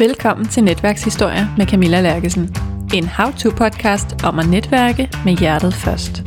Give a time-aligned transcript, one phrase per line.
[0.00, 2.56] Velkommen til Netværkshistorie med Camilla Lærkesen.
[2.94, 6.22] En how-to podcast om at netværke med hjertet først.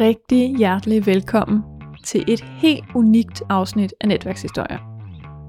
[0.00, 1.62] Rigtig hjertelig velkommen
[2.04, 4.78] til et helt unikt afsnit af Netværkshistorie.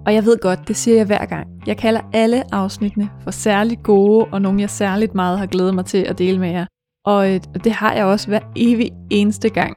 [0.05, 1.47] Og jeg ved godt, det siger jeg hver gang.
[1.67, 5.85] Jeg kalder alle afsnittene for særligt gode, og nogle jeg særligt meget har glædet mig
[5.85, 6.65] til at dele med jer.
[7.05, 9.75] Og øh, det har jeg også hver evig eneste gang.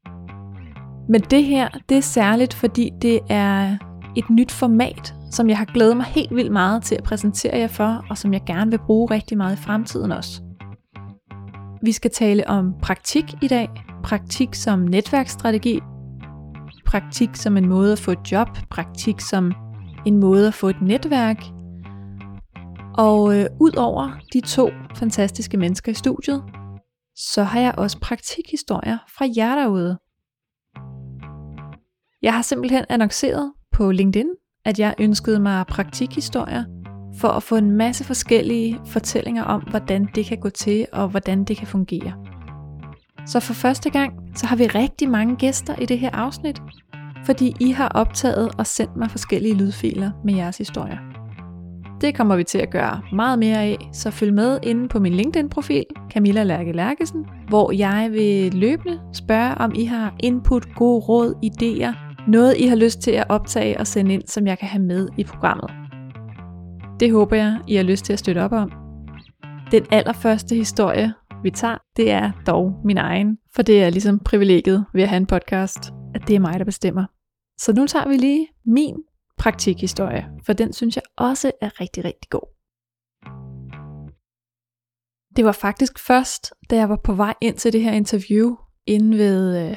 [1.09, 3.77] Men det her, det er særligt, fordi det er
[4.17, 7.69] et nyt format, som jeg har glædet mig helt vildt meget til at præsentere jer
[7.69, 10.43] for, og som jeg gerne vil bruge rigtig meget i fremtiden også.
[11.83, 13.69] Vi skal tale om praktik i dag,
[14.05, 15.81] praktik som netværksstrategi,
[16.87, 19.53] praktik som en måde at få et job, praktik som
[20.07, 21.45] en måde at få et netværk.
[22.99, 26.43] Og øh, ud over de to fantastiske mennesker i studiet,
[27.17, 29.99] så har jeg også praktikhistorier fra jer derude.
[32.23, 34.29] Jeg har simpelthen annonceret på LinkedIn,
[34.65, 36.65] at jeg ønskede mig praktikhistorier,
[37.21, 41.45] for at få en masse forskellige fortællinger om, hvordan det kan gå til, og hvordan
[41.45, 42.13] det kan fungere.
[43.27, 46.63] Så for første gang, så har vi rigtig mange gæster i det her afsnit,
[47.25, 50.99] fordi I har optaget og sendt mig forskellige lydfiler med jeres historier.
[52.01, 55.15] Det kommer vi til at gøre meget mere af, så følg med inde på min
[55.15, 61.35] LinkedIn-profil, Camilla Lærke Lærkesen, hvor jeg vil løbende spørge, om I har input, gode råd,
[61.45, 64.83] idéer noget, I har lyst til at optage og sende ind, som jeg kan have
[64.83, 65.71] med i programmet.
[67.01, 68.73] Det håber jeg, I har lyst til at støtte op om.
[69.71, 74.85] Den allerførste historie, vi tager, det er dog min egen, for det er ligesom privilegiet
[74.95, 75.79] ved at have en podcast,
[76.15, 77.05] at det er mig, der bestemmer.
[77.59, 78.97] Så nu tager vi lige min
[79.39, 82.57] praktikhistorie, for den synes jeg også er rigtig, rigtig god.
[85.37, 89.19] Det var faktisk først, da jeg var på vej ind til det her interview, inde
[89.19, 89.77] ved øh,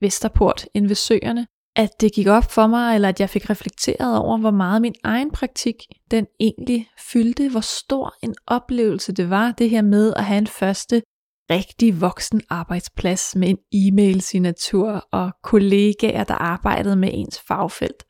[0.00, 1.46] Vesterport, inde ved søerne,
[1.78, 4.94] at det gik op for mig, eller at jeg fik reflekteret over, hvor meget min
[5.04, 5.74] egen praktik,
[6.10, 10.46] den egentlig fyldte, hvor stor en oplevelse det var, det her med at have en
[10.46, 11.02] første
[11.50, 18.04] rigtig voksen arbejdsplads med en e-mail-signatur og kollegaer, der arbejdede med ens fagfelt.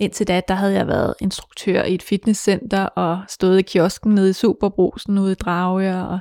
[0.00, 4.30] Indtil da, der havde jeg været instruktør i et fitnesscenter og stået i kiosken nede
[4.30, 6.18] i Superbrusen ude i Dragør og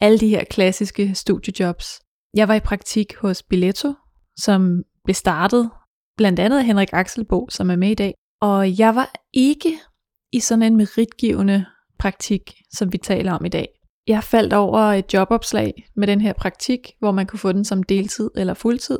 [0.00, 2.00] alle de her klassiske studiejobs.
[2.34, 3.94] Jeg var i praktik hos Billetto,
[4.36, 5.70] som blev startet
[6.16, 8.14] blandt andet Henrik Axelbo, som er med i dag.
[8.40, 9.78] Og jeg var ikke
[10.32, 11.66] i sådan en meritgivende
[11.98, 13.68] praktik, som vi taler om i dag.
[14.06, 17.82] Jeg faldt over et jobopslag med den her praktik, hvor man kunne få den som
[17.82, 18.98] deltid eller fuldtid.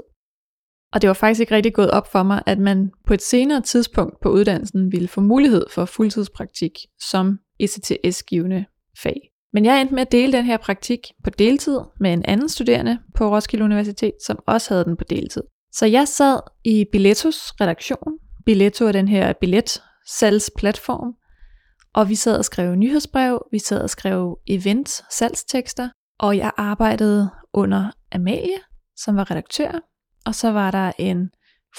[0.93, 3.61] Og det var faktisk ikke rigtig gået op for mig, at man på et senere
[3.61, 6.73] tidspunkt på uddannelsen ville få mulighed for fuldtidspraktik
[7.11, 8.65] som ECTS-givende
[9.03, 9.21] fag.
[9.53, 12.99] Men jeg endte med at dele den her praktik på deltid med en anden studerende
[13.15, 15.43] på Roskilde Universitet, som også havde den på deltid.
[15.72, 18.19] Så jeg sad i Billettos redaktion.
[18.47, 21.15] Billetto er den her billetsalgsplatform.
[21.94, 25.88] Og vi sad og skrev nyhedsbrev, vi sad og skrev event salgstekster,
[26.19, 28.59] og jeg arbejdede under Amalie,
[28.97, 29.71] som var redaktør,
[30.27, 31.31] og så var der en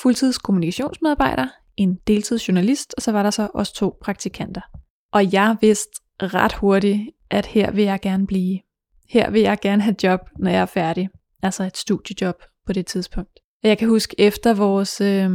[0.02, 4.62] fuldtids kommunikationsmedarbejder, en deltidsjournalist, og så var der så også to praktikanter.
[5.12, 8.59] Og jeg vidste ret hurtigt, at her vil jeg gerne blive.
[9.09, 11.09] Her vil jeg gerne have job, når jeg er færdig.
[11.44, 13.43] Altså et studiejob på det tidspunkt.
[13.63, 15.29] Jeg kan huske efter vores, øh,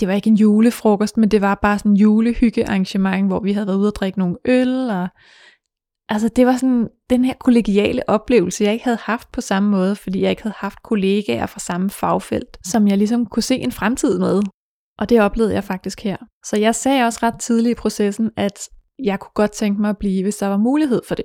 [0.00, 3.66] det var ikke en julefrokost, men det var bare sådan en julehyggearrangement, hvor vi havde
[3.66, 5.08] været ude og drikke nogle øl, og
[6.08, 9.96] altså det var sådan den her kollegiale oplevelse, jeg ikke havde haft på samme måde,
[9.96, 13.72] fordi jeg ikke havde haft kollegaer fra samme fagfelt, som jeg ligesom kunne se en
[13.72, 14.42] fremtid med.
[14.98, 16.16] Og det oplevede jeg faktisk her.
[16.44, 19.98] Så jeg sagde også ret tidligt i processen, at jeg kunne godt tænke mig at
[19.98, 21.24] blive, hvis der var mulighed for det.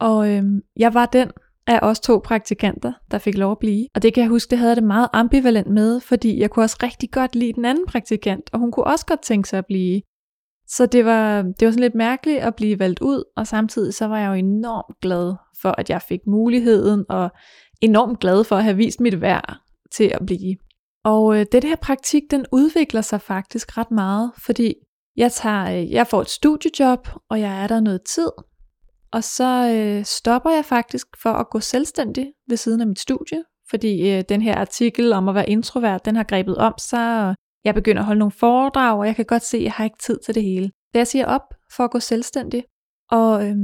[0.00, 0.44] Og øh,
[0.76, 1.30] jeg var den,
[1.70, 3.86] af os to praktikanter, der fik lov at blive.
[3.94, 6.76] Og det kan jeg huske, det havde det meget ambivalent med, fordi jeg kunne også
[6.82, 10.02] rigtig godt lide den anden praktikant, og hun kunne også godt tænke sig at blive.
[10.68, 14.06] Så det var, det var sådan lidt mærkeligt at blive valgt ud, og samtidig så
[14.06, 17.30] var jeg jo enormt glad for, at jeg fik muligheden, og
[17.80, 19.56] enormt glad for at have vist mit værd
[19.92, 20.56] til at blive.
[21.04, 24.74] Og øh, det her praktik, den udvikler sig faktisk ret meget, fordi
[25.16, 28.30] jeg, tager, øh, jeg får et studiejob, og jeg er der noget tid,
[29.12, 33.44] og så øh, stopper jeg faktisk for at gå selvstændig ved siden af mit studie,
[33.70, 37.34] fordi øh, den her artikel om at være introvert, den har grebet om sig, og
[37.64, 40.02] jeg begynder at holde nogle foredrag, og jeg kan godt se, at jeg har ikke
[40.02, 40.66] tid til det hele.
[40.66, 42.64] Så jeg siger op for at gå selvstændig,
[43.10, 43.56] og øh,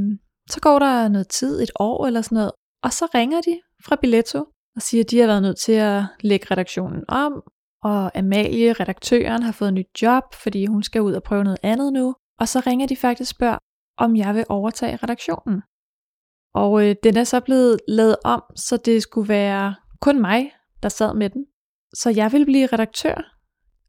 [0.51, 2.53] så går der noget tid, et år eller sådan noget,
[2.83, 4.39] og så ringer de fra Billetto
[4.77, 7.43] og siger, at de har været nødt til at lægge redaktionen om,
[7.83, 11.59] og Amalie, redaktøren, har fået et nyt job, fordi hun skal ud og prøve noget
[11.63, 12.15] andet nu.
[12.41, 13.59] Og så ringer de faktisk og spørger,
[13.99, 15.63] om jeg vil overtage redaktionen.
[16.55, 20.53] Og øh, den er så blevet lavet om, så det skulle være kun mig,
[20.83, 21.47] der sad med den.
[21.95, 23.37] Så jeg ville blive redaktør,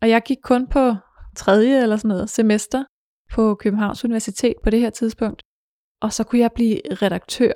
[0.02, 0.96] og jeg gik kun på
[1.36, 2.84] tredje eller sådan noget semester
[3.34, 5.44] på Københavns Universitet på det her tidspunkt.
[6.02, 7.52] Og så kunne jeg blive redaktør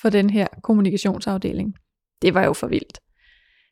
[0.00, 1.74] for den her kommunikationsafdeling.
[2.22, 2.98] Det var jo for vildt.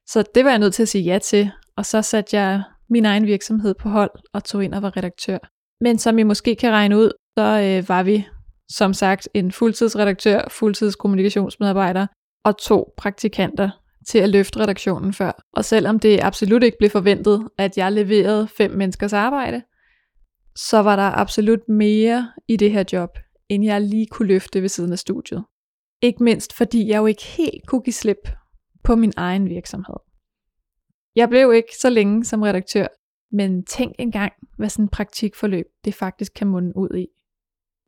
[0.06, 3.04] Så det var jeg nødt til at sige ja til, og så satte jeg min
[3.04, 5.38] egen virksomhed på hold og tog ind og var redaktør.
[5.80, 8.26] Men som I måske kan regne ud, så øh, var vi
[8.68, 12.06] som sagt en fuldtidsredaktør, fuldtidskommunikationsmedarbejder
[12.44, 13.70] og to praktikanter
[14.08, 15.42] til at løfte redaktionen før.
[15.52, 19.62] Og selvom det absolut ikke blev forventet, at jeg leverede fem menneskers arbejde,
[20.56, 23.18] så var der absolut mere i det her job,
[23.48, 25.44] end jeg lige kunne løfte ved siden af studiet.
[26.02, 28.28] Ikke mindst fordi jeg jo ikke helt kunne give slip
[28.84, 29.96] på min egen virksomhed.
[31.16, 32.86] Jeg blev ikke så længe som redaktør,
[33.36, 37.06] men tænk engang, hvad sådan en praktikforløb det faktisk kan munde ud i.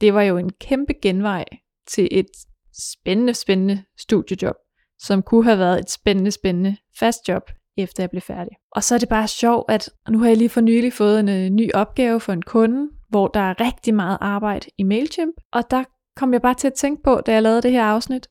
[0.05, 1.45] Det var jo en kæmpe genvej
[1.89, 2.27] til et
[2.73, 4.57] spændende, spændende studiejob,
[4.99, 8.57] som kunne have været et spændende, spændende fast job, efter jeg blev færdig.
[8.73, 11.29] Og så er det bare sjovt, at nu har jeg lige for nylig fået en
[11.29, 15.71] øh, ny opgave for en kunde, hvor der er rigtig meget arbejde i MailChimp, og
[15.71, 15.85] der
[16.17, 18.27] kom jeg bare til at tænke på, da jeg lavede det her afsnit,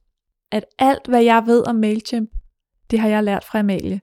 [0.52, 2.30] at alt hvad jeg ved om MailChimp,
[2.92, 4.02] det har jeg lært fra Amalie.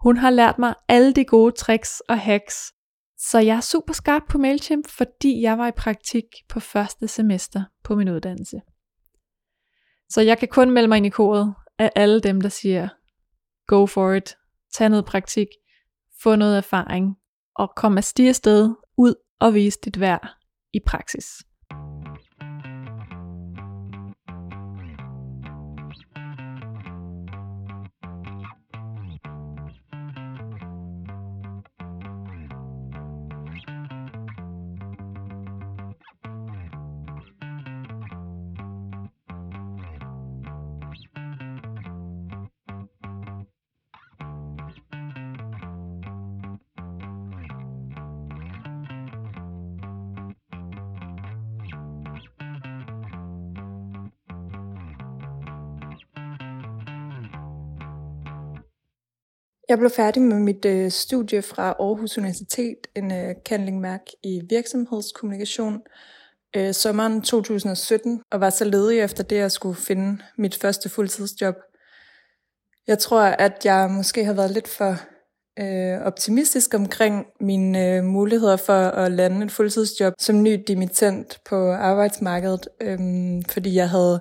[0.00, 2.72] Hun har lært mig alle de gode tricks og hacks,
[3.18, 7.64] så jeg er super skarp på MailChimp, fordi jeg var i praktik på første semester
[7.84, 8.60] på min uddannelse.
[10.10, 12.88] Så jeg kan kun melde mig ind i koret af alle dem, der siger,
[13.66, 14.36] go for it,
[14.74, 15.48] tag noget praktik,
[16.22, 17.16] få noget erfaring,
[17.54, 20.28] og kom af sted ud og vise dit værd
[20.72, 21.24] i praksis.
[59.68, 65.80] Jeg blev færdig med mit øh, studie fra Aarhus Universitet, en øh, kandlingmærk i virksomhedskommunikation,
[66.56, 71.54] øh, sommeren 2017, og var så ledig efter det, at skulle finde mit første fuldtidsjob.
[72.86, 74.96] Jeg tror, at jeg måske har været lidt for
[75.58, 81.72] øh, optimistisk omkring mine øh, muligheder for at lande et fuldtidsjob som ny dimittent på
[81.72, 82.98] arbejdsmarkedet, øh,
[83.48, 84.20] fordi jeg havde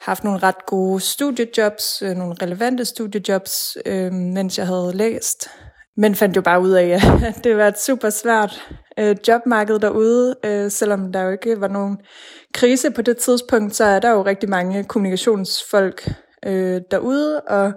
[0.00, 5.50] haft nogle ret gode studiejobs, øh, nogle relevante studiejobs, øh, mens jeg havde læst.
[5.96, 7.02] Men fandt jo bare ud af, at
[7.44, 8.62] det var et super svært
[8.98, 11.98] øh, jobmarked derude, øh, selvom der jo ikke var nogen
[12.54, 16.08] krise på det tidspunkt, så er der jo rigtig mange kommunikationsfolk
[16.46, 17.72] øh, derude, og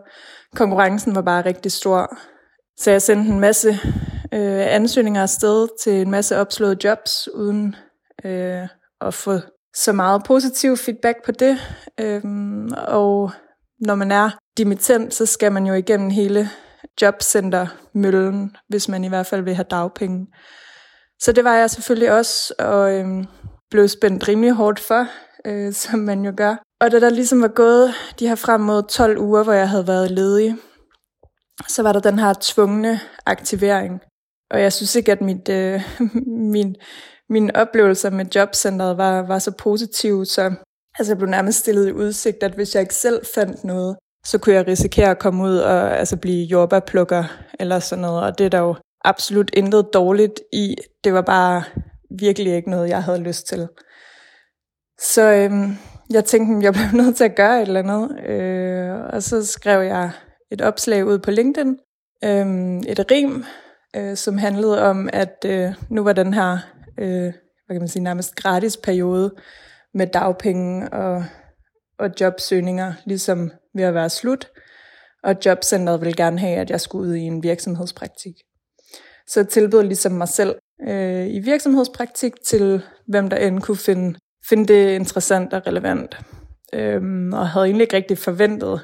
[0.56, 2.18] konkurrencen var bare rigtig stor.
[2.78, 3.70] Så jeg sendte en masse
[4.34, 7.76] øh, ansøgninger afsted til en masse opslåede jobs, uden
[8.26, 8.68] øh,
[9.02, 9.40] at få
[9.80, 11.58] så meget positiv feedback på det.
[12.00, 13.32] Øhm, og
[13.80, 16.50] når man er dimittent, så skal man jo igennem hele
[17.02, 20.28] jobcentermøllen, hvis man i hvert fald vil have dagpenge.
[21.22, 23.26] Så det var jeg selvfølgelig også, og øhm,
[23.72, 25.08] blev spændt rimelig hårdt for,
[25.46, 26.56] øh, som man jo gør.
[26.82, 29.88] Og da der ligesom var gået de her frem mod 12 uger, hvor jeg havde
[29.88, 30.56] været ledig,
[31.68, 34.00] så var der den her tvungne aktivering.
[34.52, 35.82] Og jeg synes ikke, at mit, øh,
[36.56, 36.76] min,
[37.30, 40.54] mine oplevelser med jobcentret var, var så positive, så
[41.00, 44.38] altså, jeg blev nærmest stillet i udsigt, at hvis jeg ikke selv fandt noget, så
[44.38, 47.24] kunne jeg risikere at komme ud og altså, blive jordbærplukker
[47.60, 50.76] eller sådan noget, og det er der jo absolut intet dårligt i.
[51.04, 51.64] Det var bare
[52.20, 53.68] virkelig ikke noget, jeg havde lyst til.
[55.00, 55.78] Så øhm,
[56.10, 59.46] jeg tænkte, hmm, jeg blev nødt til at gøre et eller andet, øh, og så
[59.46, 60.12] skrev jeg
[60.52, 61.78] et opslag ud på LinkedIn,
[62.24, 63.46] øh, et rim,
[63.96, 66.58] øh, som handlede om, at øh, nu var den her
[67.00, 67.34] øh,
[67.66, 69.36] hvad kan man sige, nærmest gratis periode
[69.94, 71.26] med dagpenge og,
[72.00, 74.50] og jobsøgninger, ligesom ved at være slut.
[75.24, 78.34] Og jobcentret ville gerne have, at jeg skulle ud i en virksomhedspraktik.
[79.28, 80.56] Så jeg tilbød ligesom mig selv
[80.88, 86.18] øh, i virksomhedspraktik til, hvem der end kunne finde, finde det interessant og relevant.
[86.74, 88.82] Øhm, og havde egentlig ikke rigtig forventet,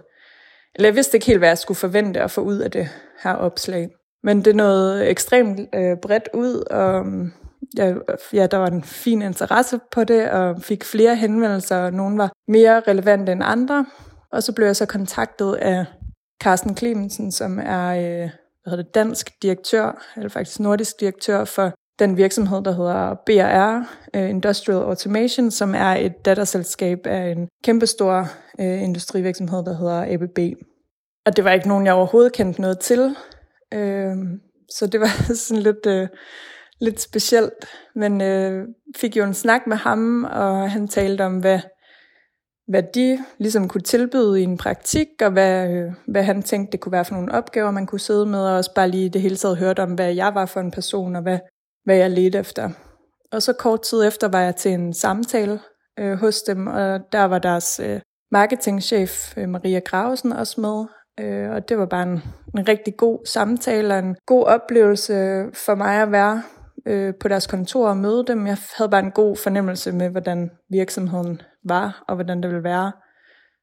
[0.75, 2.89] eller jeg vidste ikke helt, hvad jeg skulle forvente at få ud af det
[3.23, 3.89] her opslag.
[4.23, 7.05] Men det nåede ekstremt øh, bredt ud, og
[7.77, 7.95] jeg,
[8.33, 12.31] ja, der var en fin interesse på det, og fik flere henvendelser, og nogle var
[12.47, 13.85] mere relevante end andre.
[14.31, 15.85] Og så blev jeg så kontaktet af
[16.43, 18.29] Carsten Clemensen, som er øh,
[18.65, 23.87] hvad hedder det, dansk direktør, eller faktisk nordisk direktør for den virksomhed, der hedder BRR,
[24.15, 28.27] øh, Industrial Automation, som er et datterselskab af en kæmpestor
[28.59, 30.39] øh, industrivirksomhed, der hedder ABB.
[31.25, 33.15] Og det var ikke nogen, jeg overhovedet kendte noget til.
[33.73, 34.15] Øh,
[34.71, 35.85] så det var sådan lidt...
[35.85, 36.07] Øh,
[36.81, 37.65] Lidt specielt,
[37.95, 38.67] men øh,
[38.97, 41.59] fik jo en snak med ham, og han talte om, hvad,
[42.67, 46.79] hvad de ligesom kunne tilbyde i en praktik, og hvad, øh, hvad han tænkte, det
[46.79, 49.35] kunne være for nogle opgaver, man kunne sidde med, og også bare lige det hele
[49.35, 51.39] taget hørte om, hvad jeg var for en person, og hvad,
[51.83, 52.69] hvad jeg ledte efter.
[53.31, 55.59] Og så kort tid efter var jeg til en samtale
[55.99, 57.99] øh, hos dem, og der var deres øh,
[58.31, 60.85] marketingchef øh, Maria Gravesen også med,
[61.19, 62.21] øh, og det var bare en,
[62.57, 66.43] en rigtig god samtale og en god oplevelse for mig at være
[66.85, 68.47] øh, på deres kontor og møde dem.
[68.47, 72.91] Jeg havde bare en god fornemmelse med, hvordan virksomheden var, og hvordan det ville være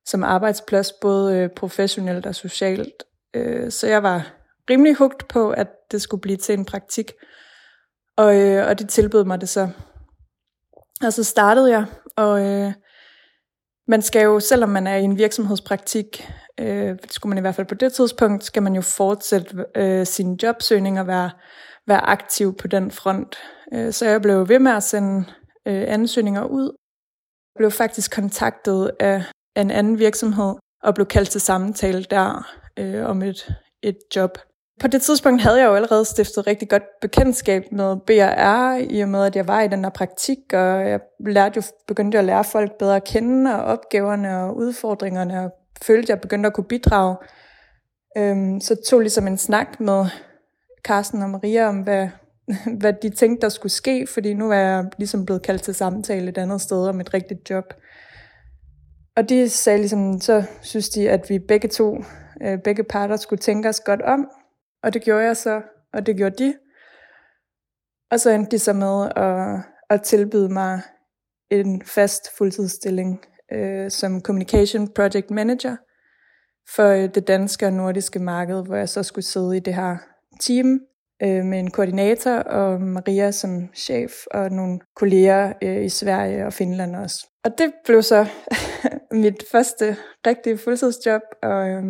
[0.05, 3.05] som arbejdsplads, både øh, professionelt og socialt.
[3.35, 4.33] Øh, så jeg var
[4.71, 7.12] rimelig hugt på, at det skulle blive til en praktik.
[8.17, 9.69] Og, øh, og de tilbød mig det så.
[11.05, 11.85] Og så startede jeg,
[12.17, 12.73] og øh,
[13.88, 16.29] man skal jo, selvom man er i en virksomhedspraktik,
[16.61, 20.07] øh, det skulle man i hvert fald på det tidspunkt, skal man jo fortsætte øh,
[20.07, 21.31] sin jobsøgning og være,
[21.87, 23.37] være aktiv på den front.
[23.75, 25.25] Øh, så jeg blev ved med at sende
[25.67, 26.77] øh, ansøgninger ud.
[27.55, 29.25] Jeg blev faktisk kontaktet af,
[29.57, 32.49] af en anden virksomhed og blev kaldt til samtale der
[32.79, 34.39] øh, om et, et job.
[34.81, 39.09] På det tidspunkt havde jeg jo allerede stiftet rigtig godt bekendtskab med BRR, i og
[39.09, 42.45] med at jeg var i den her praktik, og jeg lærte jo, begyndte at lære
[42.45, 45.51] folk bedre at kende, og opgaverne og udfordringerne, og
[45.83, 47.17] følte, at jeg begyndte at kunne bidrage.
[48.17, 50.07] Øhm, så tog ligesom en snak med
[50.85, 52.09] Carsten og Maria om, hvad,
[52.81, 56.29] hvad de tænkte, der skulle ske, fordi nu er jeg ligesom blevet kaldt til samtale
[56.29, 57.75] et andet sted om et rigtigt job.
[59.17, 62.05] Og de sagde ligesom, så synes de, at vi begge to,
[62.43, 64.29] øh, begge parter skulle tænke os godt om,
[64.83, 65.62] og det gjorde jeg så,
[65.93, 66.55] og det gjorde de.
[68.11, 69.61] Og så endte de så med at,
[69.91, 70.81] at tilbyde mig
[71.51, 75.77] en fast fuldtidsstilling øh, som Communication Project Manager
[76.75, 79.97] for øh, det danske og nordiske marked, hvor jeg så skulle sidde i det her
[80.47, 80.81] team
[81.23, 86.53] øh, med en koordinator og Maria som chef og nogle kolleger øh, i Sverige og
[86.53, 87.27] Finland også.
[87.45, 88.27] Og det blev så
[89.23, 89.97] mit første
[90.27, 91.83] rigtige fuldtidsjob, og øh,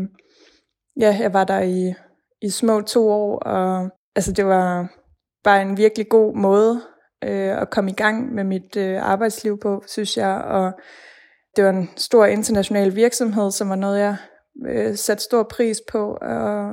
[1.01, 1.95] ja, jeg var der i
[2.43, 4.89] i små to år, og altså det var
[5.45, 6.83] bare en virkelig god måde
[7.25, 10.73] øh, at komme i gang med mit øh, arbejdsliv på, synes jeg, og
[11.57, 14.17] det var en stor international virksomhed, som var noget, jeg
[14.67, 16.71] øh, satte stor pris på, og,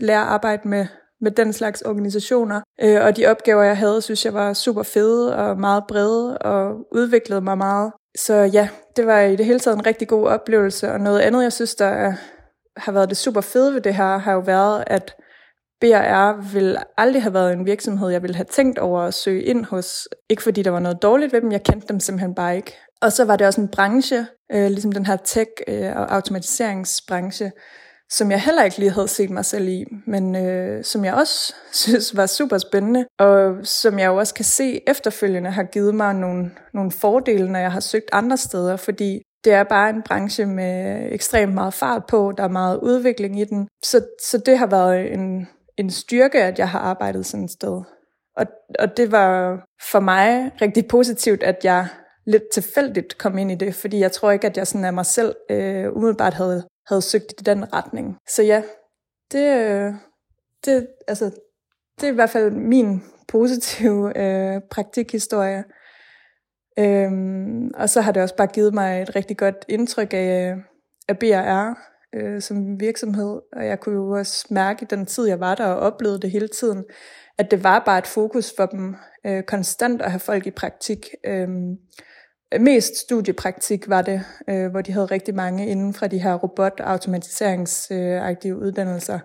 [0.00, 0.86] lære at arbejde med,
[1.20, 2.60] med den slags organisationer.
[2.82, 6.76] Øh, og de opgaver, jeg havde, synes jeg var super fede og meget brede, og
[6.92, 7.92] udviklede mig meget.
[8.18, 11.42] Så ja, det var i det hele taget en rigtig god oplevelse, og noget andet,
[11.42, 12.14] jeg synes, der er
[12.76, 15.14] har været det super fede ved det her, har jo været, at
[15.80, 19.64] BR vil aldrig have været en virksomhed, jeg ville have tænkt over at søge ind
[19.64, 20.08] hos.
[20.30, 22.74] Ikke fordi der var noget dårligt ved dem, jeg kendte dem simpelthen bare ikke.
[23.02, 27.52] Og så var det også en branche, øh, ligesom den her tech- øh, og automatiseringsbranche,
[28.16, 31.54] som jeg heller ikke lige havde set mig selv i, men øh, som jeg også
[31.82, 36.14] synes var super spændende, og som jeg jo også kan se efterfølgende har givet mig
[36.14, 40.46] nogle, nogle fordele, når jeg har søgt andre steder, fordi det er bare en branche
[40.46, 43.68] med ekstremt meget fart på, der er meget udvikling i den.
[43.84, 47.82] Så, så det har været en, en styrke, at jeg har arbejdet sådan et sted.
[48.36, 48.46] Og,
[48.78, 49.60] og det var
[49.92, 51.88] for mig rigtig positivt, at jeg
[52.26, 55.06] lidt tilfældigt kom ind i det, fordi jeg tror ikke, at jeg sådan af mig
[55.06, 58.16] selv øh, umiddelbart havde, havde søgt i den retning.
[58.28, 58.62] Så ja,
[59.32, 59.94] det, øh,
[60.64, 61.24] det, altså,
[62.00, 65.64] det er i hvert fald min positive øh, praktikhistorie.
[66.78, 70.58] Øhm, og så har det også bare givet mig et rigtig godt indtryk af, øh,
[71.08, 71.78] af BRR
[72.14, 75.76] øh, som virksomhed, og jeg kunne jo også mærke den tid, jeg var der og
[75.76, 76.84] oplevede det hele tiden,
[77.38, 81.08] at det var bare et fokus for dem øh, konstant at have folk i praktik.
[81.24, 81.48] Øh,
[82.60, 88.52] mest studiepraktik var det, øh, hvor de havde rigtig mange inden fra de her robot-automatiseringsagtige
[88.52, 89.18] øh, uddannelser.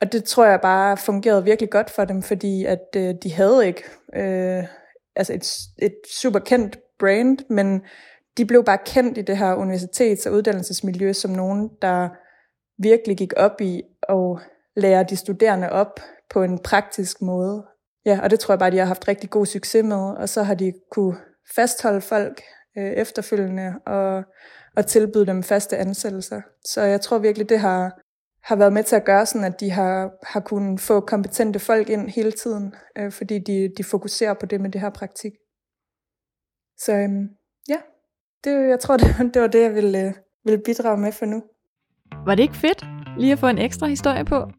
[0.00, 3.66] Og det tror jeg bare fungerede virkelig godt for dem, fordi at øh, de havde
[3.66, 3.84] ikke
[4.16, 4.64] øh,
[5.16, 7.80] altså et, et super kendt brand, men
[8.36, 12.08] de blev bare kendt i det her universitets- og uddannelsesmiljø som nogen, der
[12.82, 14.38] virkelig gik op i at
[14.76, 17.66] lære de studerende op på en praktisk måde.
[18.06, 20.42] Ja, og det tror jeg bare, de har haft rigtig god succes med, og så
[20.42, 21.16] har de kunne
[21.54, 22.42] fastholde folk
[22.78, 24.24] øh, efterfølgende og,
[24.76, 26.40] og tilbyde dem faste ansættelser.
[26.64, 28.00] Så jeg tror virkelig, det har,
[28.42, 31.88] har været med til at gøre sådan, at de har, har kunnet få kompetente folk
[31.88, 35.32] ind hele tiden, øh, fordi de, de fokuserer på det med det her praktik.
[36.78, 37.28] Så øhm,
[37.68, 37.78] ja,
[38.44, 40.12] det, jeg tror, det, det var det, jeg ville, øh,
[40.44, 41.42] ville bidrage med for nu.
[42.26, 42.84] Var det ikke fedt
[43.18, 44.50] lige at få en ekstra historie på?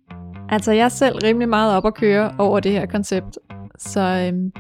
[0.50, 3.38] Altså, jeg er selv rimelig meget op at køre over det her koncept,
[3.78, 4.52] så øhm,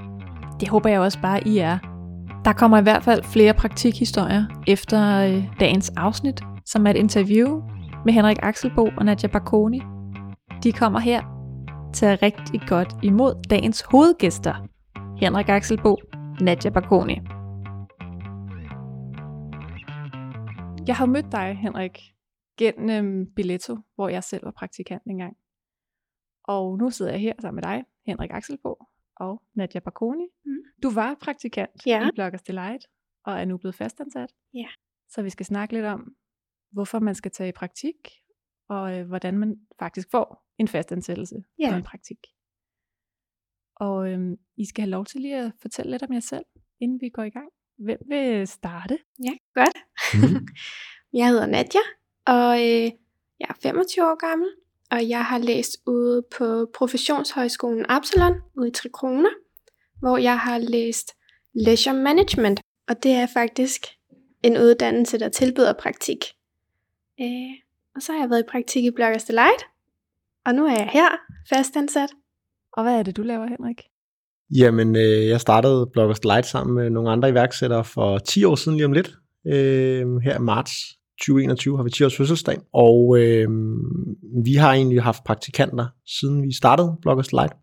[0.60, 1.91] det håber jeg også bare, I er.
[2.46, 7.62] Der kommer i hvert fald flere praktikhistorier efter øh, dagens afsnit, som er et interview
[8.06, 9.82] med Henrik Axelbo og Nadja Barkoni.
[10.64, 11.22] De kommer her
[11.94, 14.68] tage rigtig godt imod dagens hovedgæster.
[15.18, 15.98] Henrik Axelbo,
[16.42, 17.16] Nadja Bakoni.
[20.88, 22.00] Jeg har mødt dig, Henrik,
[22.58, 25.38] gennem øhm, Billetto, hvor jeg selv var praktikant engang.
[26.44, 28.76] Og nu sidder jeg her sammen med dig, Henrik Axelbo
[29.22, 30.28] og Nadja Bakoni.
[30.46, 30.64] Mm.
[30.84, 32.08] Du var praktikant ja.
[32.08, 32.88] i Bloggers Delight
[33.26, 34.34] og er nu blevet fastansat.
[34.54, 34.68] Ja.
[35.10, 36.16] Så vi skal snakke lidt om,
[36.72, 37.96] hvorfor man skal tage i praktik,
[38.70, 41.70] og øh, hvordan man faktisk får en fastansættelse ja.
[41.70, 42.18] på en praktik.
[43.76, 46.46] Og øh, I skal have lov til lige at fortælle lidt om jer selv,
[46.80, 47.50] inden vi går i gang.
[47.78, 48.98] Hvem vil starte?
[49.24, 49.78] Ja, godt.
[50.14, 50.48] Mm.
[51.20, 51.86] jeg hedder Nadja,
[52.26, 52.92] og øh,
[53.40, 54.50] jeg er 25 år gammel,
[54.92, 59.30] og jeg har læst ude på Professionshøjskolen Absalon ude i Trikroner,
[60.00, 61.12] hvor jeg har læst
[61.54, 63.86] Leisure Management, og det er faktisk
[64.44, 66.18] en uddannelse, der tilbyder praktik.
[67.22, 67.52] Øh,
[67.96, 69.64] og så har jeg været i praktik i Bloggers Delight,
[70.46, 71.10] og nu er jeg her,
[71.50, 72.10] fastansat.
[72.74, 73.82] Og hvad er det, du laver, Henrik?
[74.58, 78.78] Jamen, øh, jeg startede Bloggers Delight sammen med nogle andre iværksættere for 10 år siden
[78.78, 79.12] lige om lidt.
[79.48, 83.48] Øh, her i marts 2021 har vi 10 års fødselsdag, og øh,
[84.46, 85.88] vi har egentlig haft praktikanter,
[86.20, 87.54] siden vi startede Bloggers Light,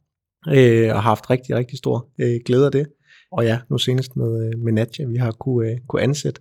[0.49, 2.87] øh, og har haft rigtig, rigtig stor øh, glæde af det.
[3.33, 6.41] Og ja, nu senest med, øh, med Nadja, vi har kunne, øh, kunne ansætte.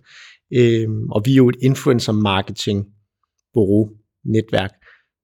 [0.52, 2.86] Øh, og vi er jo et influencer marketing
[3.54, 3.90] bureau
[4.24, 4.70] netværk,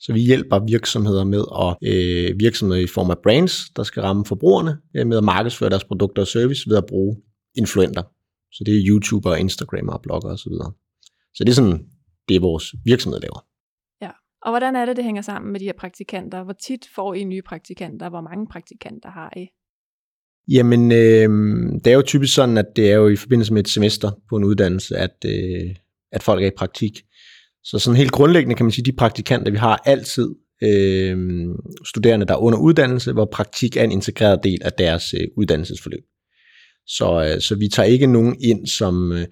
[0.00, 4.24] så vi hjælper virksomheder med at øh, virksomheder i form af brands, der skal ramme
[4.24, 7.16] forbrugerne øh, med at markedsføre deres produkter og service ved at bruge
[7.56, 8.02] influenter.
[8.52, 10.52] Så det er YouTuber, Instagrammer, blogger osv.
[11.34, 11.86] Så, det er sådan,
[12.28, 13.46] det vores virksomhed laver.
[14.02, 14.10] Ja,
[14.42, 16.44] og hvordan er det, det hænger sammen med de her praktikanter?
[16.44, 18.08] Hvor tit får I nye praktikanter?
[18.08, 19.46] Hvor mange praktikanter har I?
[20.48, 21.28] Jamen, øh,
[21.84, 24.36] det er jo typisk sådan, at det er jo i forbindelse med et semester på
[24.36, 25.74] en uddannelse, at, øh,
[26.12, 27.02] at folk er i praktik.
[27.64, 30.28] Så sådan helt grundlæggende kan man sige, de praktikanter, vi har altid
[30.62, 31.18] øh,
[31.84, 36.04] studerende, der er under uddannelse, hvor praktik er en integreret del af deres øh, uddannelsesforløb.
[36.86, 39.26] Så, øh, så vi tager ikke nogen ind, som, øh,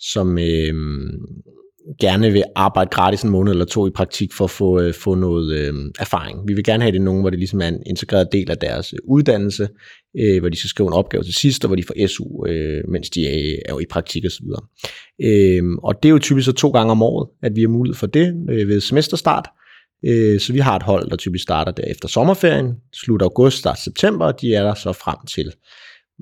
[0.00, 0.74] som øh,
[2.00, 5.14] gerne vil arbejde gratis en måned eller to i praktik for at få, øh, få
[5.14, 6.48] noget øh, erfaring.
[6.48, 8.92] Vi vil gerne have det nogen, hvor det ligesom er en integreret del af deres
[8.92, 9.68] øh, uddannelse,
[10.18, 12.88] øh, hvor de skal skrive en opgave til sidst, og hvor de får SU, øh,
[12.88, 14.46] mens de er, er i praktik osv.
[15.22, 17.96] Øh, og det er jo typisk så to gange om året, at vi har mulighed
[17.96, 19.48] for det øh, ved semesterstart.
[20.06, 23.78] Øh, så vi har et hold, der typisk starter der efter sommerferien, slut august, start
[23.78, 25.52] september, og de er der så frem til,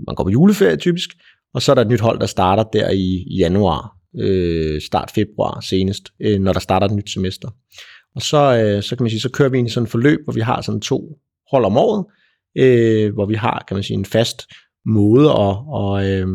[0.06, 1.10] man går på juleferie typisk,
[1.56, 5.60] og så er der et nyt hold, der starter der i, januar, øh, start februar
[5.60, 7.48] senest, øh, når der starter et nyt semester.
[8.16, 10.18] Og så, øh, så kan man sige, så kører vi ind i sådan et forløb,
[10.24, 11.18] hvor vi har sådan to
[11.50, 12.04] hold om året,
[12.58, 14.42] øh, hvor vi har, kan man sige, en fast
[14.86, 16.26] måde at, og, øh,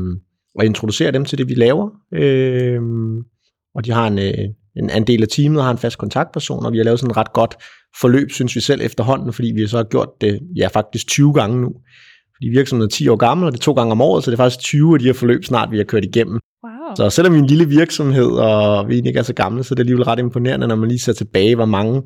[0.59, 1.89] at introducere dem til det, vi laver.
[2.13, 2.81] Øh,
[3.75, 6.71] og de har en, øh, en, andel af teamet og har en fast kontaktperson, og
[6.71, 7.55] vi har lavet sådan et ret godt
[8.01, 11.61] forløb, synes vi selv efterhånden, fordi vi så har gjort det ja, faktisk 20 gange
[11.61, 11.73] nu.
[12.41, 14.39] Fordi virksomheden er 10 år gammel, og det er to gange om året, så det
[14.39, 16.39] er faktisk 20 af de her forløb snart, vi har kørt igennem.
[16.63, 16.95] Wow.
[16.95, 19.75] Så selvom vi er en lille virksomhed, og vi ikke er så gamle, så er
[19.75, 22.03] det alligevel ret imponerende, når man lige ser tilbage, hvor mange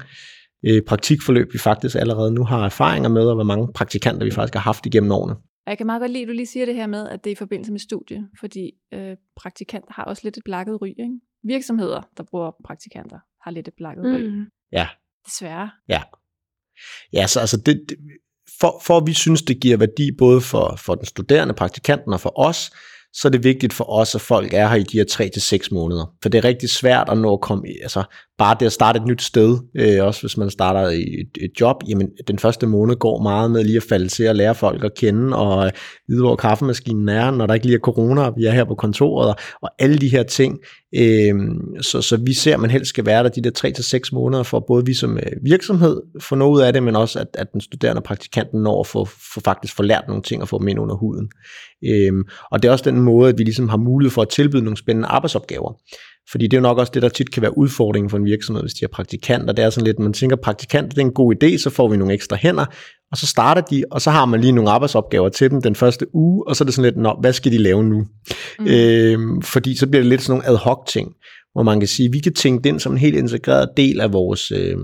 [0.65, 4.53] øh, praktikforløb vi faktisk allerede nu har erfaringer med, og hvor mange praktikanter vi faktisk
[4.53, 5.35] har haft igennem årene.
[5.67, 7.31] Jeg kan meget godt lide, at du lige siger det her med, at det er
[7.31, 10.87] i forbindelse med studie, fordi øh, praktikanter har også lidt et blakket ry.
[10.87, 11.19] Ikke?
[11.43, 14.11] Virksomheder, der bruger praktikanter, har lidt et blakket mm.
[14.15, 14.45] ry.
[14.71, 14.87] Ja.
[15.25, 15.69] Desværre.
[15.89, 16.01] Ja.
[17.13, 17.97] Ja, så altså det, det
[18.59, 22.21] for, for at vi synes, det giver værdi både for, for den studerende, praktikanten og
[22.21, 22.71] for os,
[23.13, 25.61] så er det vigtigt for os, at folk er her i de her 3 til
[25.71, 26.05] måneder.
[26.21, 28.03] For det er rigtig svært at nå at komme i, altså
[28.37, 31.51] bare det at starte et nyt sted, øh, også hvis man starter i et, et
[31.61, 34.83] job, jamen den første måned går meget med lige at falde til at lære folk
[34.83, 35.71] at kende, og øh,
[36.07, 38.75] vide, hvor kaffemaskinen er, når der ikke lige er corona, og vi er her på
[38.75, 40.59] kontoret, og, og alle de her ting.
[40.95, 41.35] Øh,
[41.81, 44.11] så, så vi ser, at man helst skal være der de der 3 til seks
[44.11, 47.27] måneder, for både vi som øh, virksomhed får noget ud af det, men også at,
[47.33, 50.59] at den studerende praktikanten når at få, få faktisk få lært nogle ting og få
[50.59, 51.29] dem ind under huden.
[51.85, 52.13] Øh,
[52.51, 54.77] og det er også den måde, at vi ligesom har mulighed for at tilbyde nogle
[54.77, 55.73] spændende arbejdsopgaver.
[56.31, 58.63] Fordi det er jo nok også det, der tit kan være udfordringen for en virksomhed,
[58.63, 59.53] hvis de har praktikanter.
[59.53, 61.97] Det er sådan lidt, man tænker, praktikant det er en god idé, så får vi
[61.97, 62.65] nogle ekstra hænder,
[63.11, 66.15] og så starter de, og så har man lige nogle arbejdsopgaver til dem den første
[66.15, 68.05] uge, og så er det sådan lidt, Nå, hvad skal de lave nu?
[68.59, 68.67] Mm.
[68.67, 71.13] Øh, fordi så bliver det lidt sådan nogle ad hoc ting,
[71.53, 74.13] hvor man kan sige, vi kan tænke det ind som en helt integreret del af
[74.13, 74.77] vores, øh,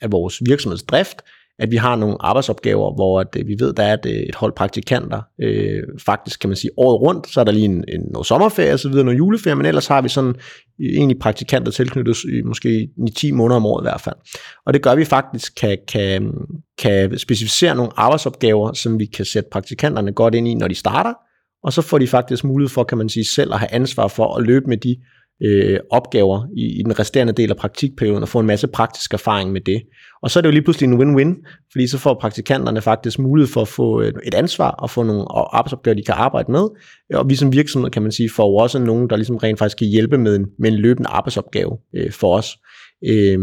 [0.00, 1.16] af vores virksomhedsdrift,
[1.58, 4.34] at vi har nogle arbejdsopgaver, hvor at, øh, vi ved, der er et, øh, et
[4.34, 5.22] hold praktikanter.
[5.42, 8.72] Øh, faktisk kan man sige året rundt, så er der lige en, en noget sommerferie
[8.72, 10.34] og så videre, noget juleferie, men ellers har vi sådan
[10.80, 14.16] egentlig praktikanter tilknyttet i måske 10 måneder om året i hvert fald.
[14.66, 16.32] Og det gør vi faktisk kan, kan,
[16.78, 21.14] kan specificere nogle arbejdsopgaver, som vi kan sætte praktikanterne godt ind i, når de starter,
[21.62, 24.36] og så får de faktisk mulighed for, kan man sige, selv at have ansvar for
[24.36, 24.96] at løbe med de
[25.42, 29.52] øh, opgaver i, i den resterende del af praktikperioden og få en masse praktisk erfaring
[29.52, 29.82] med det.
[30.22, 33.52] Og så er det jo lige pludselig en win-win, fordi så får praktikanterne faktisk mulighed
[33.52, 36.68] for at få øh, et ansvar og få nogle arbejdsopgaver, de kan arbejde med.
[37.14, 39.78] Og vi som virksomhed, kan man sige, får jo også nogen, der ligesom rent faktisk
[39.78, 42.56] kan hjælpe med en, med en løbende arbejdsopgave øh, for os.
[43.06, 43.38] Øh,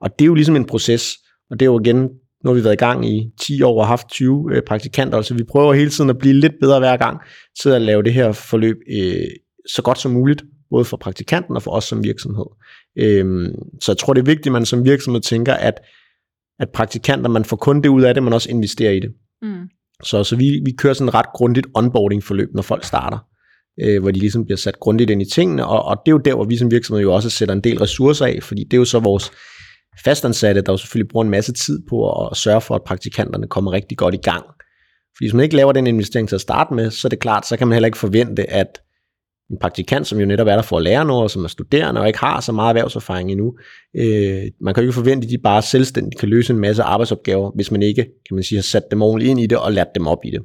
[0.00, 1.12] og det er jo ligesom en proces,
[1.50, 2.08] og det er jo igen,
[2.44, 5.34] nu har vi været i gang i 10 år og haft 20 øh, praktikanter, så
[5.34, 7.18] vi prøver hele tiden at blive lidt bedre hver gang
[7.62, 9.26] til at lave det her forløb øh,
[9.74, 12.46] så godt som muligt, både for praktikanten og for os som virksomhed.
[12.98, 13.48] Øh,
[13.80, 15.74] så jeg tror, det er vigtigt, at man som virksomhed tænker, at,
[16.60, 19.12] at praktikanter, man får kun det ud af det, man også investerer i det.
[19.42, 19.68] Mm.
[20.02, 23.18] Så, så vi, vi kører sådan et ret grundigt onboarding-forløb, når folk starter
[23.80, 26.18] øh, hvor de ligesom bliver sat grundigt ind i tingene, og, og det er jo
[26.18, 28.78] der, hvor vi som virksomhed jo også sætter en del ressourcer af, fordi det er
[28.78, 29.32] jo så vores
[30.04, 33.72] fastansatte, der jo selvfølgelig bruger en masse tid på at sørge for, at praktikanterne kommer
[33.72, 34.44] rigtig godt i gang.
[35.16, 37.46] Fordi hvis man ikke laver den investering til at starte med, så er det klart,
[37.46, 38.80] så kan man heller ikke forvente, at
[39.50, 42.00] en praktikant, som jo netop er der for at lære noget, og som er studerende
[42.00, 43.58] og ikke har så meget erhvervserfaring endnu,
[43.96, 47.50] øh, man kan jo ikke forvente, at de bare selvstændigt kan løse en masse arbejdsopgaver,
[47.54, 49.94] hvis man ikke, kan man sige, har sat dem ordentligt ind i det og lært
[49.94, 50.42] dem op i det.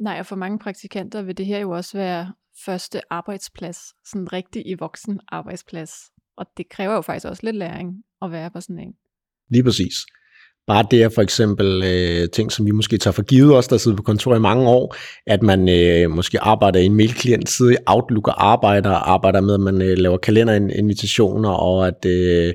[0.00, 2.32] Nej, og for mange praktikanter vil det her jo også være
[2.64, 3.78] første arbejdsplads,
[4.10, 5.92] sådan rigtig i voksen arbejdsplads.
[6.36, 7.88] Og det kræver jo faktisk også lidt læring
[8.22, 8.92] at være på sådan en.
[9.50, 9.94] Lige præcis.
[10.66, 13.76] Bare det er for eksempel øh, ting, som vi måske tager for givet os, der
[13.76, 14.96] sidder på kontor i mange år,
[15.26, 19.54] at man øh, måske arbejder i en mailklient, side i Outlook og arbejder, arbejder med,
[19.54, 22.52] at man øh, laver kalenderinvitationer, og at øh,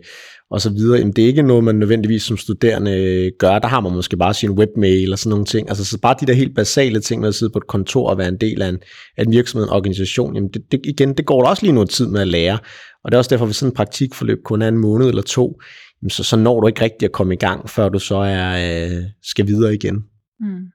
[0.51, 0.99] og så videre.
[0.99, 3.59] Jamen, det er ikke noget, man nødvendigvis som studerende øh, gør.
[3.59, 5.69] Der har man måske bare sin webmail og sådan nogle ting.
[5.69, 8.17] Altså så bare de der helt basale ting med at sidde på et kontor og
[8.17, 8.77] være en del af en,
[9.17, 11.89] af en virksomhed, en organisation, jamen det, det, igen, det går der også lige noget
[11.89, 12.57] tid med at lære.
[13.03, 15.61] Og det er også derfor, hvis sådan en praktikforløb kun er en måned eller to,
[16.09, 19.03] så, så når du ikke rigtig at komme i gang, før du så er, øh,
[19.21, 19.95] skal videre igen.
[20.39, 20.65] Mm.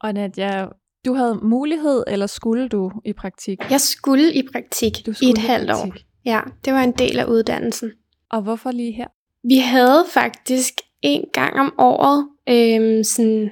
[0.00, 0.66] Og Nadia,
[1.04, 3.58] du havde mulighed, eller skulle du i praktik?
[3.70, 5.94] Jeg skulle i praktik du skulle i et halvt år.
[6.24, 7.90] Ja, det var en del af uddannelsen.
[8.30, 9.06] Og hvorfor lige her?
[9.48, 13.50] Vi havde faktisk en gang om året øhm, sådan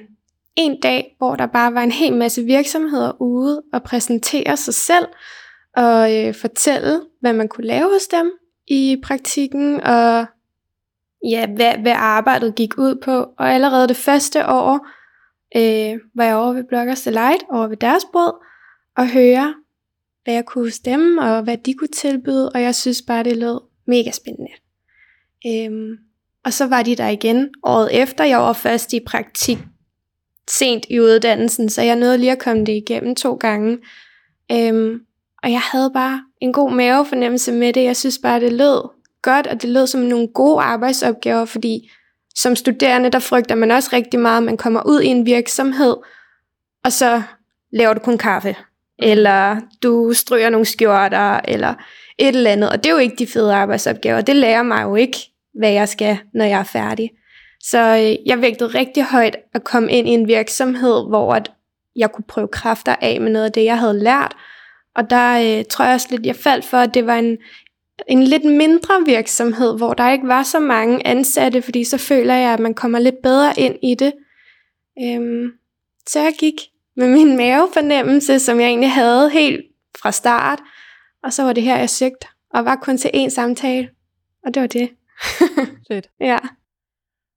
[0.55, 5.05] en dag, hvor der bare var en hel masse virksomheder ude og præsentere sig selv
[5.77, 8.31] og øh, fortælle, hvad man kunne lave hos dem
[8.67, 10.25] i praktikken, og
[11.29, 13.33] ja, hvad, hvad arbejdet gik ud på.
[13.37, 14.87] Og allerede det første år
[15.55, 18.45] øh, var jeg over ved Bloggers Delight, over ved deres båd,
[18.97, 19.53] og høre,
[20.23, 23.59] hvad jeg kunne stemme, og hvad de kunne tilbyde, og jeg synes bare, det lød
[23.87, 24.51] mega spændende.
[25.47, 25.97] Øhm,
[26.45, 28.23] og så var de der igen året efter.
[28.23, 29.57] Jeg var først i praktik
[30.49, 33.77] sent i uddannelsen, så jeg nåede lige at komme det igennem to gange.
[34.51, 34.99] Øhm,
[35.43, 37.83] og jeg havde bare en god mavefornemmelse med det.
[37.83, 38.89] Jeg synes bare, det lød
[39.21, 41.91] godt, og det lød som nogle gode arbejdsopgaver, fordi
[42.35, 45.95] som studerende, der frygter man også rigtig meget, at man kommer ud i en virksomhed,
[46.85, 47.21] og så
[47.73, 48.55] laver du kun kaffe,
[48.99, 51.73] eller du stryger nogle skjorter, eller
[52.17, 52.69] et eller andet.
[52.69, 54.21] Og det er jo ikke de fede arbejdsopgaver.
[54.21, 55.17] Det lærer mig jo ikke
[55.53, 57.11] hvad jeg skal, når jeg er færdig.
[57.63, 61.51] Så øh, jeg vægtede rigtig højt at komme ind i en virksomhed, hvor at
[61.95, 64.35] jeg kunne prøve kræfter af med noget af det, jeg havde lært.
[64.95, 67.37] Og der øh, tror jeg også lidt, jeg faldt for, at det var en,
[68.07, 72.53] en lidt mindre virksomhed, hvor der ikke var så mange ansatte, fordi så føler jeg,
[72.53, 74.13] at man kommer lidt bedre ind i det.
[75.03, 75.51] Øhm,
[76.07, 76.53] så jeg gik
[76.95, 79.65] med min mavefornemmelse, som jeg egentlig havde helt
[80.01, 80.59] fra start,
[81.23, 83.89] og så var det her, jeg søgte, og var kun til én samtale,
[84.45, 84.89] og det var det.
[85.87, 86.09] Fedt.
[86.19, 86.37] Ja.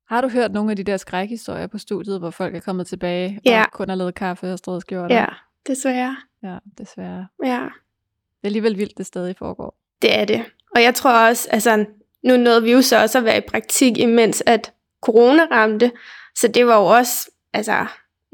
[0.08, 3.40] Har du hørt nogle af de der skrækhistorier på studiet, hvor folk er kommet tilbage
[3.46, 3.64] og ja.
[3.72, 5.14] kun har lavet kaffe og strået skjorter?
[5.14, 5.26] Ja,
[5.66, 6.16] desværre.
[6.42, 7.26] Ja, desværre.
[7.44, 7.60] Ja.
[7.60, 9.78] Det er alligevel vildt, det stadig foregår.
[10.02, 10.44] Det er det.
[10.74, 11.84] Og jeg tror også, altså
[12.24, 14.72] nu nåede vi jo så også at være i praktik, imens at
[15.02, 15.92] corona ramte.
[16.36, 17.86] Så det var jo også altså,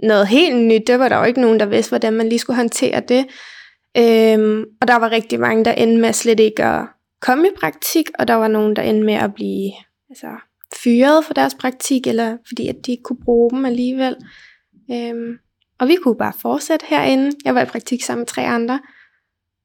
[0.02, 0.86] noget helt nyt.
[0.86, 3.26] Det var der jo ikke nogen, der vidste, hvordan man lige skulle håndtere det.
[3.96, 6.86] Øhm, og der var rigtig mange, der endte med slet ikke at
[7.20, 9.72] komme i praktik, og der var nogen, der endte med at blive
[10.10, 10.26] altså,
[10.82, 14.16] fyret for deres praktik, eller fordi at de ikke kunne bruge dem alligevel.
[14.92, 15.38] Øhm,
[15.80, 17.32] og vi kunne bare fortsætte herinde.
[17.44, 18.80] Jeg var i praktik sammen med tre andre.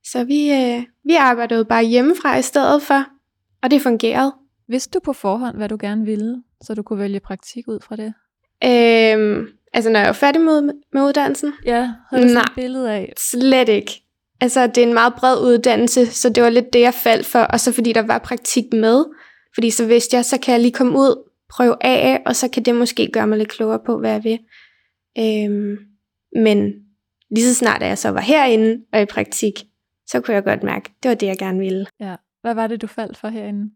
[0.05, 3.05] Så vi, øh, vi arbejdede bare hjemmefra i stedet for,
[3.63, 4.33] og det fungerede.
[4.67, 7.95] Vidste du på forhånd, hvad du gerne ville, så du kunne vælge praktik ud fra
[7.95, 8.13] det?
[8.63, 10.61] Øhm, altså når jeg var færdig med,
[10.93, 11.53] med uddannelsen?
[11.65, 13.13] Ja, havde du Nej, et billede af?
[13.17, 14.01] slet ikke.
[14.41, 17.39] Altså, det er en meget bred uddannelse, så det var lidt det, jeg faldt for.
[17.39, 19.05] Og så fordi der var praktik med,
[19.53, 22.63] fordi så vidste jeg, så kan jeg lige komme ud, prøve af, og så kan
[22.63, 24.39] det måske gøre mig lidt klogere på, hvad jeg vil.
[25.19, 25.77] Øhm,
[26.35, 26.73] men
[27.31, 29.53] lige så snart, at jeg så var herinde og i praktik,
[30.07, 31.85] så kunne jeg godt mærke, det var det, jeg gerne ville.
[31.99, 32.15] Ja.
[32.41, 33.69] Hvad var det, du faldt for herinde?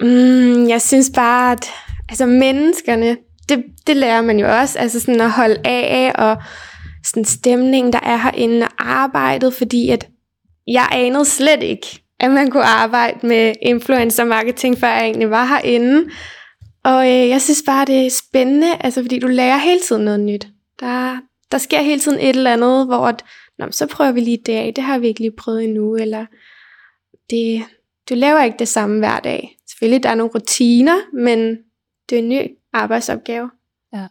[0.00, 1.70] Mm, jeg synes bare, at
[2.08, 3.16] altså, menneskerne,
[3.48, 6.42] det, det lærer man jo også, altså sådan at holde af, og
[7.04, 10.08] sådan stemning, der er herinde, og arbejdet, fordi at
[10.66, 11.86] jeg anede slet ikke,
[12.20, 16.10] at man kunne arbejde med influencer marketing, før jeg egentlig var herinde.
[16.84, 20.20] Og øh, jeg synes bare, det er spændende, altså fordi du lærer hele tiden noget
[20.20, 20.46] nyt.
[20.80, 21.18] Der,
[21.52, 23.24] der sker hele tiden et eller andet, hvor at,
[23.58, 26.26] Nå, så prøver vi lige det af, det har vi ikke lige prøvet endnu, eller
[27.30, 27.62] det,
[28.08, 29.56] du laver ikke det samme hver dag.
[29.68, 31.58] Selvfølgelig, der er nogle rutiner, men
[32.10, 32.40] det er en ny
[32.72, 33.50] arbejdsopgave.
[33.92, 34.06] Ja.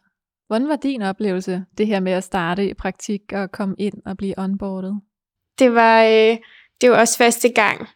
[0.47, 4.17] Hvordan var din oplevelse, det her med at starte i praktik og komme ind og
[4.17, 4.99] blive onboardet?
[5.59, 6.37] Det var, øh,
[6.81, 7.87] det var også første gang,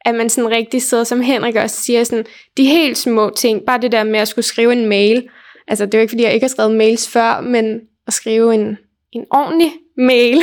[0.00, 2.24] at man sådan rigtig sidder, som Henrik også siger, sådan,
[2.56, 5.28] de helt små ting, bare det der med at skulle skrive en mail.
[5.68, 8.54] Altså, det er jo ikke, fordi jeg ikke har skrevet mails før, men at skrive
[8.54, 8.78] en,
[9.16, 10.38] en ordentlig mail.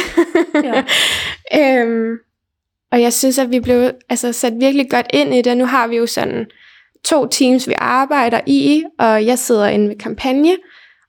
[0.63, 0.83] Ja.
[1.81, 2.17] øhm,
[2.91, 5.57] og jeg synes, at vi blev altså, sat virkelig godt ind i det.
[5.57, 6.45] Nu har vi jo sådan
[7.03, 10.57] to teams, vi arbejder i, og jeg sidder inde ved kampagne.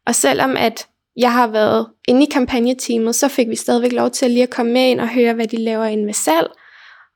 [0.07, 4.25] Og selvom at jeg har været inde i kampagneteamet, så fik vi stadigvæk lov til
[4.25, 6.47] at lige at komme med ind og høre, hvad de laver inde ved salg.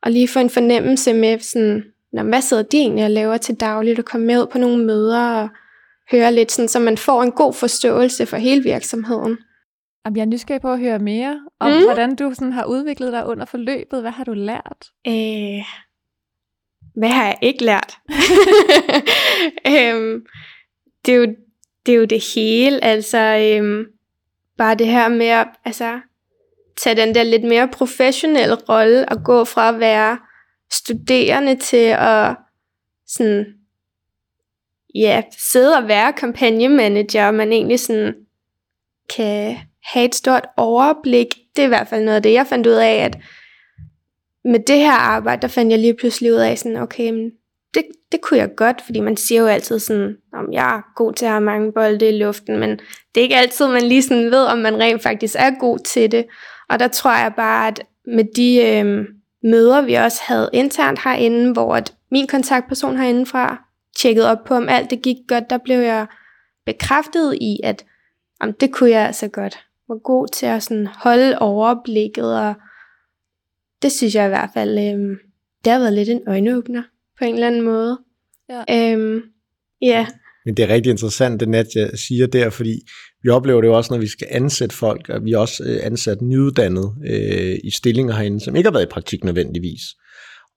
[0.02, 1.84] Og lige få en fornemmelse med, sådan,
[2.28, 5.42] hvad sidder de egentlig og laver til dagligt, og komme med ud på nogle møder
[5.42, 5.48] og
[6.10, 9.38] høre lidt, sådan, så man får en god forståelse for hele virksomheden.
[10.16, 11.84] Jeg er nysgerrig på at høre mere om, mm.
[11.84, 14.00] hvordan du sådan har udviklet dig under forløbet.
[14.00, 14.90] Hvad har du lært?
[15.06, 15.64] Øh,
[16.94, 17.98] hvad har jeg ikke lært?
[19.74, 20.26] øhm,
[21.06, 21.26] det, er jo,
[21.86, 22.84] det er jo det hele.
[22.84, 23.84] Altså, øhm,
[24.58, 26.00] bare det her med at altså,
[26.76, 30.18] tage den der lidt mere professionelle rolle og gå fra at være
[30.72, 32.36] studerende til at
[33.06, 33.46] sådan,
[34.94, 38.14] ja, sidde og være kampagnemanager, og man egentlig sådan
[39.16, 41.26] kan have et stort overblik.
[41.56, 43.18] Det er i hvert fald noget af det, jeg fandt ud af, at
[44.44, 47.30] med det her arbejde, der fandt jeg lige pludselig ud af, sådan, okay, men
[47.74, 51.12] det, det kunne jeg godt, fordi man siger jo altid sådan, om jeg er god
[51.12, 54.30] til at have mange bolde i luften, men det er ikke altid, man lige sådan
[54.30, 56.26] ved, om man rent faktisk er god til det.
[56.68, 59.04] Og der tror jeg bare, at med de øh,
[59.42, 63.64] møder, vi også havde internt herinde, hvor at min kontaktperson herindefra
[63.98, 66.06] tjekkede op på, om alt det gik godt, der blev jeg
[66.66, 67.84] bekræftet i, at
[68.40, 69.67] om det kunne jeg altså godt.
[69.88, 72.54] Var god til at sådan holde overblikket, og
[73.82, 75.16] det synes jeg i hvert fald, øh,
[75.64, 76.82] det har været lidt en øjenåbner
[77.18, 77.98] på en eller anden måde.
[78.48, 78.92] Ja.
[78.92, 79.20] Øhm,
[79.82, 80.06] ja.
[80.44, 82.80] Men det er rigtig interessant, det Nadja siger der, fordi
[83.22, 85.80] vi oplever det jo også, når vi skal ansætte folk, og vi har også øh,
[85.82, 89.80] ansat nyuddannede øh, i stillinger herinde, som ikke har været i praktik nødvendigvis.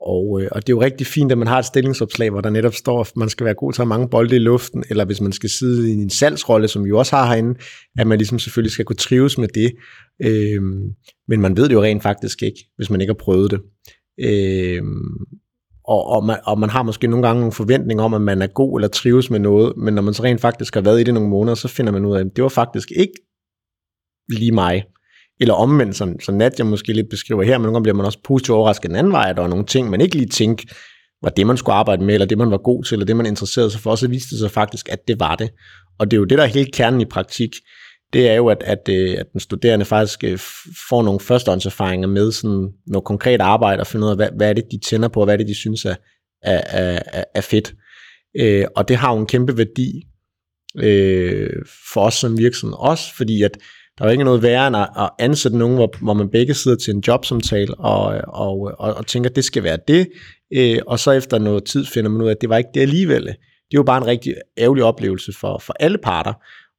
[0.01, 2.49] Og, øh, og det er jo rigtig fint, at man har et stillingsopslag, hvor der
[2.49, 5.05] netop står, at man skal være god til at have mange bolde i luften, eller
[5.05, 7.59] hvis man skal sidde i en salgsrolle, som vi jo også har herinde,
[7.97, 9.71] at man ligesom selvfølgelig skal kunne trives med det.
[10.23, 10.61] Øh,
[11.27, 13.61] men man ved det jo rent faktisk ikke, hvis man ikke har prøvet det.
[14.19, 14.83] Øh,
[15.87, 18.47] og, og, man, og man har måske nogle gange nogle forventninger om, at man er
[18.47, 21.13] god eller trives med noget, men når man så rent faktisk har været i det
[21.13, 23.13] nogle måneder, så finder man ud af, at det var faktisk ikke
[24.29, 24.83] lige mig.
[25.41, 28.19] Eller omvendt, som, som Nadia måske lidt beskriver her, men nogle gange bliver man også
[28.23, 30.67] positivt overrasket en anden vej, at der er nogle ting, man ikke lige tænkte,
[31.23, 33.25] var det, man skulle arbejde med, eller det, man var god til, eller det, man
[33.25, 35.49] interesserede sig for, så viste det sig faktisk, at det var det.
[35.99, 37.51] Og det er jo det, der er helt kernen i praktik
[38.13, 40.39] det er jo, at, at, øh, at den studerende faktisk øh,
[40.89, 44.54] får nogle førstehåndserfaringer med sådan noget konkret arbejde, og finder ud af, hvad, hvad er
[44.54, 45.95] det, de tænder på, og hvad er det, de synes er,
[46.41, 46.62] er,
[47.13, 47.73] er, er fedt.
[48.39, 50.08] Øh, og det har jo en kæmpe værdi
[50.77, 51.49] øh,
[51.93, 53.58] for os som virksomhed også, fordi at
[54.01, 56.93] der var ikke noget værre end at, ansætte nogen, hvor, hvor man begge sidder til
[56.93, 60.07] en jobsamtale og, og, og, og tænker, at det skal være det,
[60.53, 62.81] øh, og så efter noget tid finder man ud af, at det var ikke det
[62.81, 63.23] alligevel.
[63.23, 66.33] Det er jo bare en rigtig ærgerlig oplevelse for, for alle parter,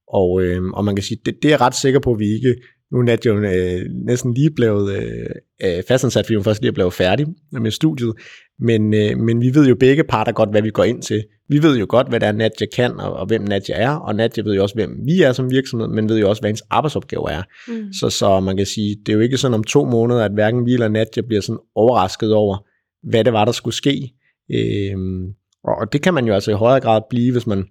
[0.09, 2.27] og, øh, og man kan sige, det, det er jeg ret sikker på, at vi
[2.35, 2.55] ikke,
[2.93, 5.27] nu er Nadia jo øh, næsten lige blevet øh,
[5.65, 8.15] øh, fastansat, fordi hun først lige er blevet færdig med studiet,
[8.63, 11.25] men, øh, men vi ved jo begge parter godt, hvad vi går ind til.
[11.49, 14.15] Vi ved jo godt, hvad det er, Nadia kan, og, og hvem Nadia er, og
[14.15, 16.63] Nadia ved jo også, hvem vi er som virksomhed, men ved jo også, hvad hendes
[16.71, 17.43] arbejdsopgave er.
[17.69, 17.93] Mm.
[17.93, 20.67] Så, så man kan sige, det er jo ikke sådan om to måneder, at hverken
[20.67, 22.67] vi eller Nadia bliver sådan overrasket over,
[23.11, 24.13] hvad det var, der skulle ske.
[24.55, 24.97] Øh,
[25.65, 27.65] og det kan man jo altså i højere grad blive, hvis man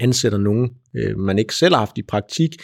[0.00, 2.54] ansætter nogen, øh, man ikke selv har haft i praktik,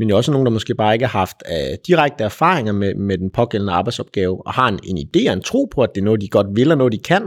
[0.00, 3.18] men jo også nogen, der måske bare ikke har haft uh, direkte erfaringer med, med
[3.18, 6.04] den pågældende arbejdsopgave, og har en, en idé og en tro på, at det er
[6.04, 7.22] noget, de godt vil, og noget, de kan,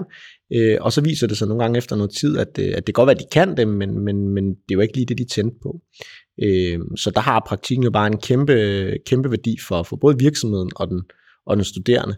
[0.54, 2.96] øh, og så viser det sig nogle gange efter noget tid, at, øh, at det
[2.96, 5.18] godt være, at de kan det, men, men, men det er jo ikke lige det,
[5.18, 5.82] de tændte på.
[6.44, 8.56] Øh, så der har praktikken jo bare en kæmpe,
[9.06, 11.02] kæmpe værdi for, for både virksomheden og den,
[11.46, 12.16] og den studerende,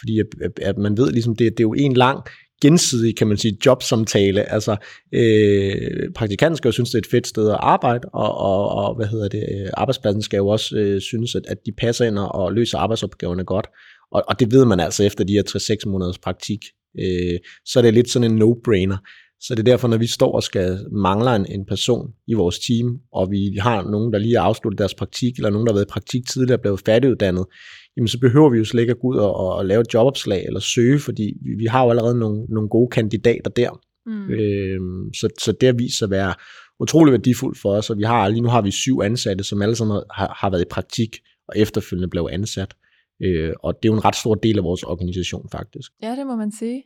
[0.00, 2.20] fordi at, at man ved ligesom, det, det er jo en lang
[2.62, 4.52] gensidig, kan man sige, jobsamtale.
[4.52, 4.76] Altså,
[5.12, 8.96] øh, praktikanten skal jo synes, det er et fedt sted at arbejde, og, og, og
[8.96, 12.18] hvad hedder det, øh, arbejdspladsen skal jo også øh, synes, at, at de passer ind
[12.18, 13.66] og løser arbejdsopgaverne godt.
[14.12, 16.60] Og, og det ved man altså efter de her 3-6 måneders praktik.
[17.00, 18.96] Øh, så er det lidt sådan en no-brainer.
[19.40, 22.58] Så det er derfor, når vi står og skal mangler en, en person i vores
[22.58, 25.76] team, og vi har nogen, der lige har afsluttet deres praktik, eller nogen, der har
[25.76, 27.46] været i praktik tidligere og blevet færdiguddannet,
[27.96, 30.44] jamen så behøver vi jo slet ikke at gå ud og, og lave et jobopslag
[30.46, 33.80] eller søge, fordi vi, vi har jo allerede nogle, nogle gode kandidater der.
[34.06, 34.30] Mm.
[34.30, 36.34] Øhm, så, så det har vist sig at være
[36.80, 39.76] utrolig værdifuldt for os, og vi har, lige nu har vi syv ansatte, som alle
[39.76, 41.16] sammen har, har været i praktik
[41.48, 42.74] og efterfølgende blev ansat.
[43.22, 45.92] Øh, og det er jo en ret stor del af vores organisation faktisk.
[46.02, 46.84] Ja, det må man sige.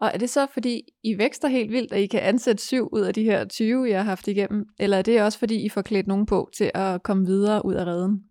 [0.00, 3.00] Og er det så, fordi I vækster helt vildt, at I kan ansætte syv ud
[3.00, 4.66] af de her 20, jeg har haft igennem?
[4.78, 7.74] Eller er det også, fordi I får klædt nogen på til at komme videre ud
[7.74, 8.22] af redden?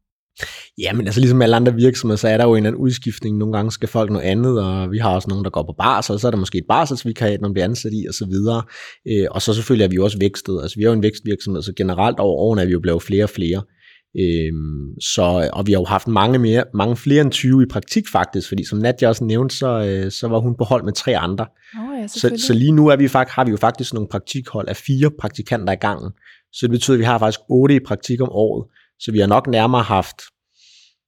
[0.78, 3.38] Ja, men altså ligesom alle andre virksomheder, så er der jo en eller anden udskiftning.
[3.38, 6.13] Nogle gange skal folk noget andet, og vi har også nogen, der går på barsel,
[6.13, 8.63] og så er der måske et barselsvikariat, man bliver ansat i, og så videre.
[9.08, 10.62] Øh, og så selvfølgelig er vi jo også vækstet.
[10.62, 13.23] Altså vi er jo en vækstvirksomhed, så generelt over årene er vi jo blevet flere
[13.23, 13.62] og flere.
[14.17, 18.08] Øhm, så, og vi har jo haft mange, mere, mange flere end 20 i praktik
[18.08, 21.17] faktisk, fordi som Nadia også nævnte, så, øh, så var hun på hold med tre
[21.17, 21.45] andre.
[21.80, 24.67] Oh, ja, så, så lige nu er vi faktisk, har vi jo faktisk nogle praktikhold
[24.67, 26.12] af fire praktikanter i gangen.
[26.52, 28.65] Så det betyder, at vi har faktisk otte i praktik om året.
[28.99, 30.15] Så vi har nok nærmere haft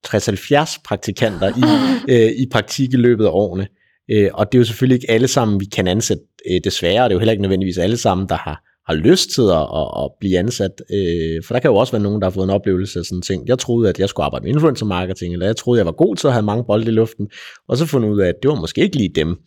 [0.07, 1.63] 60-70 praktikanter i,
[2.13, 3.67] øh, i praktik i løbet af årene.
[4.11, 7.09] Øh, og det er jo selvfølgelig ikke alle sammen, vi kan ansætte øh, desværre, og
[7.09, 10.03] det er jo heller ikke nødvendigvis alle sammen, der har, har lyst til at, at,
[10.03, 10.71] at blive ansat.
[10.93, 13.21] Øh, for der kan jo også være nogen, der har fået en oplevelse af sådan
[13.21, 13.47] ting.
[13.47, 16.15] Jeg troede, at jeg skulle arbejde med influencer marketing, eller jeg troede, jeg var god
[16.15, 17.27] til at have mange bolde i luften,
[17.67, 19.37] og så fundet ud af, at det var måske ikke lige dem.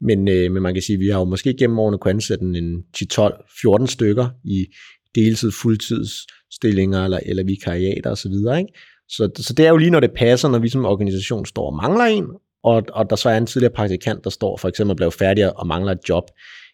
[0.00, 2.44] Men, øh, men man kan sige, at vi har jo måske gennem årene kunne ansætte
[2.44, 4.66] en 10-12-14 stykker i
[5.14, 8.72] deltid, fuldtidsstillinger eller, eller vikariater osv., ikke?
[9.08, 11.76] Så, så det er jo lige, når det passer, når vi som organisation står og
[11.76, 12.26] mangler en,
[12.64, 15.58] og, og der så er en tidligere praktikant, der står for eksempel og bliver færdig
[15.58, 16.24] og mangler et job,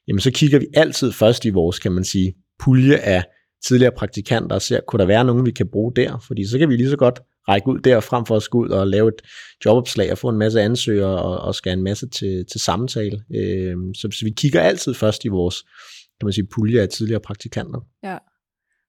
[0.08, 3.24] jamen så kigger vi altid først i vores, kan man sige, pulje af
[3.66, 6.24] tidligere praktikanter og ser, kunne der være nogen, vi kan bruge der?
[6.26, 8.78] Fordi så kan vi lige så godt række ud der, frem for at skulle ud
[8.78, 9.22] og lave et
[9.64, 13.22] jobopslag og få en masse ansøgere og, og skal en masse til, til samtale.
[13.34, 15.64] Øh, så, så vi kigger altid først i vores
[16.20, 17.80] kan man sige, pulje af tidligere praktikanter.
[18.02, 18.18] Ja,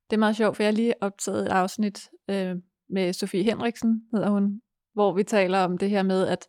[0.10, 2.56] det er meget sjovt, for jeg har lige optaget et afsnit øh,
[2.90, 4.62] med Sofie Henriksen, hedder hun,
[4.94, 6.48] hvor vi taler om det her med, at,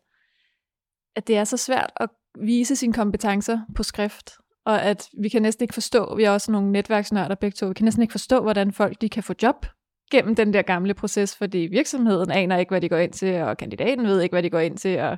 [1.15, 2.09] at det er så svært at
[2.41, 4.31] vise sine kompetencer på skrift,
[4.65, 7.73] og at vi kan næsten ikke forstå, vi er også nogle netværksnørder begge to, vi
[7.73, 9.65] kan næsten ikke forstå, hvordan folk de kan få job
[10.11, 13.57] gennem den der gamle proces, fordi virksomheden aner ikke, hvad de går ind til, og
[13.57, 15.17] kandidaten ved ikke, hvad de går ind til, og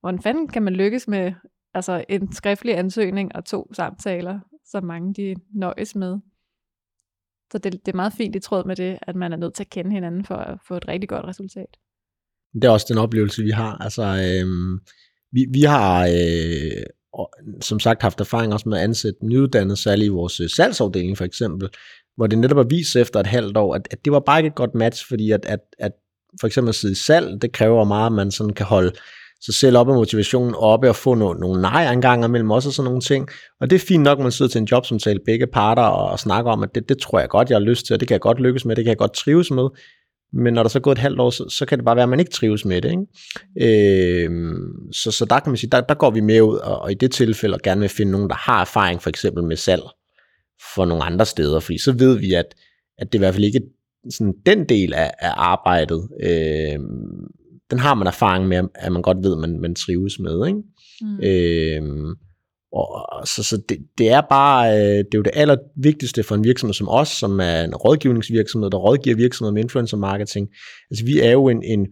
[0.00, 1.32] hvordan fanden kan man lykkes med
[1.74, 6.18] altså en skriftlig ansøgning og to samtaler, som mange de nøjes med.
[7.52, 9.62] Så det, det er meget fint i tråd med det, at man er nødt til
[9.62, 11.76] at kende hinanden for at få et rigtig godt resultat.
[12.54, 13.76] Det er også den oplevelse, vi har.
[13.76, 14.80] Altså, øhm,
[15.32, 16.82] vi, vi har øh,
[17.60, 21.24] som sagt haft erfaring også med at ansætte nyuddannede, særligt i vores øh, salgsafdeling for
[21.24, 21.68] eksempel,
[22.16, 24.48] hvor det netop er vist efter et halvt år, at, at det var bare ikke
[24.48, 25.92] et godt match, fordi at, at, at
[26.40, 28.92] for eksempel at sidde i salg, det kræver meget, at man sådan kan holde
[29.44, 32.72] sig selv op af motivationen oppe og få nogle, nogle nej engang imellem også og
[32.72, 33.28] sådan nogle ting.
[33.60, 36.18] Og det er fint nok, at man sidder til en jobsamtale begge parter og, og
[36.18, 38.12] snakker om, at det, det tror jeg godt, jeg har lyst til, og det kan
[38.12, 39.68] jeg godt lykkes med, det kan jeg godt trives med.
[40.32, 42.02] Men når der så er gået et halvt år, så, så kan det bare være,
[42.02, 42.90] at man ikke trives med det.
[42.90, 44.24] Ikke?
[44.24, 44.30] Øh,
[44.92, 46.94] så, så der kan man sige, der, der går vi med ud, og, og i
[46.94, 49.82] det tilfælde og gerne vil finde nogen, der har erfaring for eksempel med salg
[50.74, 52.54] for nogle andre steder, fordi så ved vi, at,
[52.98, 53.60] at det i hvert fald ikke
[54.10, 56.78] sådan den del af, af arbejdet, øh,
[57.70, 60.46] den har man erfaring med, at man godt ved, man, man trives med.
[60.46, 60.62] Ikke?
[61.00, 61.20] Mm.
[61.22, 62.16] Øh,
[62.72, 66.44] og, så så det, det er bare, øh, det er jo det allervigtigste for en
[66.44, 70.48] virksomhed som os, som er en rådgivningsvirksomhed, der rådgiver virksomheder med influencer marketing.
[70.90, 71.86] Altså vi er jo en, en,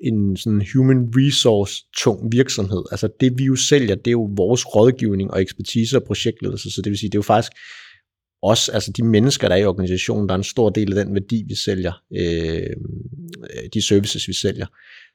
[0.00, 2.82] en sådan human resource tung virksomhed.
[2.90, 6.82] Altså det vi jo sælger, det er jo vores rådgivning og ekspertise og projektledelse, så
[6.82, 7.52] det vil sige, det er jo faktisk
[8.44, 11.14] os, altså de mennesker, der er i organisationen, der er en stor del af den
[11.14, 12.70] værdi, vi sælger, øh,
[13.54, 14.66] øh, de services, vi sælger.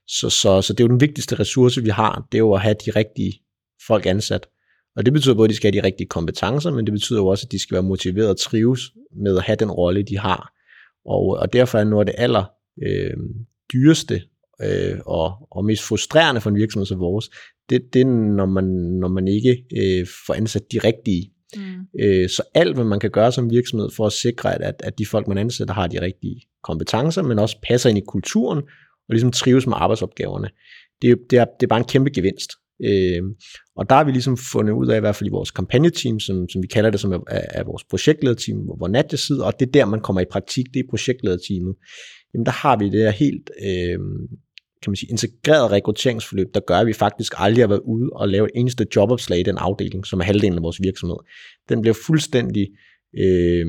[0.08, 2.62] Så, så, så det er jo den vigtigste ressource, vi har, det er jo at
[2.62, 3.42] have de rigtige
[3.88, 4.48] folk ansat.
[4.96, 7.28] Og det betyder både, at de skal have de rigtige kompetencer, men det betyder jo
[7.28, 8.82] også, at de skal være motiveret og trives
[9.24, 10.54] med at have den rolle, de har.
[11.06, 12.46] Og, og derfor er noget af det aller
[12.84, 13.18] øh,
[13.74, 14.22] dyreste
[14.62, 17.30] øh, og, og mest frustrerende for en virksomhed som vores,
[17.70, 18.64] det, det er, når man,
[19.02, 21.32] når man ikke øh, får ansat de rigtige.
[21.56, 22.02] Mm.
[22.02, 24.98] Øh, så alt, hvad man kan gøre som virksomhed for at sikre, at, at, at
[24.98, 28.58] de folk, man ansætter, har de rigtige kompetencer, men også passer ind i kulturen,
[29.10, 30.50] og ligesom trives med arbejdsopgaverne,
[31.02, 32.52] det, det, er, det er bare en kæmpe gevinst.
[32.84, 33.24] Øh,
[33.76, 36.50] og der har vi ligesom fundet ud af, i hvert fald i vores kampagneteam, som,
[36.50, 39.72] som vi kalder det, som er, er vores projektlederteam, hvor Nadja sidder, og det er
[39.72, 41.76] der, man kommer i praktik, det er projektlederteamet.
[42.34, 44.00] Jamen der har vi det her helt øh,
[44.82, 48.30] kan man sige, integreret rekrutteringsforløb, der gør, at vi faktisk aldrig har været ude og
[48.30, 51.18] lave et eneste jobopslag i den afdeling, som er halvdelen af vores virksomhed.
[51.70, 52.68] Den bliver fuldstændig
[53.18, 53.66] øh,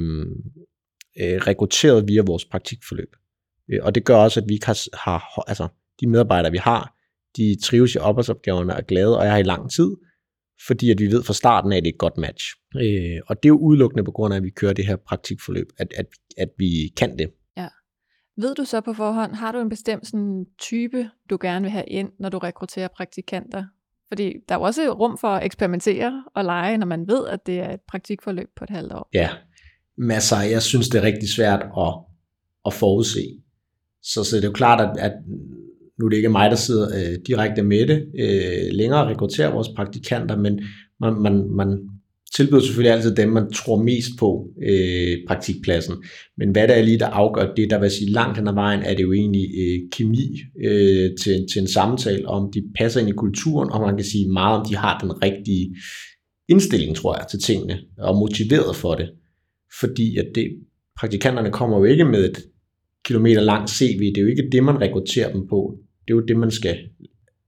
[1.21, 3.17] øh, rekrutteret via vores praktikforløb.
[3.73, 5.69] Øh, og det gør også, at vi ikke har, har altså
[6.01, 6.97] de medarbejdere, vi har,
[7.37, 9.91] de trives i arbejdsopgaverne og er glade, og jeg har i lang tid,
[10.67, 12.45] fordi at vi ved fra starten af, at det er et godt match.
[12.77, 15.67] Øh, og det er jo udelukkende på grund af, at vi kører det her praktikforløb,
[15.79, 16.07] at, at,
[16.37, 17.31] at vi kan det.
[18.37, 21.85] Ved du så på forhånd, har du en bestemt sådan, type, du gerne vil have
[21.89, 23.65] ind, når du rekrutterer praktikanter?
[24.09, 27.47] Fordi der er jo også rum for at eksperimentere og lege, når man ved, at
[27.47, 29.09] det er et praktikforløb på et halvt år.
[29.15, 29.29] Ja,
[29.99, 30.41] masser.
[30.41, 31.95] Jeg synes, det er rigtig svært at,
[32.67, 33.21] at forudse.
[34.03, 35.13] Så, så det er jo klart, at, at
[35.99, 39.53] nu er det ikke mig, der sidder øh, direkte med det øh, længere og rekrutterer
[39.53, 40.61] vores praktikanter, men
[41.01, 41.91] man, man, man
[42.37, 45.95] tilbyder selvfølgelig altid dem, man tror mest på øh, praktikpladsen.
[46.39, 48.83] Men hvad der er lige, der afgør det, der vil sige langt hen ad vejen,
[48.83, 53.09] er det jo egentlig øh, kemi øh, til, til en samtale, om de passer ind
[53.09, 55.77] i kulturen, og man kan sige meget, om de har den rigtige
[56.49, 59.11] indstilling, tror jeg, til tingene, og motiveret for det.
[59.81, 60.47] Fordi at det,
[60.99, 62.39] praktikanterne kommer jo ikke med et
[63.05, 65.75] kilometer langt CV, det er jo ikke det, man rekrutterer dem på.
[66.09, 66.77] Det er jo det, man skal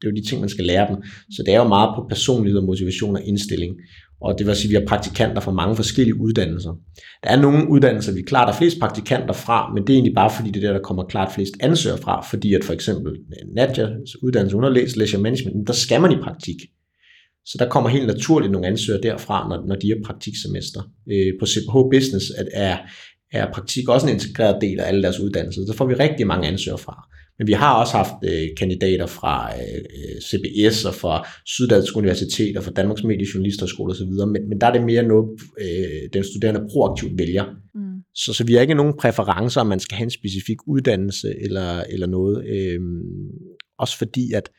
[0.02, 0.96] det er jo de ting, man skal lære dem.
[1.30, 3.76] Så det er jo meget på personlighed og motivation og indstilling.
[4.24, 6.72] Og det vil sige, at vi har praktikanter fra mange forskellige uddannelser.
[7.24, 10.30] Der er nogle uddannelser, vi klart har flest praktikanter fra, men det er egentlig bare
[10.36, 13.54] fordi, det er der, der kommer klart flest ansøgere fra, fordi at for eksempel øh,
[13.54, 16.56] Nadjas uddannelse underlæs, leisure management, der skal man i praktik.
[17.44, 20.80] Så der kommer helt naturligt nogle ansøgere derfra, når, når de er praktiksemester.
[21.12, 22.78] Øh, på CPH Business at, er,
[23.32, 25.62] er praktik også en integreret del af alle deres uddannelser.
[25.66, 27.08] Så får vi rigtig mange ansøgere fra.
[27.42, 32.64] Men vi har også haft øh, kandidater fra øh, CBS og fra Syddansk Universitet og
[32.64, 37.18] fra Danmarks Mediejournalisterskole osv., men, men der er det mere noget, øh, den studerende proaktivt
[37.18, 37.44] vælger.
[37.74, 38.02] Mm.
[38.14, 41.80] Så, så vi har ikke nogen præferencer, om man skal have en specifik uddannelse eller,
[41.80, 42.46] eller noget.
[42.46, 42.80] Øh,
[43.78, 44.50] også fordi, at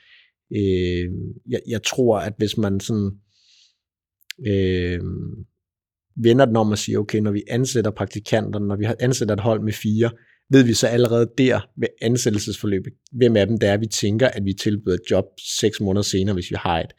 [0.56, 1.06] øh,
[1.50, 3.12] jeg, jeg tror, at hvis man sådan
[4.48, 5.00] øh,
[6.16, 9.62] vender det, når man siger, okay, når vi ansætter praktikanter, når vi ansætter et hold
[9.62, 10.10] med fire,
[10.50, 14.46] ved vi så allerede der ved ansættelsesforløbet, hvem af dem der er, vi tænker, at
[14.46, 15.26] vi tilbyder et job
[15.60, 16.94] seks måneder senere, hvis vi har et.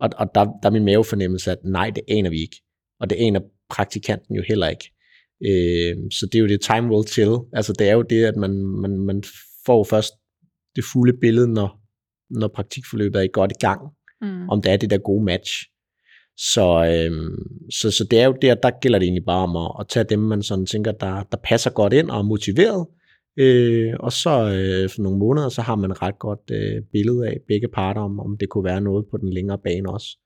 [0.00, 2.62] Og, og der, der er min mavefornemmelse, at nej, det aner vi ikke.
[3.00, 3.40] Og det aner
[3.70, 4.92] praktikanten jo heller ikke.
[5.46, 7.36] Øh, så det er jo det time will tell.
[7.52, 9.22] Altså det er jo det, at man, man, man
[9.66, 10.12] får først
[10.76, 11.80] det fulde billede, når,
[12.30, 13.80] når praktikforløbet er godt i gang,
[14.20, 14.48] mm.
[14.48, 15.52] om det er det der gode match.
[16.38, 17.36] Så, øhm,
[17.70, 20.04] så, så det er jo der, der gælder det egentlig bare om at, at tage
[20.04, 22.86] dem, man sådan tænker, der, der passer godt ind og er motiveret.
[23.36, 27.26] Øh, og så øh, for nogle måneder, så har man et ret godt øh, billede
[27.26, 30.18] af begge parter, om, om det kunne være noget på den længere bane også.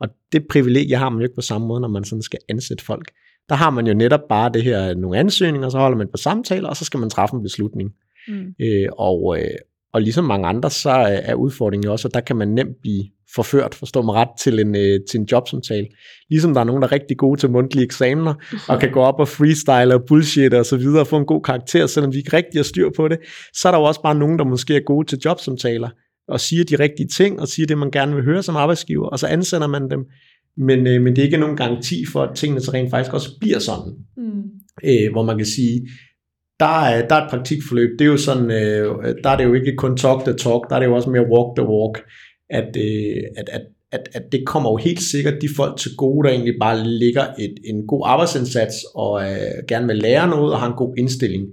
[0.00, 2.84] Og det privilegie har man jo ikke på samme måde, når man sådan skal ansætte
[2.84, 3.10] folk.
[3.48, 6.68] Der har man jo netop bare det her nogle ansøgninger, så holder man på samtaler,
[6.68, 7.90] og så skal man træffe en beslutning.
[8.28, 8.54] Mm.
[8.60, 9.58] Øh, og, øh,
[9.92, 10.90] og ligesom mange andre, så
[11.22, 13.04] er udfordringen også, at der kan man nemt blive
[13.34, 15.86] forført, forstår mig ret, til en, øh, til en jobsamtale.
[16.30, 18.34] Ligesom der er nogen, der er rigtig gode til mundtlige eksamener,
[18.68, 21.42] og kan gå op og freestyle og bullshit og så videre, og få en god
[21.42, 23.18] karakter, selvom de ikke rigtig har styr på det,
[23.54, 25.88] så er der jo også bare nogen, der måske er gode til jobsamtaler,
[26.28, 29.18] og siger de rigtige ting, og siger det, man gerne vil høre som arbejdsgiver, og
[29.18, 30.04] så ansætter man dem.
[30.56, 33.28] Men, øh, men det er ikke nogen garanti for, at tingene så rent faktisk også
[33.40, 33.92] bliver sådan.
[34.16, 34.42] Mm.
[34.84, 35.88] Øh, hvor man kan sige,
[36.60, 39.54] der er, der er et praktikforløb, det er jo sådan, øh, der er det jo
[39.54, 42.04] ikke kun talk the talk, der er det jo også mere walk the walk
[42.50, 46.28] at, øh, at, at, at, at det kommer jo helt sikkert de folk til gode,
[46.28, 50.60] der egentlig bare ligger et, en god arbejdsindsats og øh, gerne vil lære noget og
[50.60, 51.46] har en god indstilling.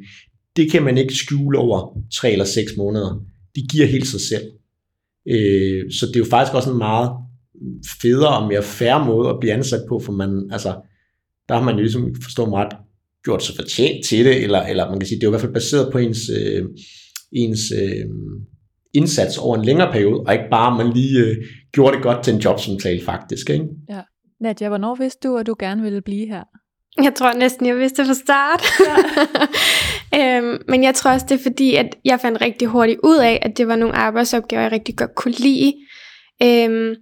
[0.55, 3.23] Det kan man ikke skjule over tre eller seks måneder.
[3.55, 4.43] De giver helt sig selv.
[5.29, 7.11] Øh, så det er jo faktisk også en meget
[8.01, 10.75] federe og mere færre måde at blive ansat på, for man, altså,
[11.49, 12.77] der har man jo ligesom, forstår mig ret,
[13.23, 15.41] gjort sig fortjent til det, eller, eller man kan sige, det er jo i hvert
[15.41, 16.65] fald baseret på ens, øh,
[17.31, 18.05] ens øh,
[18.93, 21.35] indsats over en længere periode, og ikke bare, man lige øh,
[21.73, 23.49] gjorde det godt til en jobsamtale faktisk.
[23.49, 23.65] Ikke?
[23.89, 24.01] Ja.
[24.41, 26.43] Nadia, hvornår vidste du, at du gerne ville blive her?
[27.03, 28.63] Jeg tror næsten, jeg vidste det fra start.
[30.13, 30.37] Ja.
[30.37, 33.39] øhm, men jeg tror også, det er fordi, at jeg fandt rigtig hurtigt ud af,
[33.41, 35.73] at det var nogle arbejdsopgaver, jeg rigtig godt kunne lide.
[36.43, 36.95] Øhm,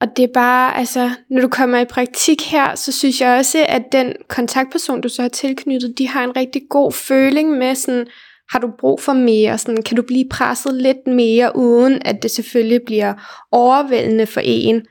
[0.00, 3.66] og det er bare, altså, når du kommer i praktik her, så synes jeg også,
[3.68, 8.06] at den kontaktperson, du så har tilknyttet, de har en rigtig god føling med sådan,
[8.50, 9.58] har du brug for mere?
[9.58, 13.14] Sådan, kan du blive presset lidt mere, uden at det selvfølgelig bliver
[13.52, 14.82] overvældende for en?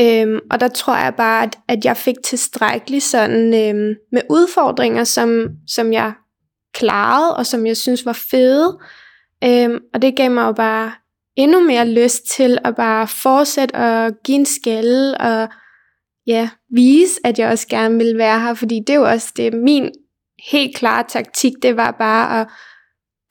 [0.00, 5.04] Øhm, og der tror jeg bare, at, at jeg fik tilstrækkeligt sådan øhm, med udfordringer,
[5.04, 6.12] som, som jeg
[6.74, 8.78] klarede, og som jeg synes var fede.
[9.44, 10.92] Øhm, og det gav mig jo bare
[11.36, 15.48] endnu mere lyst til at bare fortsætte og give en skæld og
[16.26, 19.54] ja, vise, at jeg også gerne vil være her, fordi det er jo også det,
[19.54, 19.90] min
[20.50, 22.48] helt klare taktik, det var bare at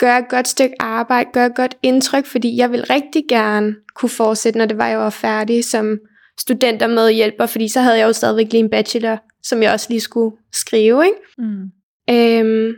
[0.01, 4.09] gøre et godt stykke arbejde, gøre et godt indtryk, fordi jeg vil rigtig gerne kunne
[4.09, 5.99] fortsætte, når det var, jeg var færdig som
[6.39, 9.87] studenter med hjælper, fordi så havde jeg jo stadigvæk lige en bachelor, som jeg også
[9.89, 11.05] lige skulle skrive.
[11.05, 11.17] Ikke?
[11.37, 11.63] Mm.
[12.09, 12.73] Øhm,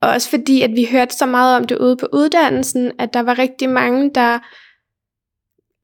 [0.00, 3.20] og også fordi, at vi hørte så meget om det ude på uddannelsen, at der
[3.20, 4.38] var rigtig mange, der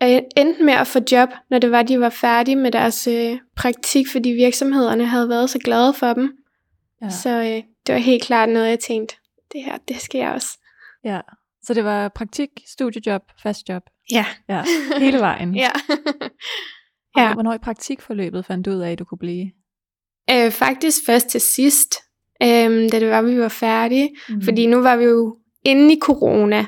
[0.01, 3.39] jeg endte med at få job, når det var, de var færdige med deres øh,
[3.57, 6.33] praktik, fordi virksomhederne havde været så glade for dem.
[7.03, 7.11] Ja.
[7.11, 9.17] Så øh, det var helt klart noget, jeg tænkte,
[9.53, 10.59] det her, det skal jeg også.
[11.05, 11.21] Ja,
[11.63, 13.83] så det var praktik, studiejob, fast job?
[14.11, 14.27] Ja.
[14.49, 14.63] Ja,
[14.99, 15.55] hele vejen?
[15.65, 15.71] ja.
[17.19, 17.33] ja.
[17.33, 19.51] Hvornår i praktikforløbet fandt du ud af, at du kunne blive?
[20.31, 21.95] Øh, faktisk først til sidst,
[22.43, 24.11] øh, da det var, vi var færdige.
[24.29, 24.43] Mm.
[24.43, 26.67] Fordi nu var vi jo inde i corona.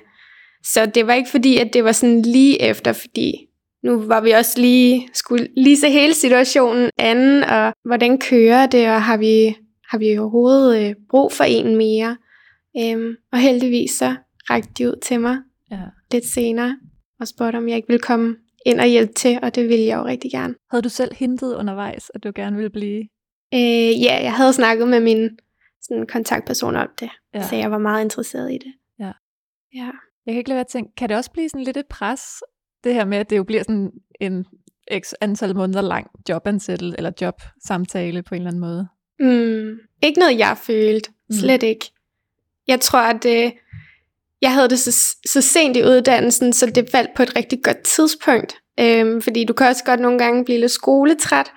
[0.62, 3.46] Så det var ikke fordi, at det var sådan lige efter, fordi
[3.82, 8.88] nu var vi også lige, skulle lige se hele situationen anden, og hvordan kører det,
[8.88, 9.56] og har vi,
[9.90, 12.16] har vi overhovedet øh, brug for en mere?
[12.78, 14.14] Øhm, og heldigvis så
[14.50, 15.38] rakte de ud til mig
[15.70, 15.80] ja.
[16.12, 16.78] lidt senere,
[17.20, 18.36] og spurgte, om jeg ikke ville komme
[18.66, 20.54] ind og hjælpe til, og det ville jeg jo rigtig gerne.
[20.70, 23.08] Havde du selv hintet undervejs, at du gerne ville blive?
[23.54, 25.38] Øh, ja, jeg havde snakket med min
[25.82, 27.48] sådan, kontaktperson om det, ja.
[27.48, 28.72] så jeg var meget interesseret i det.
[28.98, 29.12] Ja.
[29.74, 29.90] ja.
[30.26, 32.22] Jeg kan ikke lade være at tænke, kan det også blive sådan lidt et pres,
[32.84, 33.90] det her med, at det jo bliver sådan
[34.20, 34.44] en
[34.98, 38.88] x antal måneder lang jobansættelse eller jobsamtale på en eller anden måde?
[39.20, 41.10] Mm, ikke noget, jeg følte.
[41.10, 41.36] Mm.
[41.36, 41.68] Slet mm.
[41.68, 41.92] ikke.
[42.66, 43.52] Jeg tror, at det, øh,
[44.42, 47.82] jeg havde det så, så sent i uddannelsen, så det faldt på et rigtig godt
[47.82, 48.56] tidspunkt.
[48.80, 51.52] Øhm, fordi du kan også godt nogle gange blive lidt skoletræt.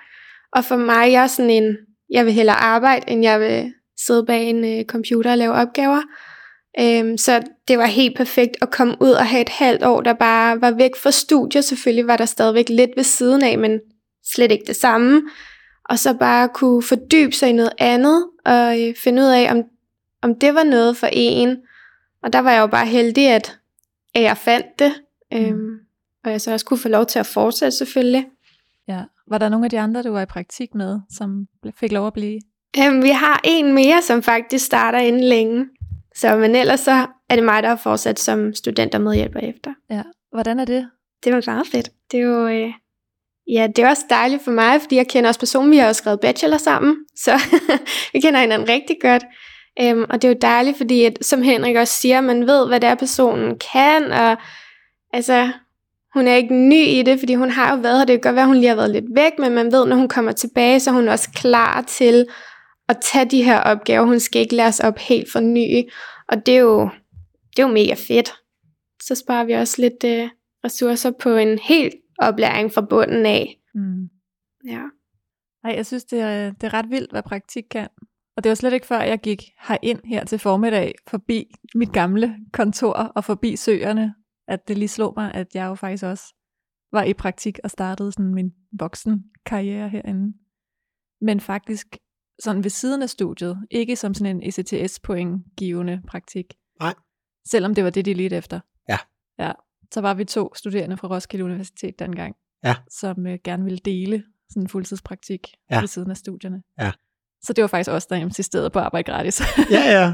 [0.53, 1.77] Og for mig, jeg er sådan en,
[2.09, 3.73] jeg vil hellere arbejde, end jeg vil
[4.05, 6.01] sidde bag en øh, computer og lave opgaver.
[6.79, 10.13] Øhm, så det var helt perfekt at komme ud og have et halvt år, der
[10.13, 11.61] bare var væk fra studier.
[11.61, 13.79] Selvfølgelig var der stadigvæk lidt ved siden af, men
[14.33, 15.21] slet ikke det samme.
[15.89, 19.63] Og så bare kunne fordybe sig i noget andet, og øh, finde ud af, om,
[20.21, 21.57] om det var noget for en.
[22.23, 23.59] Og der var jeg jo bare heldig, at,
[24.15, 24.93] at jeg fandt det.
[25.33, 25.77] Øhm, mm.
[26.25, 28.25] og jeg så også kunne få lov til at fortsætte selvfølgelig.
[28.87, 29.03] Ja.
[29.27, 31.47] Var der nogle af de andre, du var i praktik med, som
[31.79, 32.39] fik lov at blive?
[32.79, 35.65] Øhm, vi har en mere, som faktisk starter inden længe.
[36.15, 39.73] Så, men ellers så er det mig, der har fortsat som student og medhjælper efter.
[39.89, 40.03] Ja.
[40.31, 40.89] Hvordan er det?
[41.23, 41.89] Det var meget fedt.
[42.11, 42.73] Det er jo, øh,
[43.47, 45.99] ja, det er også dejligt for mig, fordi jeg kender også personen, vi har også
[45.99, 47.31] skrevet bachelor sammen, så
[48.13, 49.23] vi kender hinanden rigtig godt.
[49.83, 52.79] Um, og det er jo dejligt, fordi at, som Henrik også siger, man ved, hvad
[52.79, 54.37] det er, personen kan, og
[55.13, 55.51] altså,
[56.13, 58.05] hun er ikke ny i det, fordi hun har jo været her.
[58.05, 59.95] Det kan godt være, at hun lige har været lidt væk, men man ved, når
[59.95, 62.27] hun kommer tilbage, så er hun også klar til
[62.89, 64.05] at tage de her opgaver.
[64.05, 65.89] Hun skal ikke læres op helt for ny.
[66.27, 66.89] Og det er jo,
[67.49, 68.33] det er jo mega fedt.
[69.03, 70.29] Så sparer vi også lidt øh,
[70.65, 73.59] ressourcer på en helt oplæring fra bunden af.
[73.75, 74.09] Mm.
[74.67, 74.83] Ja.
[75.63, 77.87] Ej, jeg synes, det er, det er ret vildt, hvad praktik kan.
[78.39, 82.35] Og det var slet ikke før, jeg gik herind her til formiddag, forbi mit gamle
[82.53, 84.15] kontor og forbi søerne,
[84.47, 86.33] at det lige slog mig, at jeg jo faktisk også
[86.91, 90.37] var i praktik og startede sådan min voksen karriere herinde.
[91.21, 91.97] Men faktisk
[92.39, 96.45] sådan ved siden af studiet, ikke som sådan en ECTS-point givende praktik.
[96.79, 96.93] Nej.
[97.45, 98.59] Selvom det var det, de lige efter.
[98.89, 98.97] Ja.
[99.39, 99.51] Ja,
[99.93, 102.75] så var vi to studerende fra Roskilde Universitet dengang, ja.
[102.89, 105.79] som øh, gerne ville dele sådan en fuldtidspraktik ja.
[105.79, 106.63] ved siden af studierne.
[106.79, 106.91] Ja.
[107.43, 109.41] Så det var faktisk også der insisterede på at arbejde gratis.
[109.71, 110.13] ja, ja.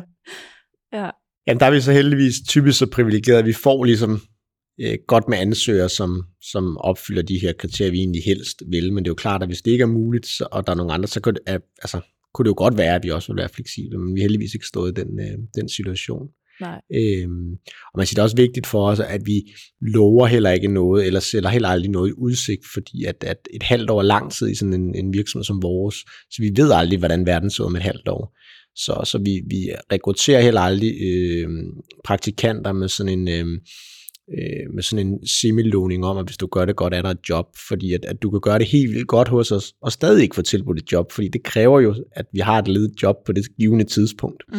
[0.93, 1.09] ja.
[1.47, 4.21] Jamen, der er vi så heldigvis typisk så privilegeret, at vi får ligesom
[4.81, 8.93] øh, godt med ansøgere, som, som opfylder de her kriterier, vi egentlig helst vil.
[8.93, 10.77] Men det er jo klart, at hvis det ikke er muligt, så, og der er
[10.77, 12.01] nogle andre, så kan det, altså,
[12.33, 14.53] kunne det jo godt være, at vi også vil være fleksible, men vi har heldigvis
[14.53, 16.27] ikke stået i den, øh, den situation.
[16.61, 16.81] Nej.
[16.95, 17.51] Øhm,
[17.93, 19.41] og man siger, det er også vigtigt for os, at vi
[19.81, 23.63] lover heller ikke noget, eller sælger heller aldrig noget i udsigt, fordi at, at et
[23.63, 25.95] halvt år er lang tid i sådan en, en virksomhed som vores,
[26.31, 28.37] så vi ved aldrig, hvordan verden ser ud om et halvt år.
[28.75, 31.49] Så, så vi, vi rekrutterer heller aldrig øh,
[32.03, 33.27] praktikanter med sådan en...
[33.27, 33.61] Øh,
[34.31, 37.29] øh, med sådan en similåning om, at hvis du gør det godt, er der et
[37.29, 40.23] job, fordi at, at du kan gøre det helt vildt godt hos os, og stadig
[40.23, 43.15] ikke få tilbudt et job, fordi det kræver jo, at vi har et ledet job
[43.25, 44.43] på det givende tidspunkt.
[44.49, 44.57] Mm.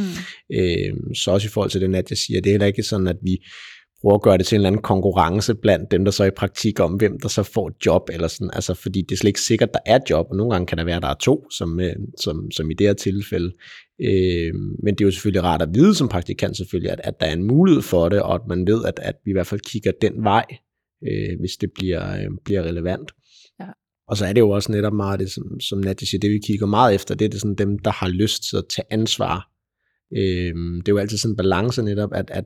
[0.56, 3.06] Øh, så også i forhold til det, at jeg siger, det er heller ikke sådan,
[3.06, 3.38] at vi
[4.06, 6.36] prøver at gøre det til en eller anden konkurrence blandt dem, der så er i
[6.36, 9.28] praktik om, hvem der så får et job, eller sådan, altså fordi det er slet
[9.28, 11.80] ikke sikkert, der er job, og nogle gange kan der være, der er to, som,
[11.80, 13.52] øh, som, som i det her tilfælde.
[14.00, 17.26] Øh, men det er jo selvfølgelig rart at vide som praktikant selvfølgelig, at, at der
[17.26, 19.60] er en mulighed for det, og at man ved, at, at vi i hvert fald
[19.60, 20.46] kigger den vej,
[21.08, 23.12] øh, hvis det bliver, øh, bliver relevant.
[23.60, 23.68] Ja.
[24.08, 26.40] Og så er det jo også netop meget det, som, som Nadia siger, det vi
[26.46, 29.50] kigger meget efter, det er det sådan dem, der har lyst til at tage ansvar.
[30.16, 32.44] Øh, det er jo altid sådan en balance netop, at, at,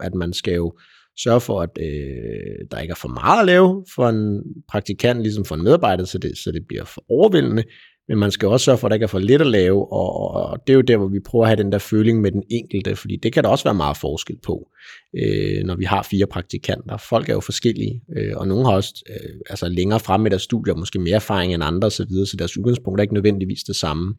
[0.00, 0.78] at man skal jo
[1.22, 5.44] sørge for, at øh, der ikke er for meget at lave for en praktikant, ligesom
[5.44, 7.64] for en medarbejder, så det, så det bliver for overvældende,
[8.08, 10.30] men man skal også sørge for, at der ikke er for lidt at lave, og,
[10.30, 12.42] og det er jo der, hvor vi prøver at have den der føling med den
[12.50, 14.68] enkelte, fordi det kan der også være meget forskel på,
[15.16, 16.96] øh, når vi har fire praktikanter.
[16.96, 20.42] Folk er jo forskellige, øh, og nogle har også øh, altså længere frem i deres
[20.42, 23.76] studier, måske mere erfaring end andre osv., så, så deres udgangspunkt er ikke nødvendigvis det
[23.76, 24.14] samme.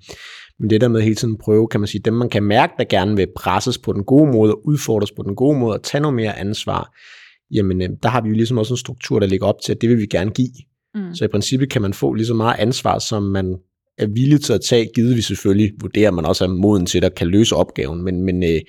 [0.59, 2.83] Men det der med hele tiden prøve, kan man sige, dem man kan mærke, der
[2.83, 6.01] gerne vil presses på den gode måde, og udfordres på den gode måde, og tage
[6.01, 6.95] noget mere ansvar,
[7.51, 9.81] jamen øh, der har vi jo ligesom også en struktur, der ligger op til, at
[9.81, 10.51] det vil vi gerne give.
[10.95, 11.15] Mm.
[11.15, 13.55] Så i princippet kan man få lige så meget ansvar, som man
[13.97, 17.15] er villig til at tage, givet vi selvfølgelig vurderer, man også er moden til at
[17.15, 18.59] kan løse opgaven, men, men, øh,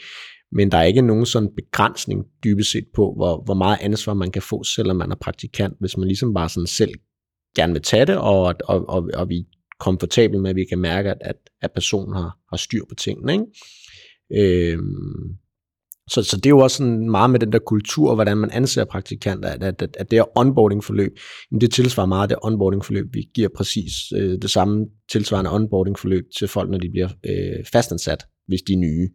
[0.53, 4.31] men der er ikke nogen sådan begrænsning dybest set på, hvor, hvor meget ansvar man
[4.31, 6.91] kan få, selvom man er praktikant, hvis man ligesom bare sådan selv
[7.57, 9.45] gerne vil tage det, og, og, og, og vi
[9.81, 13.33] komfortabel med, at vi kan mærke, at, at personen har, har styr på tingene.
[13.33, 14.73] Ikke?
[14.73, 15.37] Øhm,
[16.11, 18.85] så, så det er jo også sådan meget med den der kultur, hvordan man anser
[18.85, 21.19] praktikanter, at, at, at, at det her onboarding-forløb,
[21.61, 26.71] det tilsvarer meget det onboarding-forløb, vi giver præcis øh, det samme tilsvarende onboarding-forløb til folk,
[26.71, 29.09] når de bliver øh, fastansat, hvis de er nye.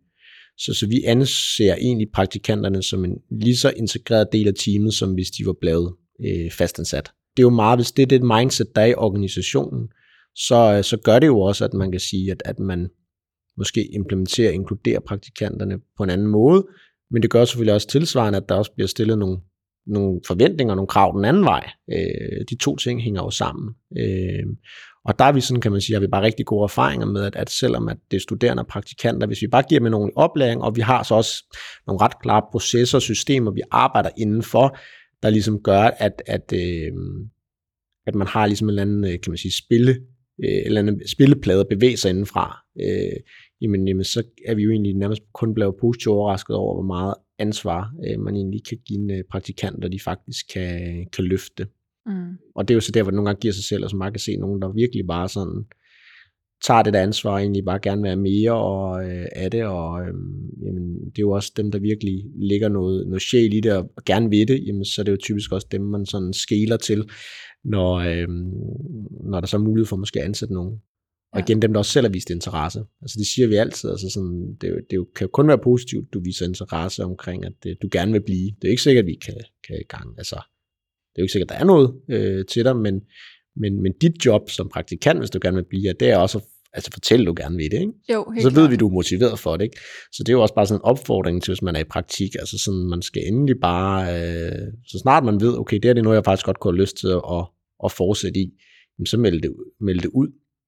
[0.58, 5.14] Så, så vi anser egentlig praktikanterne som en lige så integreret del af teamet, som
[5.14, 5.94] hvis de var blevet
[6.26, 7.12] øh, fastansat.
[7.38, 9.88] Det er jo meget, hvis det er det mindset, der er i organisationen,
[10.36, 12.90] så, øh, så gør det jo også, at man kan sige, at, at man
[13.58, 16.68] måske implementerer og inkluderer praktikanterne på en anden måde,
[17.12, 19.38] men det gør selvfølgelig også tilsvarende, at der også bliver stillet nogle,
[19.88, 21.70] nogle forventninger, nogle krav den anden vej.
[21.92, 23.76] Øh, de to ting hænger jo sammen.
[23.98, 24.46] Øh,
[25.06, 27.24] og der er vi sådan, kan man sige, har vi bare rigtig gode erfaringer med,
[27.24, 30.12] at, at selvom at det er studerende og praktikanter, hvis vi bare giver dem nogle
[30.16, 31.56] oplæring, og vi har så også
[31.88, 34.78] nogle ret klare processer og systemer, vi arbejder indenfor,
[35.24, 36.92] der ligesom gør, at, at, øh,
[38.08, 39.96] at man har ligesom en eller anden, øh, kan man sige, spille,
[40.44, 42.58] øh, eller en spilleplade bevæge sig indenfra.
[42.82, 43.20] Øh,
[43.62, 47.14] jamen, jamen, så er vi jo egentlig nærmest kun blevet positivt overrasket over, hvor meget
[47.40, 51.68] ansvar øh, man egentlig kan give en øh, praktikant, og de faktisk kan, kan løfte.
[52.06, 52.38] Mm.
[52.56, 53.96] Og det er jo så der, hvor det nogle gange giver sig selv, og så
[53.96, 55.66] man kan se nogen, der virkelig bare sådan
[56.64, 60.02] tager det der ansvar, og egentlig bare gerne være mere og, øh, af det, og
[60.02, 60.14] øh,
[60.66, 63.90] jamen, det er jo også dem, der virkelig ligger noget, noget sjæl i det, og
[64.06, 67.10] gerne ved det, jamen, så er det jo typisk også dem, man sådan skeler til,
[67.66, 68.28] når, øh,
[69.30, 70.82] når der så er mulighed for måske at ansætte nogen.
[71.34, 72.80] Og igen dem, der også selv har vist interesse.
[73.02, 73.90] Altså det siger vi altid.
[73.90, 77.78] Altså sådan, det, det kan jo kun være positivt, du viser interesse omkring, at det,
[77.82, 78.52] du gerne vil blive.
[78.62, 79.34] Det er ikke sikkert, at vi kan,
[79.68, 80.18] kan i gang.
[80.18, 83.02] Altså, det er jo ikke sikkert, at der er noget øh, til dig, men,
[83.56, 86.44] men, men dit job som praktikant, hvis du gerne vil blive, det er også at
[86.78, 87.80] altså fortælle, du gerne vil det.
[87.80, 87.94] Ikke?
[88.14, 88.70] Jo, helt så ved klar.
[88.70, 89.64] vi, du er motiveret for det.
[89.64, 89.78] Ikke?
[90.12, 92.36] Så det er jo også bare sådan en opfordring til, hvis man er i praktik.
[92.40, 96.04] Altså sådan, man skal endelig bare, øh, så snart man ved, okay, det er det
[96.04, 97.46] noget, jeg faktisk godt kunne have lyst til at,
[97.84, 98.52] at fortsætte i,
[99.06, 100.28] så meld det, meld det ud.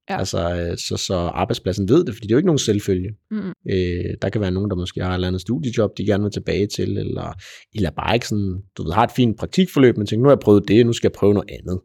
[0.09, 0.17] Ja.
[0.19, 3.09] Altså, øh, så, så arbejdspladsen ved det, fordi det er jo ikke nogen selvfølge.
[3.31, 3.53] Mm.
[3.69, 6.31] Øh, der kan være nogen, der måske har et eller andet studiejob, de gerne vil
[6.31, 7.33] tilbage til, eller,
[7.75, 10.39] eller bare ikke sådan, du ved, har et fint praktikforløb, men tænker, nu har jeg
[10.39, 11.79] prøvet det, nu skal jeg prøve noget andet.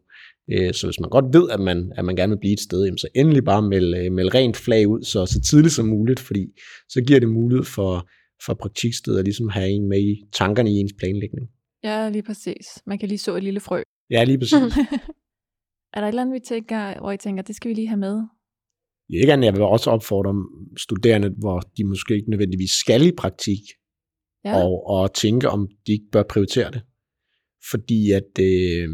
[0.51, 2.83] Øh, så hvis man godt ved, at man, at man gerne vil blive et sted,
[2.83, 6.19] jamen, så endelig bare meld, øh, meld rent flag ud, så, så tidligt som muligt,
[6.19, 6.47] fordi
[6.89, 8.09] så giver det mulighed for,
[8.45, 11.47] for praktikstedet at ligesom have en med i tankerne i ens planlægning.
[11.83, 12.67] Ja, lige præcis.
[12.85, 13.81] Man kan lige så et lille frø.
[14.09, 14.73] Ja, lige præcis.
[15.93, 17.99] Er der et eller andet, vi tænker, hvor I tænker, det skal vi lige have
[17.99, 18.21] med?
[19.09, 20.33] Ikke andet, jeg vil også opfordre
[20.77, 23.59] studerende, hvor de måske ikke nødvendigvis skal i praktik,
[24.45, 24.63] ja.
[24.63, 26.81] og, og tænke, om de ikke bør prioritere det.
[27.71, 28.89] Fordi at, øh,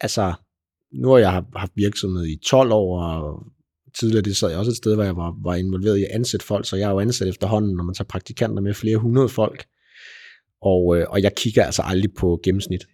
[0.00, 0.34] altså,
[0.92, 3.46] nu har jeg haft virksomhed i 12 år, og
[3.98, 6.46] tidligere det sad jeg også et sted, hvor jeg var, var involveret i at ansætte
[6.46, 9.64] folk, så jeg er jo ansat efterhånden, når man tager praktikanter med flere hundrede folk.
[10.62, 12.86] Og, øh, og jeg kigger altså aldrig på gennemsnit.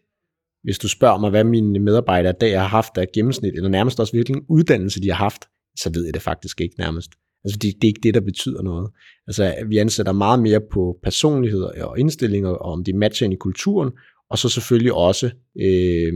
[0.62, 4.12] Hvis du spørger mig, hvad mine medarbejdere der har haft af gennemsnit, eller nærmest også
[4.12, 5.44] virkelig en uddannelse, de har haft,
[5.78, 7.10] så ved jeg det faktisk ikke nærmest.
[7.44, 8.90] Altså, det, det er ikke det, der betyder noget.
[9.26, 13.36] Altså, vi ansætter meget mere på personlighed og indstillinger, og om det matcher ind i
[13.36, 13.90] kulturen,
[14.30, 15.26] og så selvfølgelig også
[15.60, 16.12] øh,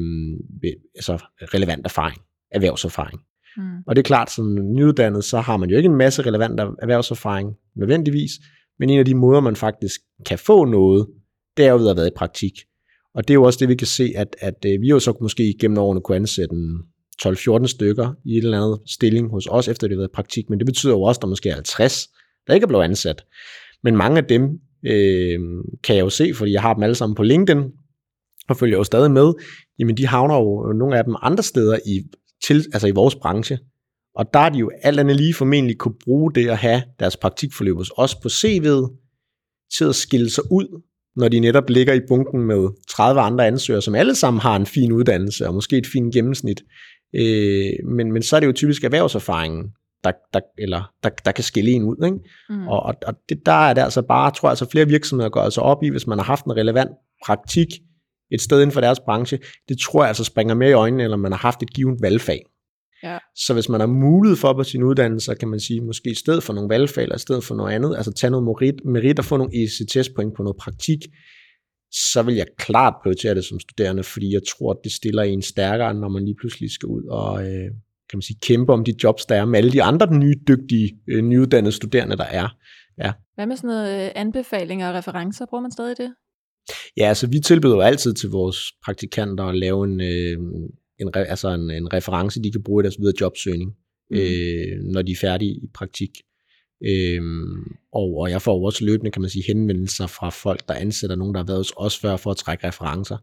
[0.95, 1.25] altså
[1.55, 2.19] relevant erfaring,
[2.51, 3.21] erhvervserfaring.
[3.57, 3.63] Mm.
[3.87, 7.57] Og det er klart, som nyuddannet, så har man jo ikke en masse relevant erhvervserfaring
[7.77, 8.31] nødvendigvis,
[8.79, 11.07] men en af de måder, man faktisk kan få noget,
[11.57, 12.53] det er jo ved at været i praktik.
[13.15, 15.15] Og det er jo også det, vi kan se, at, at øh, vi jo så
[15.21, 16.57] måske gennem årene kunne ansætte
[17.23, 20.59] 12-14 stykker i et eller andet stilling hos os, efter det har været praktik, men
[20.59, 22.09] det betyder jo også, at der måske er 50,
[22.47, 23.25] der ikke er blevet ansat.
[23.83, 24.43] Men mange af dem
[24.87, 25.41] øh,
[25.85, 27.63] kan jeg jo se, fordi jeg har dem alle sammen på LinkedIn,
[28.49, 29.33] og følger jo stadig med,
[29.79, 32.03] jamen de havner jo øh, nogle af dem andre steder i,
[32.47, 33.59] til, altså i vores branche.
[34.17, 37.17] Og der er de jo alt andet lige formentlig kunne bruge det at have deres
[37.17, 39.01] praktikforløb hos os på CV'et
[39.79, 40.83] til at skille sig ud
[41.17, 44.67] når de netop ligger i bunken med 30 andre ansøgere, som alle sammen har en
[44.67, 46.63] fin uddannelse og måske et fint gennemsnit.
[47.15, 49.65] Øh, men, men så er det jo typisk erhvervserfaringen,
[50.05, 52.05] der, der, eller, der, der kan skille en ud.
[52.05, 52.19] Ikke?
[52.49, 52.69] Mm.
[52.69, 55.41] Og, og, og det, der er det altså bare, tror jeg, altså flere virksomheder går
[55.41, 56.91] altså op i, hvis man har haft en relevant
[57.27, 57.69] praktik
[58.31, 59.39] et sted inden for deres branche,
[59.69, 62.41] det tror jeg altså springer mere i øjnene, eller man har haft et givet valgfag.
[63.05, 63.19] Ja.
[63.37, 66.43] Så hvis man har mulighed for på sin uddannelse, kan man sige, måske i stedet
[66.43, 69.25] for nogle valgfag, eller i stedet for noget andet, altså tage noget merit, merit og
[69.25, 70.99] få nogle ECTS-point på noget praktik,
[72.13, 75.43] så vil jeg klart prioritere det som studerende, fordi jeg tror, at det stiller en
[75.43, 77.71] stærkere, når man lige pludselig skal ud og øh,
[78.11, 80.99] kan man sige, kæmpe om de jobs, der er med alle de andre nye, dygtige,
[81.09, 82.49] øh, nyuddannede studerende, der er.
[82.99, 83.13] Ja.
[83.35, 85.47] Hvad med sådan noget øh, anbefalinger og referencer?
[85.47, 86.15] Bruger man stadig det?
[86.97, 90.39] Ja, altså vi tilbyder jo altid til vores praktikanter at lave en, øh,
[91.01, 93.71] en, altså en, en reference, de kan bruge i deres videre jobsøgning,
[94.11, 94.17] mm.
[94.17, 96.11] øh, når de er færdige i praktik.
[96.87, 101.17] Øhm, og, og jeg får også løbende, kan man sige, henvendelser fra folk, der ansætter
[101.17, 103.17] nogen, der har været hos os før, for at trække referencer.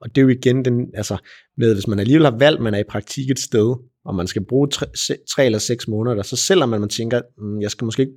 [0.00, 1.16] Og det er jo igen den, altså
[1.56, 4.44] med, hvis man alligevel har valgt, man er i praktik et sted, og man skal
[4.44, 4.86] bruge tre,
[5.30, 8.12] tre eller seks måneder, så selvom man, man tænker, mm, jeg skal måske ikke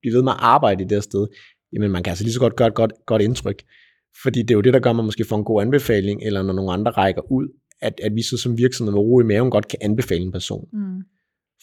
[0.00, 1.26] blive ved med at arbejde i det sted,
[1.72, 3.62] jamen man kan altså lige så godt gøre et godt, godt indtryk.
[4.22, 6.42] Fordi det er jo det, der gør, at man måske får en god anbefaling, eller
[6.42, 7.48] når nogle andre rækker ud,
[7.82, 10.68] at, at vi så som virksomhed med ro i maven godt kan anbefale en person.
[10.72, 11.00] Mm.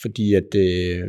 [0.02, 1.04] Fordi at øh,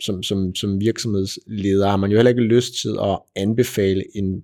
[0.00, 4.42] som, som, som virksomhedsleder har man jo heller ikke lyst til at anbefale en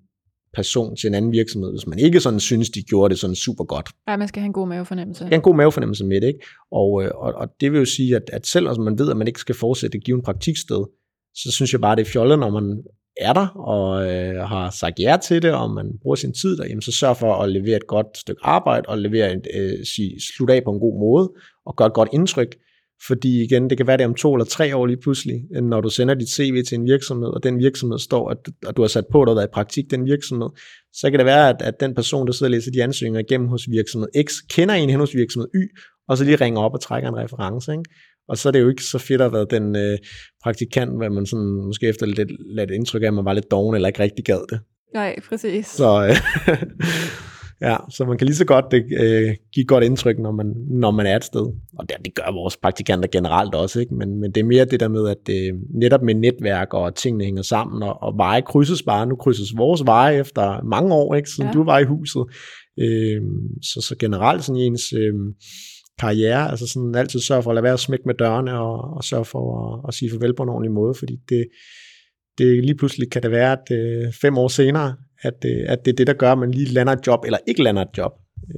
[0.54, 3.64] person til en anden virksomhed, hvis man ikke sådan synes, de gjorde det sådan super
[3.64, 3.90] godt.
[4.08, 5.28] Ja, man skal have en god mavefornemmelse.
[5.30, 6.46] Ja, en god mavefornemmelse med det, ikke?
[6.70, 9.26] Og, øh, og, og det vil jo sige, at, at selvom man ved, at man
[9.26, 10.84] ikke skal fortsætte at give en praktiksted,
[11.34, 12.82] så synes jeg bare, det er fjollet, når man
[13.16, 16.66] er der og øh, har sagt ja til det, og man bruger sin tid der,
[16.66, 20.16] jamen, så sørg for at levere et godt stykke arbejde, og levere et, øh, sig,
[20.36, 21.32] slutte af på en god måde,
[21.66, 22.56] og gøre et godt indtryk,
[23.06, 25.80] fordi igen, det kan være det om to eller tre år lige pludselig, øh, når
[25.80, 28.38] du sender dit CV til en virksomhed, og den virksomhed står, at,
[28.68, 30.48] at du har sat på, at du har været i praktik den virksomhed,
[30.92, 33.48] så kan det være, at, at den person, der sidder og læser de ansøgninger igennem
[33.48, 35.62] hos virksomhed X, kender en hen hos virksomhed Y,
[36.08, 37.72] og så lige ringer op og trækker en reference.
[37.72, 37.84] Ikke?
[38.28, 39.98] Og så er det jo ikke så fedt at være den øh,
[40.42, 43.74] praktikant, hvor man sådan, måske efter lidt, lidt indtryk af, at man var lidt doven,
[43.74, 44.60] eller ikke rigtig gad det.
[44.94, 45.66] Nej, præcis.
[45.66, 46.16] Så, øh,
[47.62, 50.90] Ja, så man kan lige så godt det, øh, give godt indtryk, når man, når
[50.90, 51.46] man er et sted.
[51.78, 53.94] Og det, det gør vores praktikanter generelt også, ikke?
[53.94, 57.24] Men, men det er mere det der med, at øh, netop med netværk og tingene
[57.24, 59.06] hænger sammen, og, og veje krydses bare.
[59.06, 61.30] Nu krydses vores veje efter mange år, ikke?
[61.30, 61.52] siden ja.
[61.52, 62.22] du var i huset.
[62.80, 63.20] Øh,
[63.62, 65.14] så, så generelt sådan i ens øh,
[66.02, 69.04] karriere, altså sådan altid sørge for at lade være at smække med dørene, og, og
[69.04, 71.48] sørge for at, at sige farvel på en ordentlig måde, fordi det,
[72.38, 75.90] det lige pludselig kan det være, at øh, fem år senere, at, øh, at det
[75.92, 78.12] er det, der gør, at man lige lander et job, eller ikke lander et job.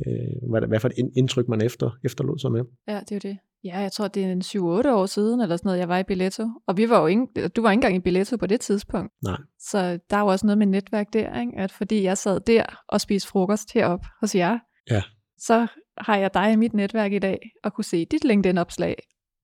[0.07, 2.63] Øh, hvad, hvad for et indtryk, man efter, efterlod sig med.
[2.89, 3.39] Ja, det er jo det.
[3.65, 6.03] Ja, jeg tror, det er en 7-8 år siden, eller sådan noget, jeg var i
[6.03, 6.49] Billetto.
[6.67, 9.13] Og vi var jo ikke, du var ikke engang i Billetto på det tidspunkt.
[9.25, 9.39] Nej.
[9.61, 11.53] Så der er jo også noget med netværk der, ikke?
[11.57, 14.59] at fordi jeg sad der og spiste frokost herop hos jer,
[14.91, 15.03] ja.
[15.39, 15.67] så
[15.99, 18.97] har jeg dig i mit netværk i dag, og kunne se dit LinkedIn-opslag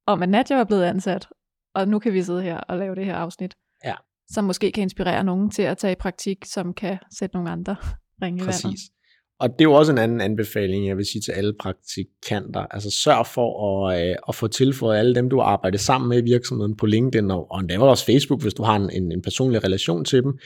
[0.06, 1.28] om, at Nadja var blevet ansat,
[1.74, 3.54] og nu kan vi sidde her og lave det her afsnit
[4.30, 7.76] som måske kan inspirere nogen til at tage i praktik, som kan sætte nogle andre
[8.22, 8.64] ringe i Præcis.
[8.64, 8.80] vandet.
[9.40, 12.60] Og det er jo også en anden anbefaling, jeg vil sige til alle praktikanter.
[12.60, 16.24] Altså sørg for at, øh, at få tilføjet alle dem, du arbejder sammen med i
[16.24, 19.64] virksomheden på LinkedIn, og, og endda også Facebook, hvis du har en, en, en personlig
[19.64, 20.38] relation til dem,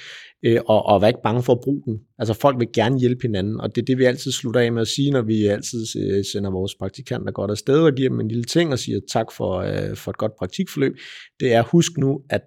[0.43, 2.01] øh, og, og vær ikke bange for at bruge den.
[2.19, 4.83] Altså folk vil gerne hjælpe hinanden, og det er det, vi altid slutter af med
[4.83, 8.29] at sige, når vi altid øh, sender vores praktikanter godt afsted og giver dem en
[8.29, 10.97] lille ting og siger tak for, øh, for et godt praktikforløb.
[11.41, 12.41] Det er, husk nu, at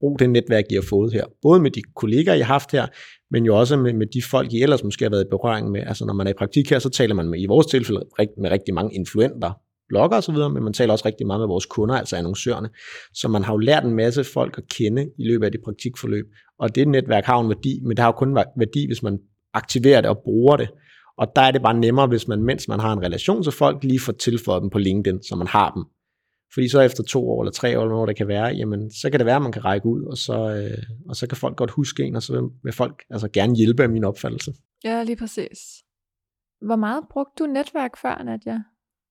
[0.00, 1.24] brug det netværk, I har fået her.
[1.42, 2.86] Både med de kolleger, I har haft her,
[3.30, 5.82] men jo også med, med de folk, I ellers måske har været i berøring med.
[5.86, 8.00] Altså når man er i praktik her, så taler man med, i vores tilfælde
[8.38, 9.52] med rigtig mange influenter,
[9.88, 12.68] blogger osv., men man taler også rigtig meget med vores kunder, altså annoncørerne.
[13.14, 16.24] Så man har jo lært en masse folk at kende i løbet af det praktikforløb.
[16.58, 19.18] Og det netværk har en værdi, men det har jo kun værdi, hvis man
[19.54, 20.68] aktiverer det og bruger det.
[21.18, 23.84] Og der er det bare nemmere, hvis man, mens man har en relation til folk,
[23.84, 25.84] lige får tilføjet dem på LinkedIn, så man har dem
[26.54, 29.10] fordi så efter to år eller tre år, eller når det kan være, jamen, så
[29.10, 31.56] kan det være, at man kan række ud, og så, øh, og så kan folk
[31.56, 34.52] godt huske en, og så vil folk altså gerne hjælpe af min opfattelse.
[34.84, 35.58] Ja, lige præcis.
[36.60, 38.58] Hvor meget brugte du netværk før, Nadia?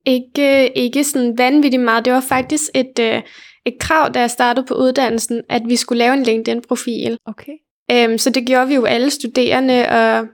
[0.06, 2.06] Ikke, ikke sådan vanvittigt meget.
[2.06, 3.22] Det var faktisk et, øh,
[3.66, 7.18] et krav, da jeg startede på uddannelsen, at vi skulle lave en LinkedIn-profil.
[7.26, 7.54] Okay.
[7.92, 10.28] Øhm, så det gjorde vi jo alle studerende, og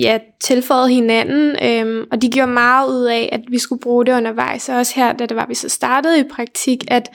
[0.00, 4.12] ja, tilføjet hinanden, øhm, og de gjorde meget ud af, at vi skulle bruge det
[4.12, 7.08] undervejs, og også her, da det var, vi så startede i praktik, at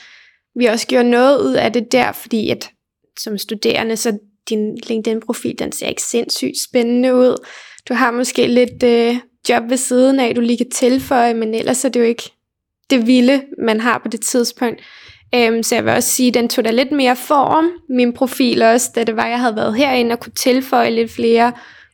[0.55, 2.69] vi også gjorde noget ud af det der, fordi at
[3.19, 4.17] som studerende, så
[4.49, 7.36] din LinkedIn-profil, den ser ikke sindssygt spændende ud.
[7.89, 9.15] Du har måske lidt øh,
[9.49, 12.32] job ved siden af, du lige kan tilføje, men ellers er det jo ikke
[12.89, 14.82] det vilde, man har på det tidspunkt.
[15.36, 18.61] Øhm, så jeg vil også sige, at den tog da lidt mere form, min profil
[18.61, 21.51] også, da det var, jeg havde været herinde og kunne tilføje lidt flere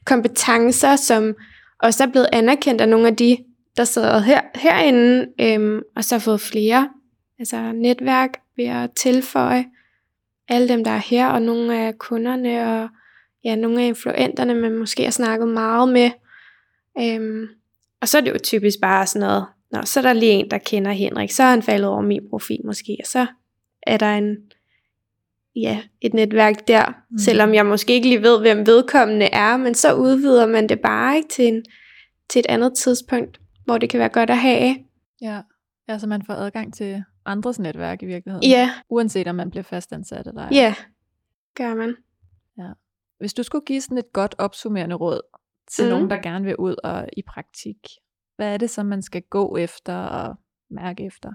[0.07, 1.35] kompetencer, som
[1.83, 3.37] også er blevet anerkendt af nogle af de,
[3.77, 6.89] der sidder her, herinde, øhm, og så har fået flere
[7.39, 9.65] altså netværk ved at tilføje
[10.49, 12.89] alle dem, der er her, og nogle af kunderne, og
[13.43, 16.11] ja, nogle af influenterne, man måske har snakket meget med.
[16.99, 17.47] Øhm,
[18.01, 20.51] og så er det jo typisk bare sådan noget, Nå, så er der lige en,
[20.51, 23.25] der kender Henrik, så er han faldet over min profil måske, og så
[23.83, 24.37] er der en
[25.61, 27.17] ja, et netværk der, mm.
[27.17, 31.15] selvom jeg måske ikke lige ved, hvem vedkommende er, men så udvider man det bare
[31.15, 31.63] ikke til, en,
[32.29, 34.75] til et andet tidspunkt, hvor det kan være godt at have.
[35.21, 35.41] Ja,
[35.87, 38.49] altså man får adgang til andres netværk i virkeligheden.
[38.49, 38.71] Ja.
[38.89, 40.49] Uanset om man bliver fastansat eller ej.
[40.51, 40.75] Ja,
[41.55, 41.95] gør man.
[42.57, 42.69] Ja.
[43.19, 45.21] Hvis du skulle give sådan et godt opsummerende råd
[45.71, 45.89] til mm.
[45.89, 47.77] nogen, der gerne vil ud og i praktik,
[48.35, 50.35] hvad er det så, man skal gå efter og
[50.69, 51.31] mærke efter?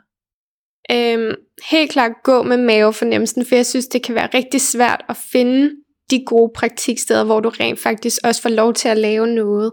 [0.91, 1.35] Øhm,
[1.71, 5.71] helt klart gå med mavefornemmelsen, for jeg synes, det kan være rigtig svært at finde
[6.11, 9.73] de gode praktiksteder, hvor du rent faktisk også får lov til at lave noget.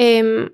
[0.00, 0.48] Øhm,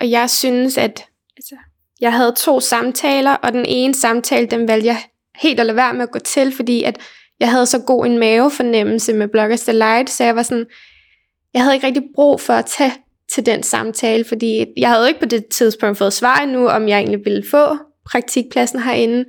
[0.00, 1.04] og jeg synes, at
[1.36, 1.54] altså,
[2.00, 5.02] jeg havde to samtaler, og den ene samtale, den valgte jeg
[5.36, 6.98] helt at lade være med at gå til, fordi at
[7.40, 10.66] jeg havde så god en mavefornemmelse med Bloggers Delight, så jeg var sådan,
[11.54, 12.92] jeg havde ikke rigtig brug for at tage
[13.34, 16.98] til den samtale, fordi jeg havde ikke på det tidspunkt fået svar endnu, om jeg
[16.98, 17.76] egentlig ville få
[18.10, 19.24] praktikpladsen herinde,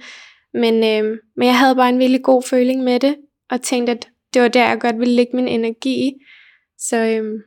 [0.54, 3.16] men, øh, men jeg havde bare en virkelig god føling med det,
[3.50, 6.14] og tænkte, at det var der, jeg godt ville lægge min energi i.
[6.78, 7.40] Så øh,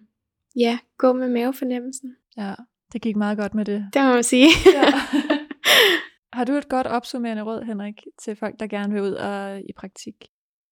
[0.57, 2.11] ja, gå med mavefornemmelsen.
[2.37, 2.55] Ja,
[2.93, 3.87] det gik meget godt med det.
[3.95, 4.49] Det må man sige.
[4.75, 4.93] ja.
[6.37, 9.73] Har du et godt opsummerende råd, Henrik, til folk, der gerne vil ud og i
[9.77, 10.15] praktik?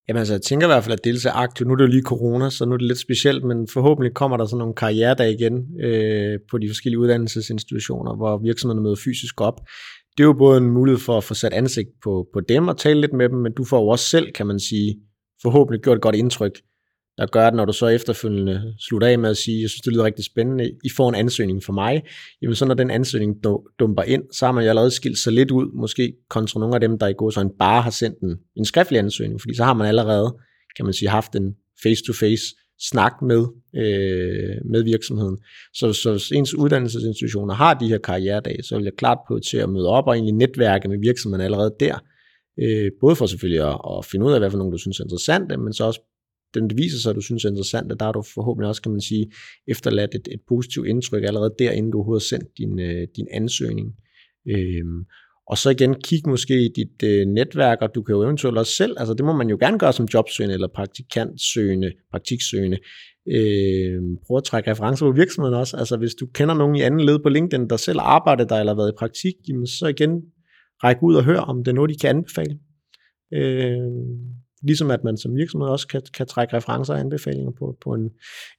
[0.09, 1.67] Jamen altså, jeg tænker i hvert fald, at deltage aktivt.
[1.67, 4.37] Nu er det jo lige corona, så nu er det lidt specielt, men forhåbentlig kommer
[4.37, 9.61] der sådan nogle karrieredage igen øh, på de forskellige uddannelsesinstitutioner, hvor virksomhederne møder fysisk op.
[10.17, 12.79] Det er jo både en mulighed for at få sat ansigt på, på dem og
[12.79, 14.97] tale lidt med dem, men du får jo også selv, kan man sige,
[15.43, 16.53] forhåbentlig gjort et godt indtryk
[17.19, 19.93] der gør, at når du så efterfølgende slutter af med at sige, jeg synes, det
[19.93, 22.03] lyder rigtig spændende, I får en ansøgning for mig,
[22.43, 23.35] jamen så når den ansøgning
[23.79, 26.81] dumper ind, så har man jo allerede skilt sig lidt ud, måske kontra nogle af
[26.81, 29.75] dem, der i går så bare har sendt en, en skriftlig ansøgning, fordi så har
[29.75, 30.37] man allerede,
[30.77, 32.45] kan man sige, haft en face-to-face
[32.91, 33.47] snak med,
[33.77, 35.39] øh, med virksomheden.
[35.75, 39.57] Så, så hvis ens uddannelsesinstitutioner har de her karrieredage, så vil jeg klart på til
[39.57, 41.99] at møde op og egentlig netværke med virksomheden allerede der,
[42.63, 45.05] øh, både for selvfølgelig at, at finde ud af, hvad for nogle du synes er
[45.05, 46.01] interessante, men så også
[46.55, 48.83] den det viser sig, at du synes er interessant, at der er du forhåbentlig også,
[48.83, 49.33] kan man sige,
[49.69, 53.27] efterladt et, et positivt indtryk allerede der, inden du overhovedet har sendt din, øh, din
[53.31, 53.89] ansøgning.
[54.49, 55.05] Øhm,
[55.47, 58.73] og så igen, kig måske i dit øh, netværk, og du kan jo eventuelt også
[58.73, 62.79] selv, altså det må man jo gerne gøre som jobsøgende eller praktikantsøgende, praktiksøgende,
[63.29, 65.77] øh, prøv at trække referencer på virksomheden også.
[65.77, 68.73] Altså hvis du kender nogen i anden led på LinkedIn, der selv arbejder der eller
[68.73, 70.23] har været i praktik, jamen så igen,
[70.85, 72.59] ræk ud og hør, om det er noget, de kan anbefale.
[73.35, 73.77] Øh,
[74.67, 78.11] Ligesom at man som virksomhed også kan, kan trække referencer og anbefalinger på, på en,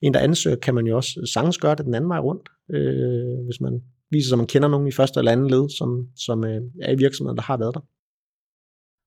[0.02, 3.46] en, der ansøger, kan man jo også sagtens gøre det den anden vej rundt, øh,
[3.46, 5.90] hvis man viser sig, at man kender nogen i første eller anden led, som,
[6.26, 7.80] som øh, er i virksomheden, der har været der.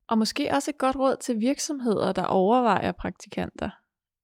[0.08, 3.70] Og måske også et godt råd til virksomheder, der overvejer praktikanter,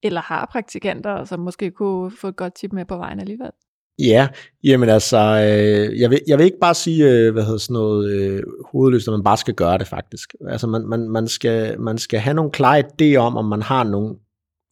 [0.05, 3.51] eller har praktikanter, som måske kunne få et godt tip med på vejen alligevel.
[3.99, 4.29] Ja,
[4.65, 8.11] jamen altså, øh, jeg, vil, jeg vil ikke bare sige, øh, hvad hedder sådan noget,
[8.11, 8.43] øh,
[8.73, 10.35] hovedløst, at man bare skal gøre det faktisk.
[10.49, 13.85] Altså man, man, man, skal, man skal have nogle klare idéer om, om man har
[13.85, 14.15] nogle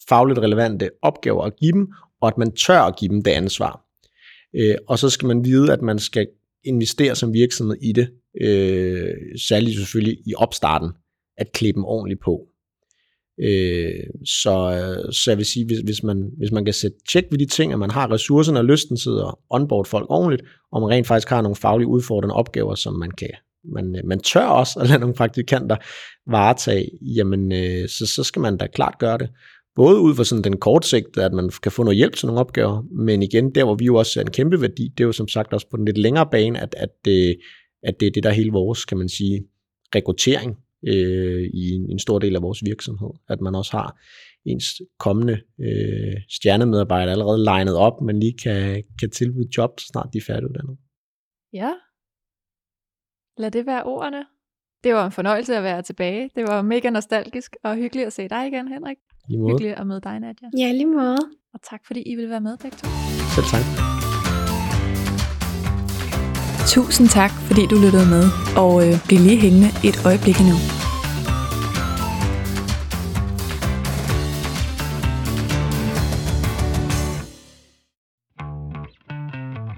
[0.08, 1.88] fagligt relevante opgaver at give dem,
[2.20, 3.84] og at man tør at give dem det ansvar.
[4.56, 6.26] Øh, og så skal man vide, at man skal
[6.64, 8.10] investere som virksomhed i det,
[8.40, 9.14] øh,
[9.48, 10.92] særligt selvfølgelig i opstarten,
[11.38, 12.46] at klippe dem ordentligt på.
[13.40, 14.54] Øh, så,
[15.10, 17.72] så jeg vil sige, hvis, hvis, man, hvis man kan sætte tjek ved de ting,
[17.72, 21.28] at man har ressourcerne og lysten til at onboard folk ordentligt, og man rent faktisk
[21.28, 23.30] har nogle faglige udfordrende opgaver, som man kan
[23.64, 25.76] man, man tør også at lade nogle praktikanter
[26.26, 29.30] varetage, jamen øh, så, så skal man da klart gøre det.
[29.74, 32.40] Både ud fra sådan den kort sigt, at man kan få noget hjælp til nogle
[32.40, 35.12] opgaver, men igen, der hvor vi jo også ser en kæmpe værdi, det er jo
[35.12, 37.36] som sagt også på den lidt længere bane, at, at, det,
[37.82, 39.44] at det er det, der er hele vores, kan man sige,
[39.94, 40.56] rekruttering
[40.86, 43.10] øh, i en, en stor del af vores virksomhed.
[43.28, 43.98] At man også har
[44.44, 44.64] ens
[44.98, 50.18] kommende øh, stjernemedarbejder allerede legnet op, men lige kan, kan tilbyde job, så snart de
[50.18, 50.76] er færdiguddannet.
[51.52, 51.72] Ja.
[53.38, 54.24] Lad det være ordene.
[54.84, 56.30] Det var en fornøjelse at være tilbage.
[56.36, 58.96] Det var mega nostalgisk og hyggeligt at se dig igen, Henrik.
[59.28, 59.52] Lige måde.
[59.52, 60.48] Hyggeligt at møde dig, Nadia.
[60.58, 61.18] Ja, lige måde.
[61.54, 62.86] Og tak fordi I ville være med begge to.
[63.34, 64.11] Selv tak.
[66.66, 68.24] Tusind tak, fordi du lyttede med,
[68.56, 70.54] og øh, bliv lige hængende et øjeblik endnu.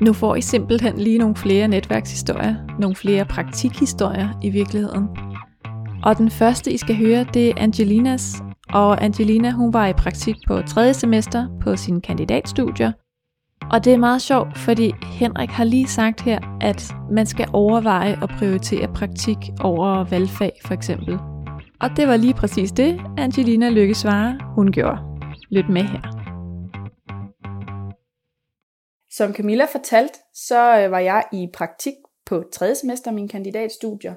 [0.01, 5.09] Nu får I simpelthen lige nogle flere netværkshistorier, nogle flere praktikhistorier i virkeligheden.
[6.03, 8.43] Og den første, I skal høre, det er Angelinas.
[8.71, 12.93] Og Angelina, hun var i praktik på tredje semester på sin kandidatstudier,
[13.73, 18.23] og det er meget sjovt, fordi Henrik har lige sagt her, at man skal overveje
[18.23, 21.19] at prioritere praktik over valgfag for eksempel.
[21.81, 24.99] Og det var lige præcis det, Angelina Lykke svare, hun gjorde.
[25.51, 26.01] Lyt med her.
[29.11, 31.95] Som Camilla fortalte, så øh, var jeg i praktik
[32.27, 34.15] på tredje semester af min kandidatstudier,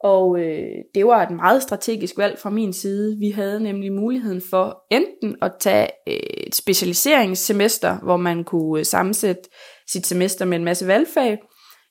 [0.00, 3.16] og øh, det var et meget strategisk valg fra min side.
[3.18, 6.14] Vi havde nemlig muligheden for enten at tage øh,
[6.46, 9.42] et specialiseringssemester, hvor man kunne øh, sammensætte
[9.90, 11.38] sit semester med en masse valgfag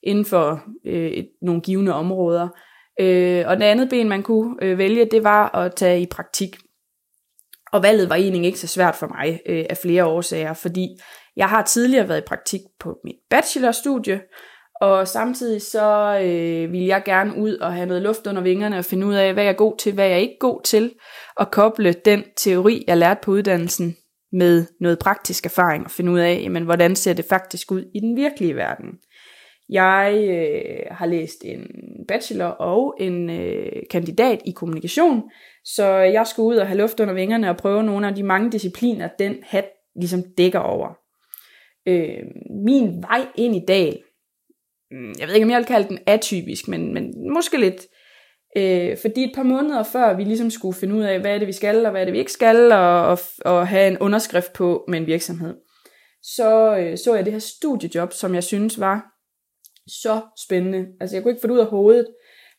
[0.04, 2.48] inden for øh, et, nogle givende områder.
[3.00, 6.58] Øh, og det andet ben, man kunne øh, vælge, det var at tage i praktik.
[7.74, 10.88] Og valget var egentlig ikke så svært for mig øh, af flere årsager, fordi
[11.36, 14.22] jeg har tidligere været i praktik på mit bachelorstudie,
[14.82, 18.86] og samtidig så øh, vil jeg gerne ud og have noget luft under vingerne og
[18.86, 20.94] finde ud af, hvad jeg er god til, hvad jeg er ikke god til,
[21.38, 23.96] og koble den teori, jeg lærte på uddannelsen,
[24.32, 28.00] med noget praktisk erfaring og finde ud af, jamen, hvordan ser det faktisk ud i
[28.00, 28.90] den virkelige verden.
[29.70, 31.68] Jeg øh, har læst en
[32.08, 35.24] bachelor og en øh, kandidat i kommunikation,
[35.64, 38.52] så jeg skulle ud og have luft under vingerne og prøve nogle af de mange
[38.52, 39.66] discipliner, den hat
[39.96, 40.98] ligesom dækker over.
[41.88, 42.24] Øh,
[42.66, 44.04] min vej ind i dag
[44.92, 47.88] Mm, jeg ved ikke om jeg vil kalde den atypisk, men, men måske lidt,
[48.58, 51.48] øh, fordi et par måneder før vi ligesom skulle finde ud af, hvad er det
[51.48, 54.54] vi skal, og hvad er det vi ikke skal, og, og, og have en underskrift
[54.54, 55.56] på med en virksomhed,
[56.24, 59.06] så øh, så jeg det her studiejob, som jeg synes var
[59.88, 60.86] så spændende.
[61.02, 62.08] Altså jeg kunne ikke få det ud af hovedet,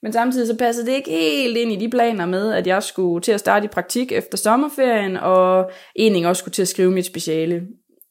[0.03, 3.23] men samtidig så passede det ikke helt ind i de planer med, at jeg skulle
[3.23, 7.07] til at starte i praktik efter sommerferien, og egentlig også skulle til at skrive mit
[7.07, 7.63] speciale.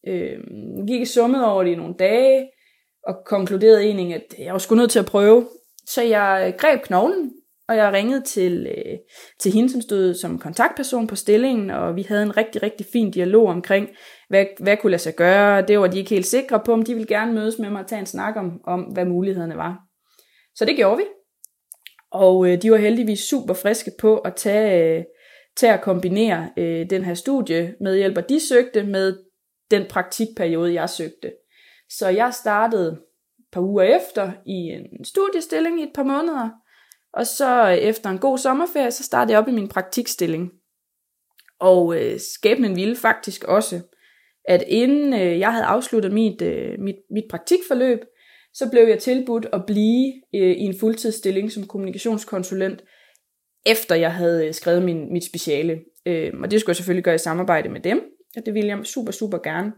[0.07, 0.39] Øh,
[0.87, 2.47] gik i summet over det i nogle dage,
[3.07, 5.47] og konkluderede egentlig, at øh, jeg var sgu nødt til at prøve.
[5.85, 7.31] Så jeg øh, greb knoglen,
[7.67, 8.97] og jeg ringede til, øh,
[9.39, 13.11] til hende, som stod som kontaktperson på stillingen, og vi havde en rigtig, rigtig fin
[13.11, 13.89] dialog omkring,
[14.29, 15.61] hvad, hvad kunne lade sig gøre.
[15.61, 17.87] Det var de ikke helt sikre på, om de ville gerne mødes med mig og
[17.87, 19.77] tage en snak om, om hvad mulighederne var.
[20.55, 21.03] Så det gjorde vi.
[22.11, 25.03] Og øh, de var heldigvis super friske på at tage, øh,
[25.57, 29.17] tage at kombinere øh, den her studie med hjælp, de søgte med
[29.71, 31.31] den praktikperiode, jeg søgte.
[31.89, 32.91] Så jeg startede
[33.39, 36.49] et par uger efter i en studiestilling i et par måneder,
[37.13, 40.51] og så øh, efter en god sommerferie, så startede jeg op i min praktikstilling.
[41.59, 43.81] Og øh, skæbnen ville faktisk også,
[44.45, 47.99] at inden øh, jeg havde afsluttet mit, øh, mit, mit praktikforløb,
[48.53, 52.83] så blev jeg tilbudt at blive øh, i en fuldtidsstilling som kommunikationskonsulent,
[53.65, 55.79] efter jeg havde øh, skrevet min, mit speciale.
[56.05, 58.01] Øh, og det skulle jeg selvfølgelig gøre i samarbejde med dem,
[58.37, 59.71] og det ville jeg super, super gerne.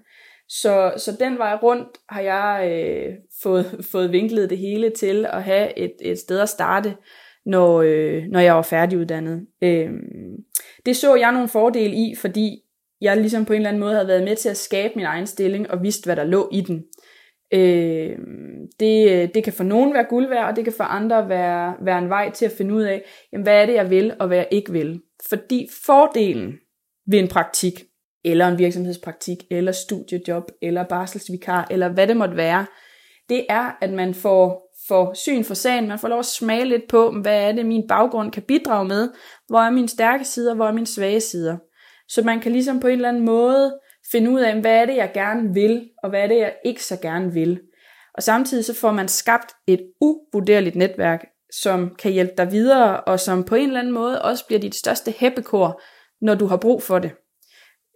[0.50, 5.43] Så, så den vej rundt har jeg øh, fået, fået vinklet det hele til at
[5.43, 6.95] have et, et sted at starte,
[7.45, 9.47] når, øh, når jeg var færdiguddannet.
[9.62, 9.89] Øh,
[10.86, 12.62] det så jeg nogle fordele i, fordi
[13.02, 15.28] jeg ligesom på en eller anden måde havde været med til at skabe min egen
[15.28, 16.84] stilling og vidste, hvad der lå i den.
[17.54, 18.18] Øhm, øh,
[18.80, 22.00] det, det kan for nogen være guld værd, og det kan for andre være, være
[22.00, 24.38] en vej til at finde ud af, jamen, hvad er det, jeg vil, og hvad
[24.38, 25.02] jeg ikke vil.
[25.30, 26.54] Fordi fordelen
[27.08, 27.84] ved en praktik,
[28.26, 32.65] eller en virksomhedspraktik, eller studiejob, eller barselsvikar, eller hvad det måtte være,
[33.30, 36.88] det er, at man får, får syn for sagen, man får lov at smage lidt
[36.89, 39.09] på, hvad er det, min baggrund kan bidrage med,
[39.47, 41.57] hvor er mine stærke sider, hvor er mine svage sider.
[42.07, 43.80] Så man kan ligesom på en eller anden måde
[44.11, 46.84] finde ud af, hvad er det, jeg gerne vil, og hvad er det, jeg ikke
[46.84, 47.59] så gerne vil.
[48.13, 53.20] Og samtidig så får man skabt et uvurderligt netværk, som kan hjælpe dig videre, og
[53.20, 55.82] som på en eller anden måde også bliver dit største hæppekor,
[56.22, 57.11] når du har brug for det.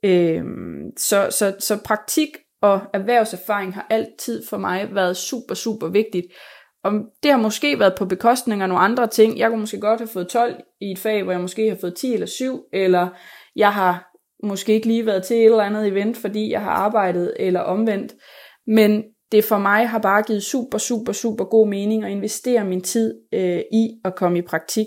[0.03, 2.29] Øhm, så, så, så praktik
[2.61, 6.25] og erhvervserfaring har altid for mig været super, super vigtigt.
[6.83, 6.93] Og
[7.23, 9.37] det har måske været på bekostning af nogle andre ting.
[9.39, 11.95] Jeg kunne måske godt have fået 12 i et fag, hvor jeg måske har fået
[11.95, 13.07] 10 eller 7, eller
[13.55, 14.09] jeg har
[14.43, 18.13] måske ikke lige været til et eller andet event, fordi jeg har arbejdet eller omvendt.
[18.67, 22.81] Men det for mig har bare givet super, super, super god mening at investere min
[22.81, 24.85] tid øh, i at komme i praktik.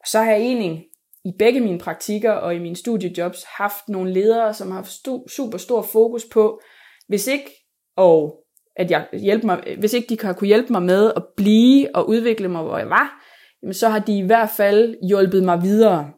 [0.00, 0.84] Og så har jeg egentlig
[1.24, 4.92] i begge mine praktikker og i mine studiejobs haft nogle ledere, som har haft
[5.30, 6.60] super stor fokus på,
[7.08, 7.50] hvis ikke,
[7.96, 8.36] og
[8.76, 12.08] at jeg hjælper mig, hvis ikke de kan kunne hjælpe mig med at blive og
[12.08, 13.24] udvikle mig, hvor jeg var,
[13.62, 16.10] jamen så har de i hvert fald hjulpet mig videre.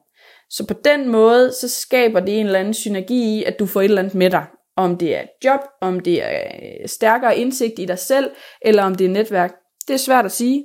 [0.51, 3.81] Så på den måde, så skaber det en eller anden synergi i, at du får
[3.81, 4.47] et eller andet med dig.
[4.77, 8.31] Om det er et job, om det er øh, stærkere indsigt i dig selv,
[8.63, 9.55] eller om det er netværk.
[9.89, 10.65] Det er svært at sige,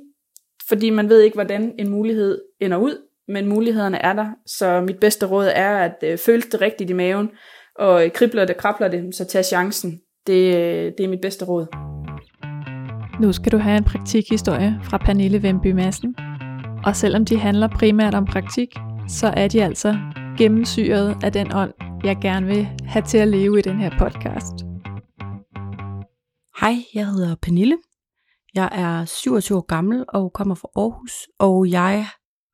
[0.68, 4.26] fordi man ved ikke, hvordan en mulighed ender ud, men mulighederne er der.
[4.46, 7.30] Så mit bedste råd er, at øh, føle det rigtigt i maven,
[7.78, 10.00] og øh, kribler det, krabler det, så tag chancen.
[10.26, 11.66] Det, øh, det er mit bedste råd.
[13.20, 16.16] Nu skal du have en praktikhistorie fra Pernille Vemby Madsen.
[16.84, 18.68] Og selvom de handler primært om praktik,
[19.08, 19.96] så er de altså
[20.38, 21.72] gennemsyret af den ånd,
[22.04, 24.54] jeg gerne vil have til at leve i den her podcast.
[26.60, 27.78] Hej, jeg hedder Pernille.
[28.54, 32.06] Jeg er 27 år gammel og kommer fra Aarhus, og jeg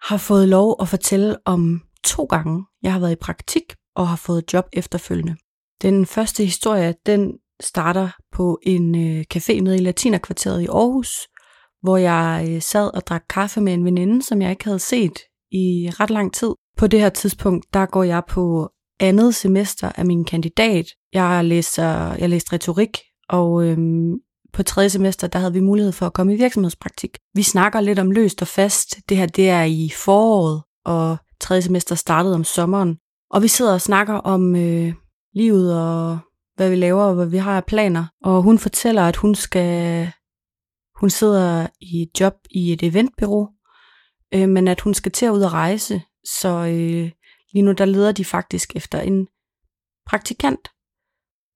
[0.04, 3.62] har fået lov at fortælle om to gange, jeg har været i praktik
[3.96, 5.36] og har fået job efterfølgende.
[5.82, 11.28] Den første historie, den starter på en øh, café nede i Latinerkvarteret i Aarhus,
[11.82, 15.18] hvor jeg øh, sad og drak kaffe med en veninde, som jeg ikke havde set
[15.52, 16.50] i ret lang tid.
[16.76, 20.86] På det her tidspunkt, der går jeg på andet semester af min kandidat.
[21.12, 22.98] Jeg læser, jeg læste retorik,
[23.28, 24.12] og øhm,
[24.54, 27.18] på tredje semester, der havde vi mulighed for at komme i virksomhedspraktik.
[27.34, 29.08] Vi snakker lidt om løst og fast.
[29.08, 32.98] Det her, det er i foråret, og tredje semester startede om sommeren.
[33.30, 34.94] Og vi sidder og snakker om øh,
[35.34, 36.18] livet og
[36.56, 38.04] hvad vi laver og hvad vi har af planer.
[38.24, 40.10] Og hun fortæller, at hun skal
[41.00, 43.48] hun sidder i et job i et eventbyrå,
[44.34, 46.02] øh, men at hun skal til at ud og rejse.
[46.24, 47.10] Så øh,
[47.52, 49.28] lige nu der leder de faktisk efter en
[50.06, 50.68] praktikant.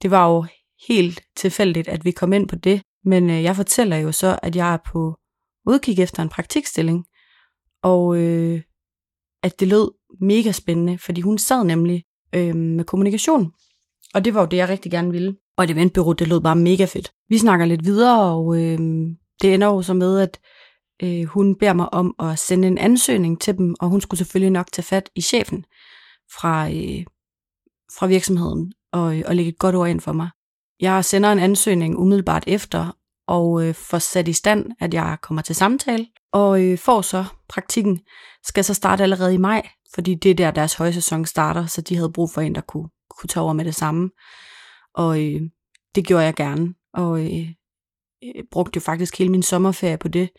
[0.02, 0.46] Det var jo
[0.88, 4.56] helt tilfældigt, at vi kom ind på det, men øh, jeg fortæller jo så, at
[4.56, 5.18] jeg er på
[5.66, 7.04] udkig efter en praktikstilling,
[7.82, 8.62] og øh,
[9.42, 9.90] at det lød
[10.20, 12.04] mega spændende, fordi hun sad nemlig
[12.34, 13.52] øh, med kommunikation,
[14.14, 15.36] og det var jo det, jeg rigtig gerne ville.
[15.56, 17.12] Og et eventbyrå, det lød bare mega fedt.
[17.28, 18.78] Vi snakker lidt videre, og øh,
[19.42, 20.40] det ender jo så med, at
[21.02, 24.50] øh, hun beder mig om at sende en ansøgning til dem, og hun skulle selvfølgelig
[24.50, 25.64] nok tage fat i chefen
[26.32, 27.04] fra, øh,
[27.98, 30.28] fra virksomheden og, øh, og lægge et godt ord ind for mig.
[30.80, 32.97] Jeg sender en ansøgning umiddelbart efter,
[33.28, 37.24] og øh, får sat i stand, at jeg kommer til samtale, og øh, får så
[37.48, 38.00] praktikken,
[38.44, 41.96] skal så starte allerede i maj, fordi det er der, deres højsæson starter, så de
[41.96, 44.10] havde brug for en, der kunne, kunne tage over med det samme.
[44.94, 45.40] Og øh,
[45.94, 47.48] det gjorde jeg gerne, og øh,
[48.24, 50.30] øh brugte jo faktisk hele min sommerferie på det,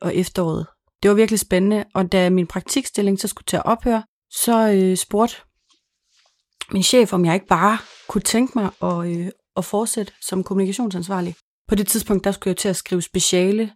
[0.00, 0.66] og efteråret.
[1.02, 4.96] Det var virkelig spændende, og da min praktikstilling så skulle til at ophøre, så øh,
[4.96, 5.36] spurgte
[6.72, 7.78] min chef, om jeg ikke bare
[8.08, 11.34] kunne tænke mig at, øh, at fortsætte som kommunikationsansvarlig.
[11.68, 13.72] På det tidspunkt, der skulle jeg til at skrive speciale,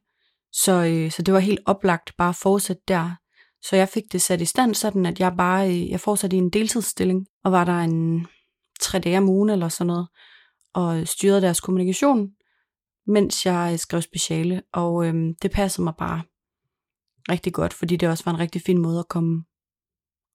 [0.53, 3.16] så, øh, så det var helt oplagt bare at fortsætte der.
[3.62, 6.38] Så jeg fik det sat i stand, sådan at jeg bare øh, jeg fortsatte i
[6.38, 8.26] en deltidsstilling, og var der en
[8.80, 10.09] tre dage om ugen eller sådan noget,
[10.74, 12.28] og styrede deres kommunikation,
[13.07, 16.22] mens jeg øh, skrev speciale, og øh, det passede mig bare
[17.28, 19.45] rigtig godt, fordi det også var en rigtig fin måde at komme,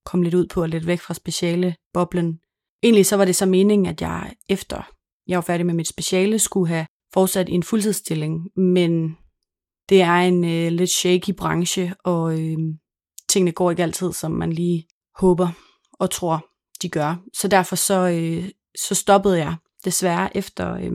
[0.04, 2.40] komme lidt ud på og lidt væk fra speciale boblen.
[2.82, 4.82] Egentlig så var det så meningen, at jeg efter
[5.28, 9.16] jeg var færdig med mit speciale, skulle have fortsat i en fuldtidsstilling, men
[9.88, 12.58] det er en øh, lidt shaky branche, og øh,
[13.28, 15.48] tingene går ikke altid, som man lige håber
[15.92, 16.46] og tror,
[16.82, 17.16] de gør.
[17.34, 20.92] Så derfor så, øh, så stoppede jeg desværre efter, øh,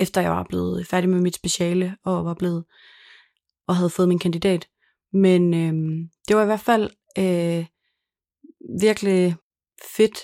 [0.00, 2.64] efter jeg var blevet færdig med mit speciale og var blevet
[3.66, 4.68] og havde fået min kandidat.
[5.12, 7.66] Men øh, det var i hvert fald øh,
[8.80, 9.36] virkelig
[9.96, 10.18] fedt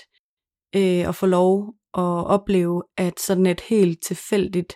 [0.75, 4.73] øh, at få lov at opleve, at sådan et helt tilfældigt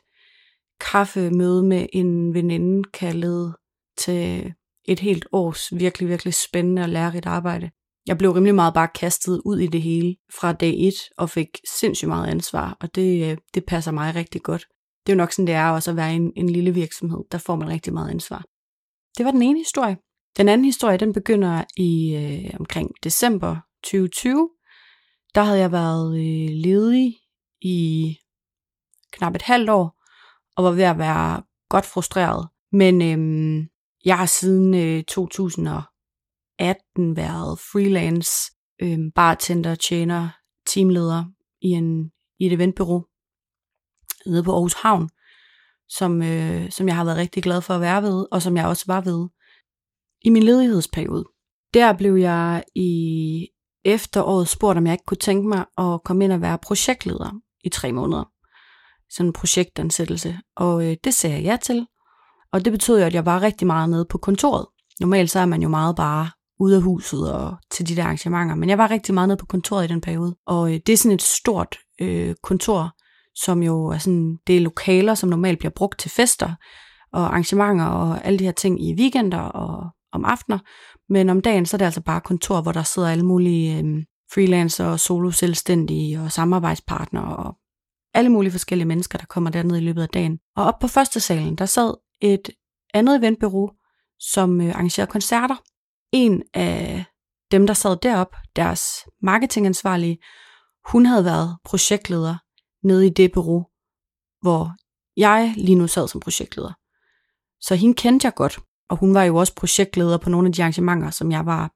[0.91, 3.57] kaffemøde med en veninde kan lede
[3.97, 4.53] til
[4.85, 7.69] et helt års virkelig, virkelig spændende og lærerigt arbejde.
[8.07, 11.47] Jeg blev rimelig meget bare kastet ud i det hele fra dag et og fik
[11.79, 14.65] sindssygt meget ansvar, og det, øh, det passer mig rigtig godt.
[15.05, 17.19] Det er jo nok sådan, det er også at være en, en lille virksomhed.
[17.31, 18.43] Der får man rigtig meget ansvar.
[19.17, 19.97] Det var den ene historie.
[20.37, 24.49] Den anden historie, den begynder i øh, omkring december 2020.
[25.35, 27.17] Der havde jeg været øh, ledig
[27.61, 28.17] i
[29.11, 30.03] knap et halvt år,
[30.55, 32.47] og var ved at være godt frustreret.
[32.71, 33.67] Men øhm,
[34.05, 38.51] jeg har siden øh, 2018 været freelance,
[38.81, 40.29] øhm, bartender, tjener,
[40.65, 41.25] teamleder
[41.61, 43.05] i, en, i et eventbureau
[44.25, 45.09] nede på Aarhus Havn,
[45.87, 48.67] som, øh, som jeg har været rigtig glad for at være ved, og som jeg
[48.67, 49.27] også var ved
[50.21, 51.25] i min ledighedsperiode.
[51.73, 53.47] Der blev jeg i
[53.85, 57.31] efteråret spurgt, om jeg ikke kunne tænke mig at komme ind og være projektleder
[57.63, 58.23] i tre måneder
[59.09, 61.87] sådan en projektansættelse, og øh, det sagde jeg ja til.
[62.53, 64.65] Og det betød jo, at jeg var rigtig meget nede på kontoret.
[64.99, 68.55] Normalt så er man jo meget bare ude af huset og til de der arrangementer,
[68.55, 70.35] men jeg var rigtig meget nede på kontoret i den periode.
[70.47, 72.91] Og øh, det er sådan et stort øh, kontor,
[73.35, 76.53] som jo er sådan, det er lokaler, som normalt bliver brugt til fester
[77.13, 80.59] og arrangementer og alle de her ting i weekender og om aftener.
[81.09, 84.03] Men om dagen, så er det altså bare kontor, hvor der sidder alle mulige øh,
[84.33, 87.55] freelancer og solo selvstændige og samarbejdspartnere og
[88.13, 90.39] alle mulige forskellige mennesker, der kommer derned i løbet af dagen.
[90.55, 92.49] Og op på første salen, der sad et
[92.93, 93.69] andet eventbureau,
[94.19, 95.55] som øh, arrangerede koncerter.
[96.11, 97.05] En af
[97.51, 100.17] dem, der sad derop, deres marketingansvarlige,
[100.91, 102.35] hun havde været projektleder
[102.83, 103.65] nede i det bureau,
[104.41, 104.75] hvor
[105.17, 106.73] jeg lige nu sad som projektleder.
[107.61, 108.59] Så hende kendte jeg godt,
[108.89, 111.71] og hun var jo også projektleder på nogle af de arrangementer, som jeg var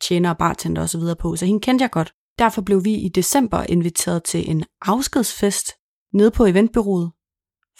[0.00, 1.00] tjener og bartender osv.
[1.18, 2.14] på, så hende kendte jeg godt.
[2.38, 5.72] Derfor blev vi i december inviteret til en afskedsfest
[6.12, 7.12] nede på eventbyrået,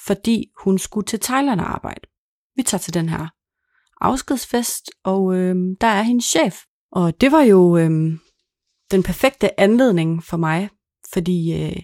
[0.07, 2.01] fordi hun skulle til Thailand og arbejde.
[2.57, 3.27] Vi tager til den her
[4.01, 6.61] afskedsfest, og øh, der er hendes chef.
[6.93, 7.91] Og det var jo øh,
[8.91, 10.71] den perfekte anledning for mig,
[11.13, 11.83] fordi øh,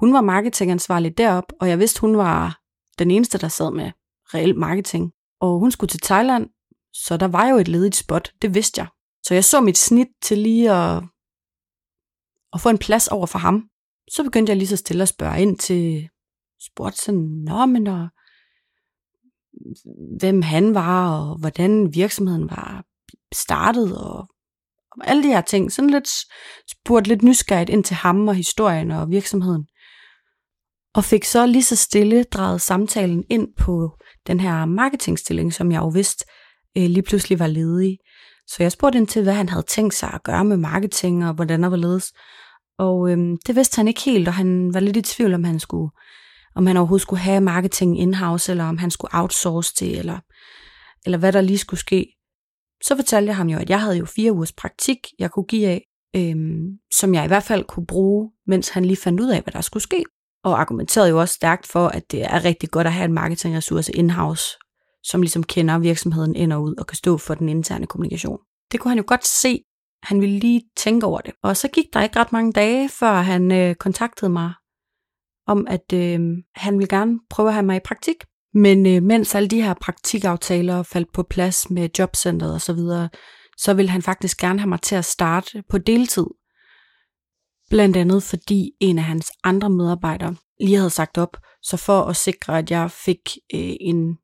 [0.00, 2.60] hun var marketingansvarlig derop, og jeg vidste, hun var
[2.98, 3.90] den eneste, der sad med
[4.34, 5.12] reel marketing.
[5.40, 6.48] Og hun skulle til Thailand,
[6.92, 8.88] så der var jo et ledigt spot, det vidste jeg.
[9.26, 11.02] Så jeg så mit snit til lige at
[12.52, 13.68] og få en plads over for ham.
[14.10, 16.08] Så begyndte jeg lige så stille at spørge ind til,
[16.62, 18.08] spurgte sådan, nå, men og,
[20.20, 22.84] hvem han var, og hvordan virksomheden var
[23.32, 24.28] startet, og
[24.92, 25.72] og alle de her ting.
[25.72, 26.08] Sådan lidt
[26.70, 29.66] spurgte lidt nysgerrigt ind til ham og historien og virksomheden.
[30.94, 35.78] Og fik så lige så stille drejet samtalen ind på den her marketingstilling, som jeg
[35.78, 36.24] jo vidste
[36.76, 37.98] øh, lige pludselig var ledig.
[38.46, 41.34] Så jeg spurgte ind til, hvad han havde tænkt sig at gøre med marketing og
[41.34, 42.12] hvordan der var ledes.
[42.78, 45.60] Og øhm, det vidste han ikke helt, og han var lidt i tvivl, om han
[45.60, 45.90] skulle,
[46.54, 50.18] om han overhovedet skulle have marketing in-house, eller om han skulle outsource det, eller,
[51.04, 52.06] eller hvad der lige skulle ske.
[52.82, 55.68] Så fortalte jeg ham jo, at jeg havde jo fire ugers praktik, jeg kunne give
[55.68, 55.86] af,
[56.16, 59.52] øhm, som jeg i hvert fald kunne bruge, mens han lige fandt ud af, hvad
[59.52, 60.04] der skulle ske.
[60.44, 63.92] Og argumenterede jo også stærkt for, at det er rigtig godt at have en marketingressource
[63.92, 64.44] in-house,
[65.02, 68.38] som ligesom kender virksomheden ind og ud og kan stå for den interne kommunikation.
[68.72, 69.62] Det kunne han jo godt se.
[70.02, 71.34] Han ville lige tænke over det.
[71.42, 74.52] Og så gik der ikke ret mange dage, før han øh, kontaktede mig
[75.46, 76.20] om, at øh,
[76.54, 78.16] han ville gerne prøve at have mig i praktik.
[78.54, 83.08] Men øh, mens alle de her praktikaftaler faldt på plads med jobcentret og så videre,
[83.56, 86.26] så ville han faktisk gerne have mig til at starte på deltid.
[87.70, 92.16] Blandt andet fordi en af hans andre medarbejdere lige havde sagt op, så for at
[92.16, 93.20] sikre, at jeg fik
[93.54, 94.18] øh, en,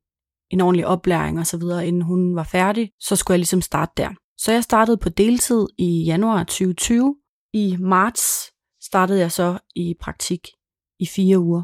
[0.50, 3.92] en ordentlig oplæring og så videre, inden hun var færdig, så skulle jeg ligesom starte
[3.96, 4.10] der.
[4.38, 7.16] Så jeg startede på deltid i januar 2020.
[7.52, 8.52] I marts
[8.82, 10.48] startede jeg så i praktik
[11.00, 11.62] i fire uger.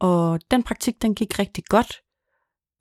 [0.00, 1.96] Og den praktik, den gik rigtig godt.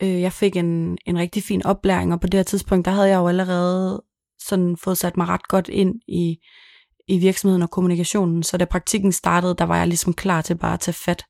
[0.03, 3.07] Øh, jeg fik en, en rigtig fin oplæring, og på det her tidspunkt, der havde
[3.07, 4.03] jeg jo allerede
[4.39, 6.37] sådan fået sat mig ret godt ind i,
[7.09, 8.43] i virksomheden og kommunikationen.
[8.43, 11.25] Så da praktikken startede, der var jeg ligesom klar til bare at tage fat,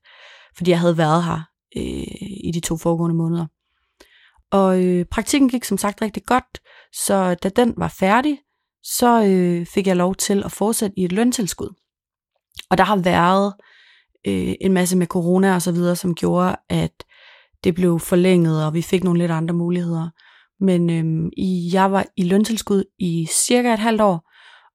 [0.58, 1.42] fordi jeg havde været her
[1.78, 2.04] øh,
[2.44, 3.46] i de to foregående måneder.
[4.52, 6.62] Og øh, praktikken gik som sagt rigtig godt,
[6.94, 8.40] så da den var færdig,
[8.84, 11.74] så øh, fik jeg lov til at fortsætte i et løntilskud.
[12.70, 13.54] Og der har været
[14.28, 17.04] øh, en masse med corona og så videre, som gjorde, at
[17.64, 20.10] det blev forlænget, og vi fik nogle lidt andre muligheder.
[20.60, 24.29] Men øh, jeg var i løntilskud i cirka et halvt år,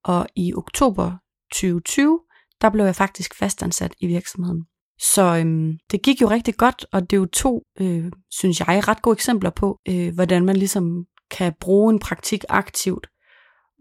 [0.04, 1.12] og i oktober
[1.52, 2.20] 2020,
[2.60, 4.64] der blev jeg faktisk fastansat i virksomheden.
[5.00, 8.88] Så øhm, det gik jo rigtig godt, og det er jo to, øh, synes jeg,
[8.88, 13.06] ret gode eksempler på, øh, hvordan man ligesom kan bruge en praktik aktivt,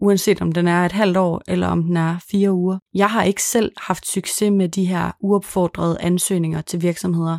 [0.00, 2.78] uanset om den er et halvt år, eller om den er fire uger.
[2.94, 7.38] Jeg har ikke selv haft succes med de her uopfordrede ansøgninger til virksomheder,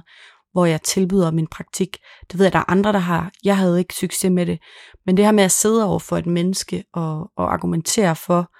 [0.51, 1.97] hvor jeg tilbyder min praktik.
[2.31, 3.31] Det ved jeg, der er andre, der har.
[3.43, 4.59] Jeg havde ikke succes med det.
[5.05, 8.51] Men det her med at sidde over for et menneske og, og argumentere for,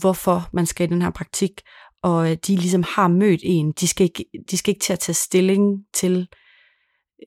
[0.00, 1.60] hvorfor man skal i den her praktik,
[2.02, 3.72] og øh, de ligesom har mødt en.
[3.72, 6.28] De skal ikke, de skal ikke til at tage stilling til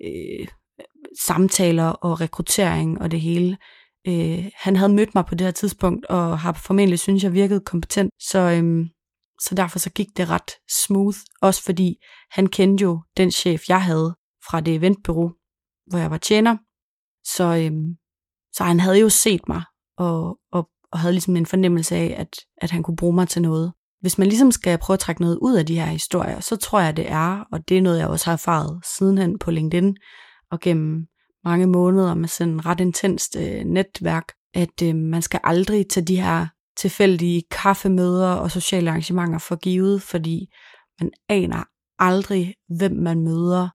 [0.04, 0.48] øh,
[1.20, 3.58] samtaler og rekruttering og det hele.
[4.08, 7.62] Øh, han havde mødt mig på det her tidspunkt, og har formentlig synes jeg virkede
[7.66, 8.86] kompetent, så, øh,
[9.42, 11.96] så derfor så gik det ret smooth, også fordi
[12.32, 14.16] han kendte jo den chef, jeg havde
[14.50, 15.32] fra det eventbureau,
[15.88, 16.58] hvor jeg var tjener.
[17.26, 17.72] Så, øh,
[18.54, 19.64] så han havde jo set mig,
[19.98, 23.42] og, og, og havde ligesom en fornemmelse af, at, at han kunne bruge mig til
[23.42, 23.74] noget.
[24.02, 26.80] Hvis man ligesom skal prøve at trække noget ud af de her historier, så tror
[26.80, 29.96] jeg, det er, og det er noget, jeg også har erfaret sidenhen på LinkedIn,
[30.52, 31.06] og gennem
[31.44, 34.24] mange måneder med sådan en ret intenst øh, netværk,
[34.54, 36.48] at øh, man skal aldrig tage de her
[36.78, 40.48] tilfældige kaffemøder og sociale arrangementer for givet, fordi
[41.00, 41.64] man aner
[42.00, 43.70] aldrig, hvem man møder,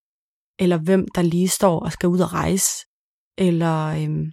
[0.59, 2.87] eller hvem der lige står og skal ud og rejse,
[3.39, 4.33] eller øh,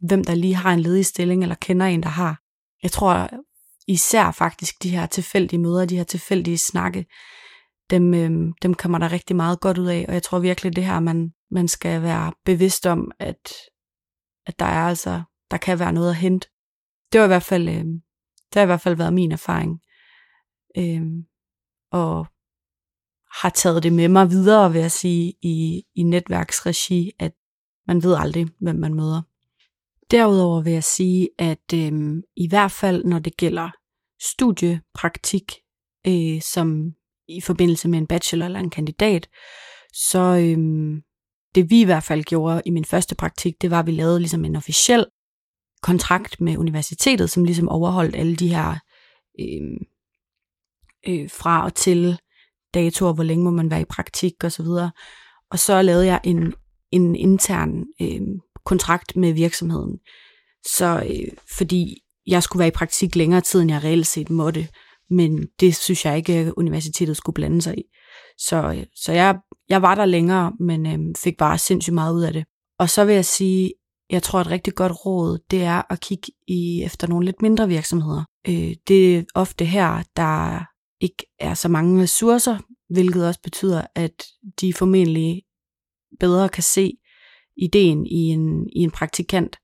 [0.00, 2.40] hvem der lige har en ledig stilling, eller kender en, der har.
[2.82, 3.30] Jeg tror
[3.88, 7.06] især faktisk de her tilfældige møder, de her tilfældige snakke,
[7.90, 10.84] dem, øh, dem kommer der rigtig meget godt ud af, og jeg tror virkelig det
[10.84, 13.52] her, man, man skal være bevidst om, at,
[14.46, 16.48] at der er altså, der kan være noget at hente.
[17.12, 17.84] Det var i hvert fald, øh,
[18.54, 19.80] det har i hvert fald været min erfaring.
[20.78, 21.02] Øh,
[21.92, 22.26] og
[23.42, 27.32] har taget det med mig videre, vil jeg sige, i, i netværksregi, at
[27.86, 29.22] man ved aldrig, hvem man møder.
[30.10, 31.92] Derudover vil jeg sige, at øh,
[32.36, 33.70] i hvert fald når det gælder
[34.22, 35.52] studiepraktik,
[36.06, 36.92] øh, som
[37.28, 39.28] i forbindelse med en bachelor eller en kandidat,
[39.92, 40.58] så øh,
[41.54, 44.18] det vi i hvert fald gjorde i min første praktik, det var, at vi lavede
[44.18, 45.06] ligesom en officiel
[45.82, 48.74] kontrakt med universitetet, som ligesom overholdt alle de her
[49.40, 49.76] øh,
[51.08, 52.18] øh, fra og til
[52.74, 54.66] datoer, hvor længe må man være i praktik osv.
[54.66, 54.90] Og,
[55.50, 56.54] og så lavede jeg en,
[56.90, 58.20] en intern øh,
[58.64, 59.98] kontrakt med virksomheden.
[60.66, 64.68] Så øh, fordi jeg skulle være i praktik længere tid, end jeg reelt set måtte,
[65.10, 67.82] men det synes jeg ikke, at universitetet skulle blande sig i.
[68.38, 69.38] Så, øh, så jeg,
[69.68, 72.44] jeg var der længere, men øh, fik bare sindssygt meget ud af det.
[72.78, 73.72] Og så vil jeg sige,
[74.10, 77.68] jeg tror et rigtig godt råd, det er at kigge i efter nogle lidt mindre
[77.68, 78.24] virksomheder.
[78.48, 80.64] Øh, det er ofte her, der
[81.00, 82.58] ikke er så mange ressourcer,
[82.90, 84.24] hvilket også betyder, at
[84.60, 85.42] de formentlig
[86.20, 86.92] bedre kan se
[87.56, 89.56] ideen i en, i en praktikant,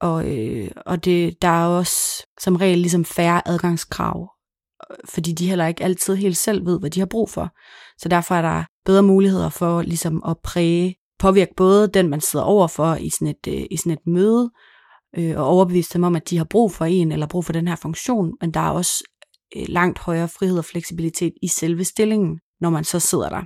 [0.00, 4.30] Og, øh, og det, der er også som regel ligesom færre adgangskrav,
[5.04, 7.50] fordi de heller ikke altid helt selv ved, hvad de har brug for.
[7.98, 12.44] Så derfor er der bedre muligheder for ligesom at præge, påvirke både den, man sidder
[12.44, 14.50] overfor i sådan et, øh, i sådan et møde,
[15.18, 17.68] øh, og overbevise dem om, at de har brug for en, eller brug for den
[17.68, 19.04] her funktion, men der er også
[19.56, 23.42] øh, langt højere frihed og fleksibilitet i selve stillingen, når man så sidder der.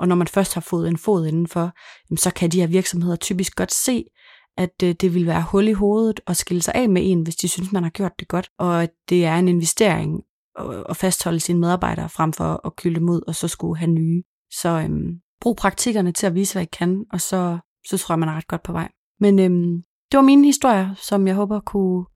[0.00, 1.72] Og når man først har fået en fod indenfor,
[2.16, 4.04] så kan de her virksomheder typisk godt se,
[4.56, 7.36] at øh, det vil være hul i hovedet at skille sig af med en, hvis
[7.36, 10.22] de synes, man har gjort det godt, og at det er en investering
[10.88, 14.22] at fastholde sine medarbejdere frem for at kylde dem ud og så skulle have nye.
[14.50, 18.18] Så øhm, brug praktikkerne til at vise, hvad I kan, og så, så tror jeg,
[18.18, 18.88] man er ret godt på vej.
[19.20, 22.06] Men øhm, det var mine historier, som jeg håber kunne,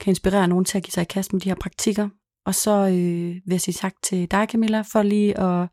[0.00, 2.08] kan inspirere nogen til at give sig i kast med de her praktikker.
[2.46, 5.68] Og så øh, vil jeg sige tak til dig, Camilla, for lige at,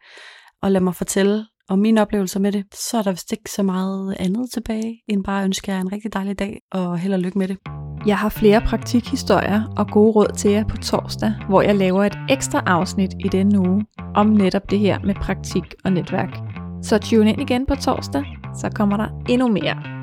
[0.61, 3.63] og lad mig fortælle om mine oplevelser med det, så er der vist ikke så
[3.63, 7.19] meget andet tilbage, end bare at ønske jer en rigtig dejlig dag, og held og
[7.19, 7.57] lykke med det.
[8.05, 12.17] Jeg har flere praktikhistorier og gode råd til jer på torsdag, hvor jeg laver et
[12.29, 16.29] ekstra afsnit i denne uge om netop det her med praktik og netværk.
[16.83, 18.23] Så tune ind igen på torsdag,
[18.61, 19.95] så kommer der endnu mere.